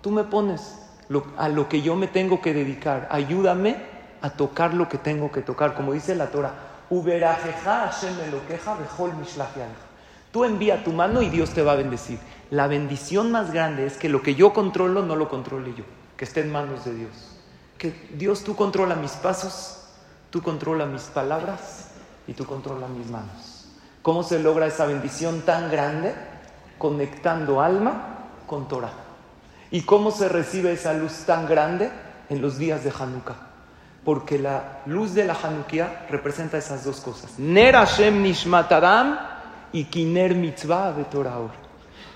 tú 0.01 0.11
me 0.11 0.23
pones 0.23 0.77
a 1.37 1.49
lo 1.49 1.67
que 1.67 1.81
yo 1.81 1.95
me 1.95 2.07
tengo 2.07 2.41
que 2.41 2.53
dedicar. 2.53 3.07
Ayúdame 3.11 3.75
a 4.21 4.29
tocar 4.29 4.73
lo 4.73 4.87
que 4.87 4.97
tengo 4.97 5.31
que 5.31 5.41
tocar. 5.41 5.73
Como 5.73 5.93
dice 5.93 6.15
la 6.15 6.27
Torah, 6.27 6.70
Uberajeja 6.91 7.89
Elokeja 8.27 8.75
Bejol 8.75 9.13
Tú 10.33 10.43
envía 10.43 10.83
tu 10.83 10.91
mano 10.91 11.21
y 11.21 11.29
Dios 11.29 11.51
te 11.51 11.63
va 11.63 11.71
a 11.71 11.75
bendecir. 11.75 12.19
La 12.49 12.67
bendición 12.67 13.31
más 13.31 13.53
grande 13.53 13.85
es 13.85 13.95
que 13.95 14.09
lo 14.09 14.21
que 14.21 14.35
yo 14.35 14.51
controlo 14.51 15.01
no 15.01 15.15
lo 15.15 15.29
controle 15.29 15.73
yo, 15.73 15.85
que 16.17 16.25
esté 16.25 16.41
en 16.41 16.51
manos 16.51 16.83
de 16.83 16.93
Dios. 16.93 17.11
Que 17.77 18.09
Dios 18.13 18.43
tú 18.43 18.57
controla 18.57 18.95
mis 18.95 19.13
pasos, 19.13 19.85
tú 20.31 20.41
controla 20.41 20.85
mis 20.85 21.03
palabras 21.03 21.91
y 22.27 22.33
tú 22.33 22.45
controla 22.45 22.87
mis 22.87 23.09
manos. 23.09 23.69
¿Cómo 24.01 24.23
se 24.23 24.39
logra 24.39 24.67
esa 24.67 24.85
bendición 24.85 25.41
tan 25.41 25.71
grande? 25.71 26.13
Conectando 26.77 27.61
alma 27.61 28.27
con 28.47 28.67
Torah. 28.67 28.93
¿Y 29.71 29.83
cómo 29.83 30.11
se 30.11 30.27
recibe 30.27 30.73
esa 30.73 30.91
luz 30.93 31.23
tan 31.25 31.47
grande? 31.47 31.89
En 32.27 32.41
los 32.41 32.57
días 32.57 32.83
de 32.83 32.91
Hanukkah. 32.91 33.50
Porque 34.03 34.39
la 34.39 34.81
luz 34.85 35.13
de 35.13 35.25
la 35.25 35.33
Hanukkah 35.41 36.07
representa 36.09 36.57
esas 36.57 36.83
dos 36.83 37.01
cosas. 37.01 37.37
Ner 37.37 37.75
Hashem 37.75 38.21
Nishmat 38.21 38.71
Adam 38.71 39.19
y 39.71 39.85
Kiner 39.85 40.33
Mitzvah 40.35 40.91
Betoraor. 40.91 41.51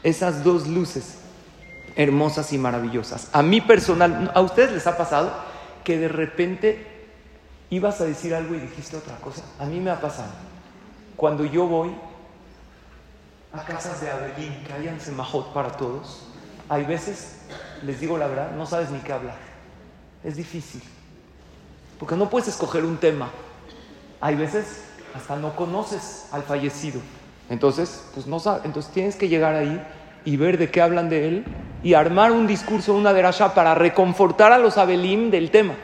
Esas 0.02 0.44
dos 0.44 0.68
luces 0.68 1.20
hermosas 1.96 2.52
y 2.54 2.58
maravillosas. 2.58 3.30
A 3.32 3.42
mí 3.42 3.62
personal, 3.62 4.32
¿a 4.34 4.42
ustedes 4.42 4.72
les 4.72 4.88
ha 4.88 4.98
pasado 4.98 5.32
que 5.84 5.98
de 5.98 6.08
repente 6.08 7.08
ibas 7.70 8.02
a 8.02 8.06
decir 8.06 8.36
algo 8.36 8.56
y 8.56 8.60
dijiste 8.60 8.98
otra 8.98 9.16
cosa? 9.18 9.44
A 9.60 9.66
mí 9.66 9.80
me 9.80 9.92
ha 9.92 10.00
pasado. 10.00 10.32
Cuando 11.16 11.46
yo 11.46 11.68
voy 11.68 11.96
a 13.54 13.64
casas 13.64 14.02
de 14.02 14.10
Abelín, 14.10 14.64
que 14.66 14.74
hayan 14.74 15.00
semajot 15.00 15.54
para 15.54 15.72
todos, 15.72 16.28
hay 16.68 16.84
veces, 16.84 17.38
les 17.84 18.00
digo 18.00 18.18
la 18.18 18.28
verdad, 18.28 18.52
no 18.52 18.66
sabes 18.66 18.90
ni 18.90 19.00
qué 19.00 19.14
hablar. 19.14 19.38
Es 20.24 20.36
difícil. 20.36 20.82
Porque 22.00 22.16
no 22.16 22.30
puedes 22.30 22.48
escoger 22.48 22.84
un 22.84 22.98
tema. 22.98 23.30
Hay 24.22 24.36
veces 24.36 24.84
hasta 25.16 25.36
no 25.36 25.56
conoces 25.56 26.28
al 26.32 26.44
fallecido. 26.44 27.00
Entonces, 27.50 28.06
pues 28.14 28.28
no 28.28 28.40
sabes. 28.40 28.66
Entonces 28.66 28.92
tienes 28.92 29.16
que 29.16 29.30
llegar 29.30 29.56
ahí 29.56 29.82
y 30.26 30.38
ver 30.38 30.58
de 30.58 30.70
qué 30.70 30.82
hablan 30.82 31.10
de 31.10 31.28
él 31.28 31.46
y 31.84 31.94
armar 31.94 32.32
un 32.32 32.48
discurso, 32.48 32.94
una 32.96 33.14
derasha 33.14 33.54
para 33.54 33.76
reconfortar 33.76 34.52
a 34.52 34.58
los 34.58 34.78
Abelim 34.78 35.30
del 35.30 35.52
tema. 35.52 35.76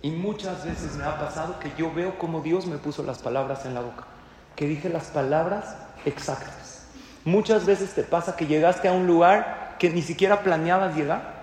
Y 0.00 0.10
muchas 0.10 0.64
veces 0.64 0.96
me 0.96 1.04
ha 1.04 1.18
pasado 1.18 1.58
que 1.60 1.70
yo 1.78 1.92
veo 1.92 2.18
cómo 2.18 2.40
Dios 2.40 2.66
me 2.66 2.78
puso 2.78 3.02
las 3.02 3.18
palabras 3.18 3.64
en 3.64 3.74
la 3.74 3.80
boca, 3.80 4.04
que 4.56 4.66
dije 4.66 4.88
las 4.88 5.06
palabras 5.06 5.76
exactas. 6.04 6.86
Muchas 7.24 7.64
veces 7.64 7.94
te 7.94 8.02
pasa 8.02 8.36
que 8.36 8.46
llegaste 8.46 8.88
a 8.88 8.92
un 8.92 9.06
lugar 9.06 9.76
que 9.78 9.88
ni 9.88 10.02
siquiera 10.02 10.42
planeabas 10.42 10.94
llegar. 10.94 11.33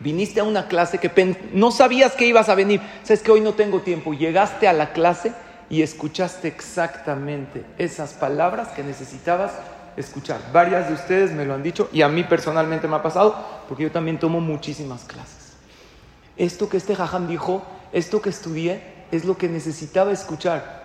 Viniste 0.00 0.40
a 0.40 0.44
una 0.44 0.68
clase 0.68 0.98
que 0.98 1.36
no 1.52 1.70
sabías 1.70 2.12
que 2.12 2.26
ibas 2.26 2.48
a 2.48 2.54
venir. 2.54 2.80
Sabes 3.02 3.22
que 3.22 3.30
hoy 3.30 3.40
no 3.40 3.54
tengo 3.54 3.80
tiempo. 3.80 4.12
Llegaste 4.12 4.68
a 4.68 4.72
la 4.72 4.92
clase 4.92 5.32
y 5.70 5.82
escuchaste 5.82 6.48
exactamente 6.48 7.64
esas 7.78 8.12
palabras 8.12 8.68
que 8.68 8.82
necesitabas 8.82 9.52
escuchar. 9.96 10.40
Varias 10.52 10.88
de 10.88 10.94
ustedes 10.94 11.32
me 11.32 11.44
lo 11.44 11.54
han 11.54 11.62
dicho 11.62 11.88
y 11.92 12.02
a 12.02 12.08
mí 12.08 12.24
personalmente 12.24 12.88
me 12.88 12.96
ha 12.96 13.02
pasado 13.02 13.36
porque 13.68 13.84
yo 13.84 13.92
también 13.92 14.18
tomo 14.18 14.40
muchísimas 14.40 15.04
clases. 15.04 15.52
Esto 16.36 16.68
que 16.68 16.76
este 16.76 16.96
jajam 16.96 17.28
dijo, 17.28 17.62
esto 17.92 18.20
que 18.20 18.30
estudié, 18.30 18.94
es 19.12 19.24
lo 19.24 19.38
que 19.38 19.48
necesitaba 19.48 20.12
escuchar 20.12 20.84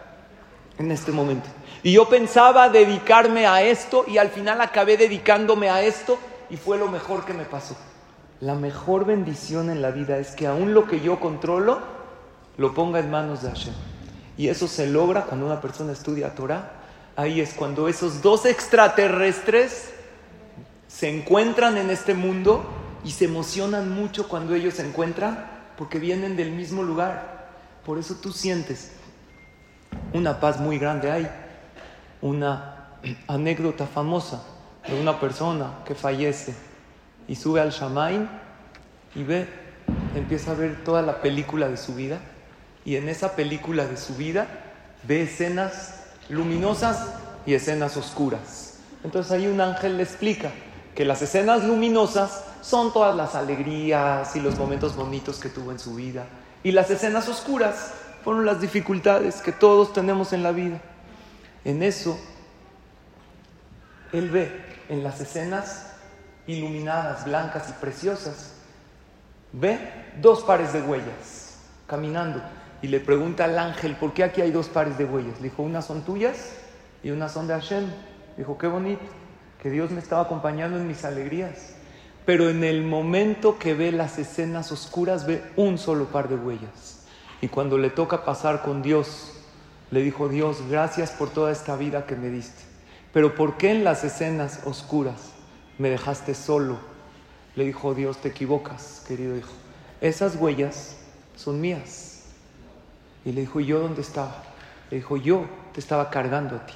en 0.77 0.91
este 0.91 1.11
momento. 1.11 1.49
Y 1.81 1.93
yo 1.93 2.07
pensaba 2.07 2.69
dedicarme 2.69 3.47
a 3.47 3.63
esto 3.63 4.05
y 4.07 4.17
al 4.17 4.29
final 4.29 4.61
acabé 4.61 4.97
dedicándome 4.97 5.69
a 5.69 5.81
esto 5.81 6.19
y 6.49 6.57
fue 6.57 6.77
lo 6.77 6.87
mejor 6.87 7.25
que 7.25 7.33
me 7.33 7.45
pasó. 7.45 7.75
La 8.41 8.55
mejor 8.55 9.05
bendición 9.05 9.69
en 9.69 9.81
la 9.81 9.91
vida 9.91 10.17
es 10.17 10.31
que 10.31 10.47
aún 10.47 10.73
lo 10.73 10.87
que 10.87 11.01
yo 11.01 11.19
controlo, 11.19 11.79
lo 12.57 12.73
ponga 12.73 12.99
en 12.99 13.11
manos 13.11 13.41
de 13.41 13.49
Hashem. 13.49 13.73
Y 14.37 14.47
eso 14.47 14.67
se 14.67 14.87
logra 14.87 15.23
cuando 15.25 15.45
una 15.45 15.59
persona 15.59 15.91
estudia 15.91 16.35
Torah. 16.35 16.71
Ahí 17.17 17.41
es 17.41 17.53
cuando 17.53 17.89
esos 17.89 18.21
dos 18.21 18.45
extraterrestres 18.45 19.91
se 20.87 21.09
encuentran 21.09 21.77
en 21.77 21.89
este 21.89 22.13
mundo 22.13 22.63
y 23.03 23.11
se 23.11 23.25
emocionan 23.25 23.91
mucho 23.91 24.29
cuando 24.29 24.55
ellos 24.55 24.75
se 24.75 24.87
encuentran 24.87 25.45
porque 25.77 25.99
vienen 25.99 26.37
del 26.37 26.51
mismo 26.51 26.83
lugar. 26.83 27.49
Por 27.85 27.97
eso 27.97 28.15
tú 28.21 28.31
sientes 28.31 28.91
una 30.13 30.39
paz 30.39 30.61
muy 30.61 30.79
grande. 30.79 31.11
Hay 31.11 31.29
una 32.21 32.87
anécdota 33.27 33.85
famosa 33.85 34.43
de 34.87 34.99
una 34.99 35.19
persona 35.19 35.79
que 35.85 35.93
fallece 35.93 36.68
y 37.29 37.35
sube 37.35 37.61
al 37.61 37.69
Shamain 37.69 38.27
y 39.15 39.23
ve, 39.23 39.47
empieza 40.15 40.51
a 40.51 40.55
ver 40.55 40.83
toda 40.83 41.03
la 41.03 41.21
película 41.21 41.69
de 41.69 41.77
su 41.77 41.93
vida 41.93 42.19
y 42.83 42.95
en 42.95 43.07
esa 43.07 43.35
película 43.35 43.85
de 43.85 43.97
su 43.97 44.15
vida 44.15 44.47
ve 45.03 45.21
escenas 45.21 45.93
luminosas 46.27 47.13
y 47.45 47.53
escenas 47.53 47.95
oscuras. 47.97 48.79
Entonces 49.03 49.31
ahí 49.31 49.47
un 49.47 49.61
ángel 49.61 49.97
le 49.97 50.03
explica 50.03 50.49
que 50.95 51.05
las 51.05 51.21
escenas 51.21 51.63
luminosas 51.63 52.43
son 52.61 52.91
todas 52.91 53.15
las 53.15 53.35
alegrías 53.35 54.35
y 54.35 54.39
los 54.39 54.57
momentos 54.57 54.95
bonitos 54.95 55.39
que 55.39 55.49
tuvo 55.49 55.71
en 55.71 55.79
su 55.79 55.95
vida. 55.95 56.25
Y 56.63 56.71
las 56.71 56.89
escenas 56.89 57.29
oscuras 57.29 57.93
fueron 58.23 58.45
las 58.45 58.59
dificultades 58.59 59.35
que 59.41 59.51
todos 59.51 59.93
tenemos 59.93 60.33
en 60.33 60.41
la 60.41 60.51
vida. 60.51 60.81
En 61.63 61.83
eso, 61.83 62.19
él 64.13 64.29
ve 64.29 64.51
en 64.89 65.03
las 65.03 65.21
escenas 65.21 65.88
iluminadas, 66.49 67.25
blancas 67.25 67.69
y 67.69 67.73
preciosas, 67.73 68.53
ve 69.53 69.79
dos 70.21 70.43
pares 70.43 70.73
de 70.73 70.81
huellas 70.81 71.57
caminando 71.87 72.41
y 72.81 72.87
le 72.87 72.99
pregunta 72.99 73.45
al 73.45 73.57
ángel, 73.59 73.95
¿por 73.95 74.13
qué 74.13 74.23
aquí 74.23 74.41
hay 74.41 74.51
dos 74.51 74.67
pares 74.67 74.97
de 74.97 75.05
huellas? 75.05 75.37
Le 75.37 75.49
dijo, 75.49 75.63
unas 75.63 75.85
son 75.85 76.01
tuyas 76.01 76.53
y 77.03 77.11
unas 77.11 77.33
son 77.33 77.47
de 77.47 77.53
Hashem. 77.53 77.85
Dijo, 78.37 78.57
qué 78.57 78.67
bonito, 78.67 79.03
que 79.61 79.69
Dios 79.69 79.91
me 79.91 79.99
estaba 79.99 80.23
acompañando 80.23 80.77
en 80.77 80.87
mis 80.87 81.03
alegrías. 81.03 81.75
Pero 82.25 82.49
en 82.49 82.63
el 82.63 82.83
momento 82.83 83.57
que 83.59 83.73
ve 83.73 83.91
las 83.91 84.17
escenas 84.17 84.71
oscuras, 84.71 85.25
ve 85.25 85.43
un 85.55 85.77
solo 85.77 86.05
par 86.05 86.29
de 86.29 86.35
huellas. 86.35 87.05
Y 87.41 87.47
cuando 87.47 87.77
le 87.77 87.89
toca 87.89 88.23
pasar 88.23 88.61
con 88.61 88.81
Dios, 88.81 89.33
le 89.91 90.01
dijo, 90.01 90.29
Dios, 90.29 90.61
gracias 90.69 91.11
por 91.11 91.29
toda 91.29 91.51
esta 91.51 91.75
vida 91.75 92.05
que 92.05 92.15
me 92.15 92.29
diste. 92.29 92.63
Pero 93.11 93.35
¿por 93.35 93.57
qué 93.57 93.71
en 93.71 93.83
las 93.83 94.03
escenas 94.03 94.61
oscuras 94.65 95.33
me 95.79 95.89
dejaste 95.89 96.35
solo? 96.35 96.77
Le 97.55 97.65
dijo 97.65 97.95
Dios, 97.95 98.17
te 98.17 98.29
equivocas, 98.29 99.03
querido 99.07 99.35
hijo. 99.35 99.53
Esas 100.01 100.35
huellas 100.35 100.97
son 101.35 101.59
mías. 101.59 102.25
Y 103.25 103.31
le 103.31 103.41
dijo, 103.41 103.59
¿y 103.59 103.65
yo 103.65 103.79
dónde 103.79 104.01
estaba? 104.01 104.43
Le 104.91 104.97
dijo, 104.97 105.17
yo 105.17 105.45
te 105.73 105.79
estaba 105.79 106.09
cargando 106.09 106.57
a 106.57 106.65
ti. 106.65 106.73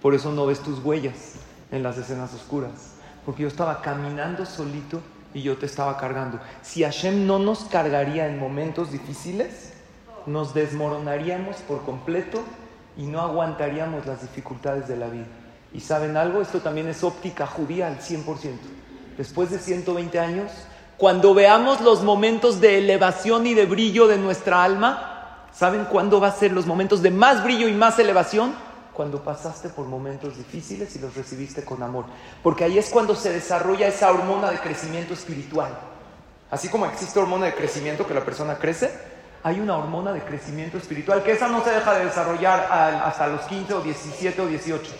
Por 0.00 0.14
eso 0.14 0.32
no 0.32 0.46
ves 0.46 0.60
tus 0.60 0.80
huellas 0.80 1.34
en 1.70 1.82
las 1.82 1.96
escenas 1.98 2.34
oscuras. 2.34 2.94
Porque 3.24 3.42
yo 3.42 3.48
estaba 3.48 3.80
caminando 3.80 4.44
solito 4.44 5.00
y 5.32 5.42
yo 5.42 5.56
te 5.56 5.66
estaba 5.66 5.96
cargando. 5.96 6.40
Si 6.62 6.82
Hashem 6.82 7.26
no 7.26 7.38
nos 7.38 7.64
cargaría 7.64 8.26
en 8.28 8.38
momentos 8.38 8.90
difíciles, 8.90 9.72
nos 10.26 10.54
desmoronaríamos 10.54 11.56
por 11.56 11.84
completo 11.84 12.42
y 12.96 13.04
no 13.04 13.20
aguantaríamos 13.20 14.06
las 14.06 14.22
dificultades 14.22 14.88
de 14.88 14.96
la 14.96 15.08
vida. 15.08 15.26
¿Y 15.74 15.80
saben 15.80 16.16
algo? 16.16 16.42
Esto 16.42 16.60
también 16.60 16.88
es 16.88 17.02
óptica 17.02 17.46
judía 17.46 17.86
al 17.86 17.98
100%. 18.00 18.24
Después 19.16 19.50
de 19.50 19.58
120 19.58 20.18
años, 20.18 20.50
cuando 20.96 21.34
veamos 21.34 21.80
los 21.80 22.02
momentos 22.02 22.60
de 22.60 22.78
elevación 22.78 23.46
y 23.46 23.54
de 23.54 23.66
brillo 23.66 24.06
de 24.06 24.18
nuestra 24.18 24.62
alma, 24.62 25.12
¿Saben 25.52 25.84
cuándo 25.84 26.18
va 26.18 26.28
a 26.28 26.32
ser 26.32 26.52
los 26.52 26.66
momentos 26.66 27.02
de 27.02 27.10
más 27.10 27.44
brillo 27.44 27.68
y 27.68 27.74
más 27.74 27.98
elevación? 27.98 28.54
Cuando 28.94 29.22
pasaste 29.22 29.68
por 29.68 29.86
momentos 29.86 30.36
difíciles 30.36 30.96
y 30.96 30.98
los 30.98 31.14
recibiste 31.14 31.62
con 31.62 31.82
amor. 31.82 32.06
Porque 32.42 32.64
ahí 32.64 32.78
es 32.78 32.88
cuando 32.88 33.14
se 33.14 33.32
desarrolla 33.32 33.86
esa 33.86 34.10
hormona 34.10 34.50
de 34.50 34.58
crecimiento 34.58 35.12
espiritual. 35.12 35.70
Así 36.50 36.68
como 36.68 36.86
existe 36.86 37.18
hormona 37.18 37.46
de 37.46 37.54
crecimiento 37.54 38.06
que 38.06 38.14
la 38.14 38.24
persona 38.24 38.56
crece, 38.56 38.90
hay 39.42 39.60
una 39.60 39.76
hormona 39.76 40.12
de 40.12 40.22
crecimiento 40.22 40.78
espiritual 40.78 41.22
que 41.22 41.32
esa 41.32 41.48
no 41.48 41.62
se 41.64 41.70
deja 41.70 41.94
de 41.94 42.04
desarrollar 42.06 42.68
hasta 43.04 43.26
los 43.26 43.42
15 43.42 43.74
o 43.74 43.80
17 43.80 44.40
o 44.40 44.46
18. 44.46 44.92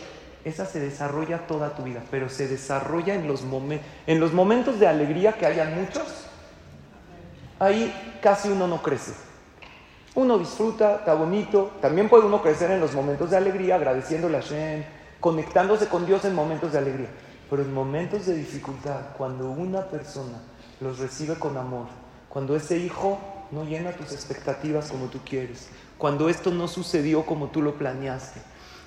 Esa 0.45 0.66
se 0.66 0.80
desarrolla 0.80 1.47
toda 1.47 1.76
tu 1.76 1.84
vida, 1.84 2.03
pero 2.11 2.28
se 2.28 2.49
desarrolla 2.49 3.14
en 3.14 3.28
los, 3.28 3.45
en 4.07 4.20
los 4.20 4.32
momentos 4.32 4.80
de 4.80 4.88
alegría 4.88 5.34
que 5.34 5.47
hayan 5.47 5.74
muchos. 5.74 6.26
Ahí 7.61 7.93
casi 8.20 8.49
uno 8.49 8.66
no 8.66 8.82
crece. 8.82 9.12
Uno 10.14 10.38
disfruta, 10.38 10.97
está 10.97 11.14
bonito. 11.14 11.70
También 11.80 12.09
puede 12.09 12.26
uno 12.26 12.43
crecer 12.43 12.70
en 12.72 12.80
los 12.80 12.93
momentos 12.93 13.30
de 13.30 13.36
alegría, 13.36 13.76
agradeciéndole 13.76 14.38
a 14.38 14.40
Shem, 14.40 14.82
conectándose 15.20 15.86
con 15.86 16.05
Dios 16.07 16.24
en 16.24 16.34
momentos 16.34 16.72
de 16.72 16.78
alegría. 16.78 17.09
Pero 17.49 17.62
en 17.62 17.72
momentos 17.72 18.26
de 18.26 18.34
dificultad, 18.34 19.01
cuando 19.16 19.51
una 19.51 19.86
persona 19.86 20.38
los 20.80 20.99
recibe 20.99 21.36
con 21.36 21.57
amor, 21.57 21.86
cuando 22.28 22.57
ese 22.57 22.78
hijo 22.78 23.18
no 23.53 23.64
llena 23.64 23.93
tus 23.93 24.12
expectativas 24.12 24.90
como 24.90 25.07
tú 25.07 25.20
quieres, 25.24 25.68
cuando 25.99 26.28
esto 26.28 26.51
no 26.51 26.66
sucedió 26.66 27.24
como 27.24 27.49
tú 27.49 27.62
lo 27.62 27.74
planeaste, 27.74 28.40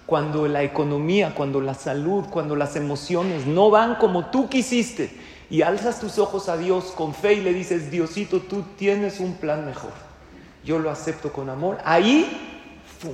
cuando 0.05 0.47
la 0.47 0.63
economía, 0.63 1.33
cuando 1.35 1.61
la 1.61 1.73
salud, 1.73 2.25
cuando 2.29 2.55
las 2.55 2.75
emociones 2.75 3.45
no 3.45 3.69
van 3.69 3.95
como 3.95 4.27
tú 4.27 4.49
quisiste 4.49 5.11
y 5.49 5.61
alzas 5.61 5.99
tus 5.99 6.19
ojos 6.19 6.49
a 6.49 6.57
Dios 6.57 6.85
con 6.95 7.13
fe 7.13 7.33
y 7.33 7.41
le 7.41 7.53
dices, 7.53 7.91
Diosito, 7.91 8.41
tú 8.41 8.63
tienes 8.77 9.19
un 9.19 9.35
plan 9.35 9.65
mejor 9.65 10.05
yo 10.65 10.79
lo 10.79 10.89
acepto 10.89 11.31
con 11.31 11.49
amor, 11.49 11.77
ahí 11.85 12.81
¡fum! 12.99 13.13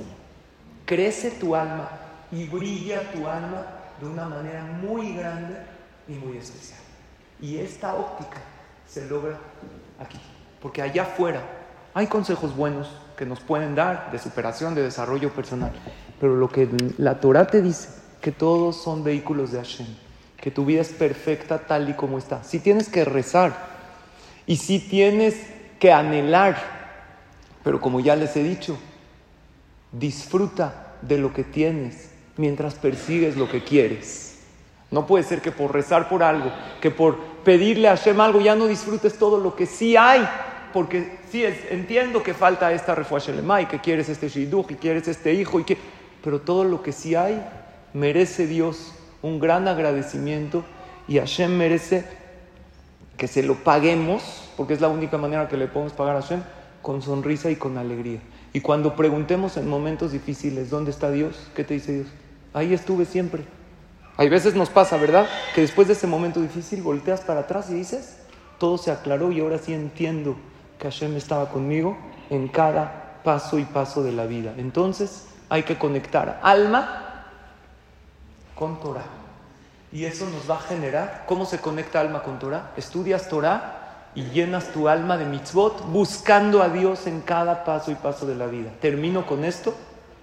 crece 0.86 1.30
tu 1.32 1.54
alma 1.54 1.90
y 2.32 2.46
brilla 2.46 3.12
tu 3.12 3.28
alma 3.28 3.66
de 4.00 4.08
una 4.08 4.26
manera 4.26 4.64
muy 4.64 5.14
grande 5.14 5.56
y 6.08 6.12
muy 6.12 6.38
especial. 6.38 6.80
Y 7.40 7.58
esta 7.58 7.94
óptica 7.94 8.38
se 8.86 9.06
logra 9.06 9.36
aquí, 10.00 10.18
porque 10.60 10.80
allá 10.80 11.02
afuera 11.02 11.42
hay 11.92 12.06
consejos 12.06 12.56
buenos 12.56 12.88
que 13.16 13.26
nos 13.26 13.40
pueden 13.40 13.74
dar 13.74 14.10
de 14.10 14.18
superación, 14.18 14.74
de 14.74 14.82
desarrollo 14.82 15.30
personal, 15.30 15.72
pero 16.22 16.36
lo 16.36 16.48
que 16.48 16.68
la 16.98 17.18
Torah 17.18 17.48
te 17.48 17.60
dice, 17.60 17.88
que 18.20 18.30
todos 18.30 18.76
son 18.76 19.02
vehículos 19.02 19.50
de 19.50 19.58
Hashem, 19.58 19.88
que 20.36 20.52
tu 20.52 20.64
vida 20.64 20.80
es 20.80 20.90
perfecta 20.90 21.58
tal 21.58 21.88
y 21.88 21.94
como 21.94 22.16
está. 22.16 22.44
Si 22.44 22.60
tienes 22.60 22.88
que 22.88 23.04
rezar 23.04 23.52
y 24.46 24.54
si 24.58 24.78
tienes 24.78 25.34
que 25.80 25.92
anhelar, 25.92 26.56
pero 27.64 27.80
como 27.80 27.98
ya 27.98 28.14
les 28.14 28.36
he 28.36 28.44
dicho, 28.44 28.78
disfruta 29.90 30.94
de 31.02 31.18
lo 31.18 31.32
que 31.32 31.42
tienes 31.42 32.10
mientras 32.36 32.74
persigues 32.74 33.36
lo 33.36 33.50
que 33.50 33.64
quieres. 33.64 34.38
No 34.92 35.08
puede 35.08 35.24
ser 35.24 35.40
que 35.42 35.50
por 35.50 35.72
rezar 35.72 36.08
por 36.08 36.22
algo, 36.22 36.52
que 36.80 36.92
por 36.92 37.18
pedirle 37.42 37.88
a 37.88 37.96
Hashem 37.96 38.20
algo 38.20 38.40
ya 38.40 38.54
no 38.54 38.68
disfrutes 38.68 39.18
todo 39.18 39.38
lo 39.38 39.56
que 39.56 39.66
sí 39.66 39.96
hay, 39.96 40.24
porque 40.72 41.18
sí 41.32 41.44
entiendo 41.70 42.22
que 42.22 42.32
falta 42.32 42.72
esta 42.72 42.94
refuerzo 42.94 43.32
y 43.32 43.66
que 43.66 43.80
quieres 43.80 44.08
este 44.08 44.28
shidduch 44.28 44.70
y 44.70 44.76
quieres 44.76 45.08
este 45.08 45.34
hijo 45.34 45.58
y 45.58 45.64
que, 45.64 45.76
pero 46.22 46.40
todo 46.40 46.64
lo 46.64 46.82
que 46.82 46.92
sí 46.92 47.14
hay 47.14 47.42
merece 47.92 48.46
Dios 48.46 48.92
un 49.22 49.38
gran 49.38 49.68
agradecimiento 49.68 50.64
y 51.08 51.18
Hashem 51.18 51.56
merece 51.56 52.04
que 53.16 53.28
se 53.28 53.42
lo 53.42 53.62
paguemos, 53.62 54.50
porque 54.56 54.74
es 54.74 54.80
la 54.80 54.88
única 54.88 55.18
manera 55.18 55.48
que 55.48 55.56
le 55.56 55.68
podemos 55.68 55.92
pagar 55.92 56.16
a 56.16 56.22
Hashem, 56.22 56.42
con 56.80 57.02
sonrisa 57.02 57.50
y 57.50 57.56
con 57.56 57.78
alegría. 57.78 58.20
Y 58.52 58.60
cuando 58.60 58.96
preguntemos 58.96 59.56
en 59.56 59.68
momentos 59.68 60.12
difíciles, 60.12 60.70
¿dónde 60.70 60.90
está 60.90 61.10
Dios? 61.10 61.48
¿Qué 61.54 61.64
te 61.64 61.74
dice 61.74 61.92
Dios? 61.92 62.06
Ahí 62.52 62.74
estuve 62.74 63.04
siempre. 63.04 63.44
Hay 64.16 64.28
veces 64.28 64.54
nos 64.54 64.68
pasa, 64.68 64.96
¿verdad? 64.96 65.26
Que 65.54 65.62
después 65.62 65.86
de 65.86 65.94
ese 65.94 66.06
momento 66.06 66.40
difícil 66.40 66.82
volteas 66.82 67.20
para 67.22 67.40
atrás 67.40 67.70
y 67.70 67.74
dices, 67.74 68.18
todo 68.58 68.76
se 68.76 68.90
aclaró 68.90 69.32
y 69.32 69.40
ahora 69.40 69.58
sí 69.58 69.72
entiendo 69.72 70.36
que 70.78 70.90
Hashem 70.90 71.16
estaba 71.16 71.48
conmigo 71.50 71.96
en 72.28 72.48
cada 72.48 73.20
paso 73.24 73.58
y 73.58 73.64
paso 73.64 74.02
de 74.02 74.12
la 74.12 74.26
vida. 74.26 74.52
Entonces 74.58 75.26
hay 75.52 75.64
que 75.64 75.76
conectar 75.76 76.40
alma 76.42 77.26
con 78.54 78.80
Torah. 78.80 79.04
Y 79.92 80.06
eso 80.06 80.26
nos 80.30 80.50
va 80.50 80.54
a 80.56 80.60
generar, 80.60 81.24
¿cómo 81.28 81.44
se 81.44 81.58
conecta 81.58 82.00
alma 82.00 82.22
con 82.22 82.38
Torah? 82.38 82.72
Estudias 82.74 83.28
Torah 83.28 84.08
y 84.14 84.22
llenas 84.30 84.68
tu 84.72 84.88
alma 84.88 85.18
de 85.18 85.26
mitzvot 85.26 85.90
buscando 85.90 86.62
a 86.62 86.70
Dios 86.70 87.06
en 87.06 87.20
cada 87.20 87.64
paso 87.64 87.90
y 87.90 87.96
paso 87.96 88.24
de 88.24 88.34
la 88.34 88.46
vida. 88.46 88.70
Termino 88.80 89.26
con 89.26 89.44
esto 89.44 89.74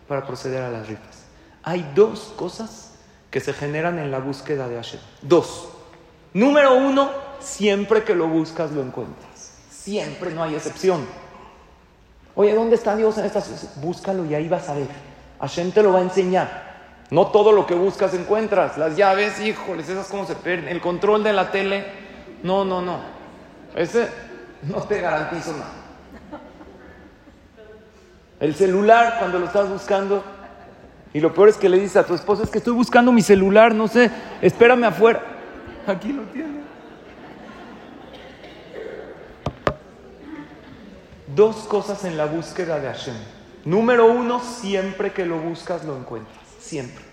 para 0.08 0.26
proceder 0.26 0.64
a 0.64 0.72
las 0.72 0.88
rifas. 0.88 1.26
Hay 1.62 1.92
dos 1.94 2.34
cosas 2.36 2.96
que 3.30 3.40
se 3.40 3.54
generan 3.54 4.00
en 4.00 4.10
la 4.10 4.18
búsqueda 4.18 4.68
de 4.68 4.78
Hashem. 4.78 5.00
Dos. 5.22 5.70
Número 6.34 6.74
uno, 6.76 7.12
siempre 7.40 8.04
que 8.04 8.16
lo 8.16 8.28
buscas 8.28 8.72
lo 8.72 8.82
encuentras. 8.82 9.54
Siempre, 9.70 10.32
no 10.32 10.42
hay 10.42 10.56
excepción. 10.56 11.06
Oye, 12.34 12.56
¿dónde 12.56 12.78
está 12.78 12.96
Dios 12.96 13.16
en 13.20 13.26
estas? 13.26 13.80
Búscalo 13.80 14.26
y 14.26 14.34
ahí 14.34 14.50
vas 14.50 14.68
a 14.70 14.74
ver. 14.74 15.09
Hashem 15.40 15.72
te 15.72 15.82
lo 15.84 15.94
va 15.94 16.00
a 16.00 16.04
enseñar. 16.04 16.70
No 17.12 17.28
todo 17.28 17.52
lo 17.52 17.66
que 17.66 17.74
buscas 17.74 18.14
encuentras. 18.14 18.78
Las 18.78 18.96
llaves, 18.96 19.40
híjoles, 19.42 19.90
esas 19.90 20.08
cómo 20.08 20.26
se 20.26 20.36
pierden. 20.36 20.68
El 20.68 20.82
control 20.82 21.24
de 21.24 21.34
la 21.34 21.52
tele. 21.52 21.86
No, 22.44 22.64
no, 22.66 22.82
no. 22.82 23.00
Ese 23.76 24.10
no 24.64 24.82
te 24.84 25.02
garantizo 25.02 25.54
nada. 25.54 25.72
El 28.40 28.56
celular, 28.56 29.16
cuando 29.20 29.40
lo 29.40 29.48
estás 29.48 29.70
buscando, 29.70 30.24
y 31.14 31.20
lo 31.20 31.34
peor 31.34 31.50
es 31.50 31.58
que 31.58 31.68
le 31.68 31.78
dices 31.78 31.98
a 31.98 32.06
tu 32.06 32.14
esposa, 32.14 32.44
es 32.44 32.50
que 32.50 32.60
estoy 32.60 32.74
buscando 32.74 33.12
mi 33.12 33.22
celular, 33.22 33.74
no 33.74 33.88
sé, 33.88 34.10
espérame 34.42 34.86
afuera. 34.86 35.22
Aquí 35.88 36.14
lo 36.14 36.24
tiene. 36.24 36.60
Dos 41.36 41.58
cosas 41.68 42.06
en 42.06 42.16
la 42.16 42.26
búsqueda 42.26 42.80
de 42.80 42.88
Hashem. 42.88 43.39
Número 43.70 44.11
uno, 44.11 44.39
siempre 44.39 45.13
que 45.13 45.28
lo 45.28 45.38
buscas 45.38 45.86
lo 45.86 45.95
encuentras. 45.95 46.39
Siempre. 46.59 47.05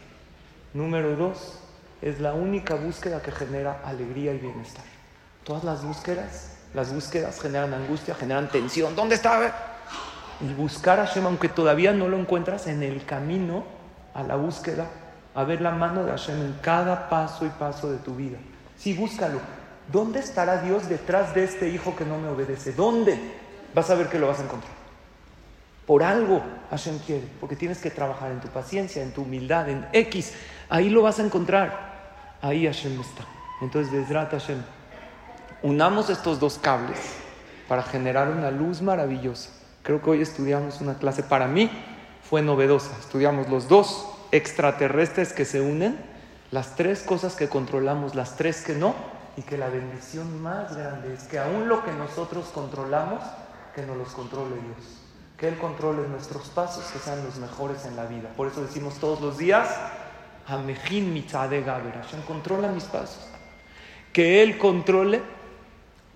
Número 0.72 1.14
dos, 1.14 1.58
es 2.00 2.18
la 2.18 2.32
única 2.32 2.76
búsqueda 2.76 3.20
que 3.20 3.30
genera 3.30 3.82
alegría 3.84 4.32
y 4.32 4.38
bienestar. 4.38 4.86
Todas 5.44 5.64
las 5.64 5.84
búsquedas, 5.84 6.56
las 6.72 6.94
búsquedas 6.94 7.42
generan 7.42 7.74
angustia, 7.74 8.14
generan 8.14 8.48
tensión. 8.48 8.96
¿Dónde 8.96 9.16
está? 9.16 9.82
Y 10.40 10.54
buscar 10.54 10.98
a 10.98 11.06
Hashem, 11.06 11.26
aunque 11.26 11.50
todavía 11.50 11.92
no 11.92 12.08
lo 12.08 12.18
encuentras 12.18 12.68
en 12.68 12.82
el 12.82 13.04
camino 13.04 13.64
a 14.14 14.22
la 14.22 14.36
búsqueda, 14.36 14.86
a 15.34 15.44
ver 15.44 15.60
la 15.60 15.72
mano 15.72 16.04
de 16.04 16.12
Hashem 16.12 16.40
en 16.40 16.54
cada 16.62 17.10
paso 17.10 17.44
y 17.44 17.50
paso 17.50 17.92
de 17.92 17.98
tu 17.98 18.14
vida. 18.14 18.38
Sí, 18.78 18.94
búscalo. 18.94 19.40
¿Dónde 19.92 20.20
estará 20.20 20.62
Dios 20.62 20.88
detrás 20.88 21.34
de 21.34 21.44
este 21.44 21.68
hijo 21.68 21.94
que 21.94 22.06
no 22.06 22.16
me 22.16 22.28
obedece? 22.28 22.72
¿Dónde? 22.72 23.20
Vas 23.74 23.90
a 23.90 23.94
ver 23.94 24.08
que 24.08 24.18
lo 24.18 24.28
vas 24.28 24.40
a 24.40 24.44
encontrar. 24.44 24.85
Por 25.86 26.02
algo 26.02 26.42
Hashem 26.70 26.98
quiere, 26.98 27.28
porque 27.40 27.54
tienes 27.54 27.78
que 27.78 27.90
trabajar 27.90 28.32
en 28.32 28.40
tu 28.40 28.48
paciencia, 28.48 29.02
en 29.02 29.12
tu 29.12 29.22
humildad, 29.22 29.68
en 29.68 29.86
X. 29.92 30.34
Ahí 30.68 30.90
lo 30.90 31.02
vas 31.02 31.20
a 31.20 31.24
encontrar. 31.24 31.96
Ahí 32.42 32.66
Hashem 32.66 33.00
está. 33.00 33.24
Entonces, 33.60 33.92
desdrata 33.92 34.38
Hashem. 34.38 34.62
Unamos 35.62 36.10
estos 36.10 36.40
dos 36.40 36.58
cables 36.58 36.98
para 37.68 37.82
generar 37.82 38.28
una 38.28 38.50
luz 38.50 38.82
maravillosa. 38.82 39.50
Creo 39.82 40.02
que 40.02 40.10
hoy 40.10 40.22
estudiamos 40.22 40.80
una 40.80 40.98
clase, 40.98 41.22
para 41.22 41.46
mí 41.46 41.70
fue 42.28 42.42
novedosa. 42.42 42.90
Estudiamos 42.98 43.48
los 43.48 43.68
dos 43.68 44.08
extraterrestres 44.32 45.32
que 45.32 45.44
se 45.44 45.60
unen, 45.60 45.96
las 46.50 46.74
tres 46.74 47.02
cosas 47.02 47.36
que 47.36 47.48
controlamos, 47.48 48.14
las 48.14 48.36
tres 48.36 48.62
que 48.62 48.74
no, 48.74 48.94
y 49.36 49.42
que 49.42 49.58
la 49.58 49.68
bendición 49.68 50.42
más 50.42 50.76
grande 50.76 51.14
es 51.14 51.24
que 51.24 51.38
aún 51.38 51.68
lo 51.68 51.84
que 51.84 51.92
nosotros 51.92 52.46
controlamos, 52.54 53.22
que 53.74 53.82
nos 53.82 53.96
los 53.96 54.08
controle 54.08 54.54
Dios. 54.54 55.05
Que 55.36 55.48
Él 55.48 55.58
controle 55.58 56.08
nuestros 56.08 56.48
pasos, 56.48 56.84
que 56.92 56.98
sean 56.98 57.22
los 57.24 57.36
mejores 57.36 57.84
en 57.84 57.96
la 57.96 58.06
vida. 58.06 58.30
Por 58.36 58.48
eso 58.48 58.62
decimos 58.62 58.94
todos 58.94 59.20
los 59.20 59.36
días, 59.36 59.68
Amejin 60.46 61.12
mitzade 61.12 61.62
Hashem 61.62 62.22
controla 62.26 62.68
mis 62.68 62.84
pasos. 62.84 63.28
Que 64.12 64.42
Él 64.42 64.56
controle 64.56 65.20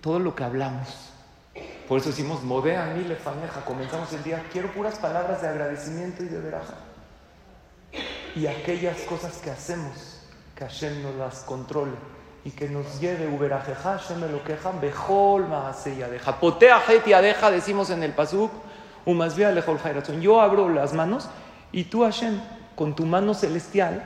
todo 0.01 0.19
lo 0.19 0.33
que 0.33 0.43
hablamos. 0.43 1.11
Por 1.87 1.99
eso 1.99 2.09
decimos, 2.09 2.41
modea 2.43 2.85
mi 2.95 3.03
lefaneja. 3.03 3.65
Comenzamos 3.65 4.11
el 4.13 4.23
día, 4.23 4.43
quiero 4.51 4.71
puras 4.71 4.97
palabras 4.97 5.41
de 5.41 5.49
agradecimiento 5.49 6.23
y 6.23 6.27
de 6.27 6.39
veraja. 6.39 6.75
Y 8.35 8.47
aquellas 8.47 9.01
cosas 9.01 9.37
que 9.37 9.51
hacemos, 9.51 10.21
que 10.55 10.63
Hashem 10.63 11.03
nos 11.03 11.15
las 11.15 11.39
controle 11.41 11.91
y 12.45 12.51
que 12.51 12.69
nos 12.69 12.99
lleve, 12.99 13.27
uberajeja, 13.27 13.97
Hashem 13.97 14.21
me 14.21 14.29
lo 14.29 14.43
queja, 14.43 14.71
bejol 14.71 15.47
ya 15.97 16.07
deja. 16.07 16.39
Potea 16.39 16.81
deja, 17.21 17.51
decimos 17.51 17.89
en 17.89 18.03
el 18.03 18.13
pasuk, 18.13 18.51
Yo 20.21 20.41
abro 20.41 20.69
las 20.69 20.93
manos 20.93 21.29
y 21.71 21.85
tú, 21.85 22.03
Hashem, 22.03 22.39
con 22.75 22.95
tu 22.95 23.05
mano 23.05 23.33
celestial, 23.33 24.03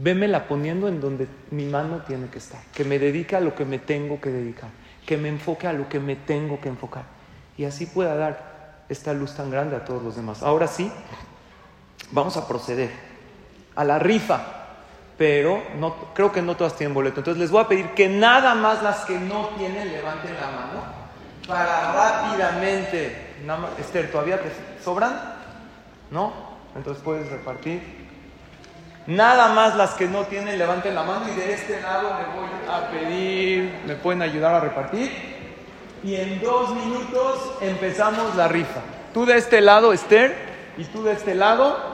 Vémela 0.00 0.46
poniendo 0.46 0.86
en 0.86 1.00
donde 1.00 1.26
mi 1.50 1.64
mano 1.64 2.02
tiene 2.06 2.28
que 2.28 2.38
estar, 2.38 2.60
que 2.72 2.84
me 2.84 3.00
dedique 3.00 3.34
a 3.34 3.40
lo 3.40 3.56
que 3.56 3.64
me 3.64 3.80
tengo 3.80 4.20
que 4.20 4.30
dedicar, 4.30 4.70
que 5.04 5.16
me 5.16 5.28
enfoque 5.28 5.66
a 5.66 5.72
lo 5.72 5.88
que 5.88 5.98
me 5.98 6.14
tengo 6.14 6.60
que 6.60 6.68
enfocar. 6.68 7.02
Y 7.56 7.64
así 7.64 7.86
pueda 7.86 8.14
dar 8.14 8.84
esta 8.88 9.12
luz 9.12 9.34
tan 9.34 9.50
grande 9.50 9.74
a 9.74 9.84
todos 9.84 10.00
los 10.04 10.14
demás. 10.14 10.44
Ahora 10.44 10.68
sí, 10.68 10.92
vamos 12.12 12.36
a 12.36 12.46
proceder 12.46 12.90
a 13.74 13.82
la 13.82 13.98
rifa, 13.98 14.40
pero 15.16 15.60
no, 15.80 15.96
creo 16.14 16.30
que 16.30 16.42
no 16.42 16.56
todas 16.56 16.76
tienen 16.76 16.94
boleto. 16.94 17.18
Entonces 17.18 17.40
les 17.40 17.50
voy 17.50 17.64
a 17.64 17.66
pedir 17.66 17.86
que 17.94 18.08
nada 18.08 18.54
más 18.54 18.84
las 18.84 19.04
que 19.04 19.18
no 19.18 19.48
tienen 19.58 19.90
levanten 19.90 20.32
la 20.34 20.46
mano 20.46 20.84
para 21.48 21.92
rápidamente. 21.92 23.27
Esther, 23.78 24.10
¿todavía 24.10 24.40
te 24.40 24.50
sobran? 24.82 25.36
¿No? 26.10 26.32
Entonces 26.76 27.02
puedes 27.02 27.30
repartir. 27.30 28.08
Nada 29.06 29.54
más 29.54 29.74
las 29.76 29.94
que 29.94 30.06
no 30.06 30.24
tienen, 30.24 30.58
levanten 30.58 30.94
la 30.94 31.02
mano 31.02 31.28
y 31.28 31.34
de 31.34 31.54
este 31.54 31.80
lado 31.80 32.10
me 32.14 32.40
voy 32.40 32.48
a 32.68 32.90
pedir, 32.90 33.82
me 33.86 33.94
pueden 33.94 34.20
ayudar 34.20 34.54
a 34.54 34.60
repartir. 34.60 35.10
Y 36.04 36.14
en 36.14 36.40
dos 36.42 36.74
minutos 36.74 37.52
empezamos 37.60 38.34
la 38.36 38.48
rifa. 38.48 38.80
Tú 39.14 39.24
de 39.24 39.38
este 39.38 39.60
lado, 39.60 39.92
Esther, 39.92 40.36
y 40.76 40.84
tú 40.84 41.02
de 41.02 41.12
este 41.12 41.34
lado. 41.34 41.87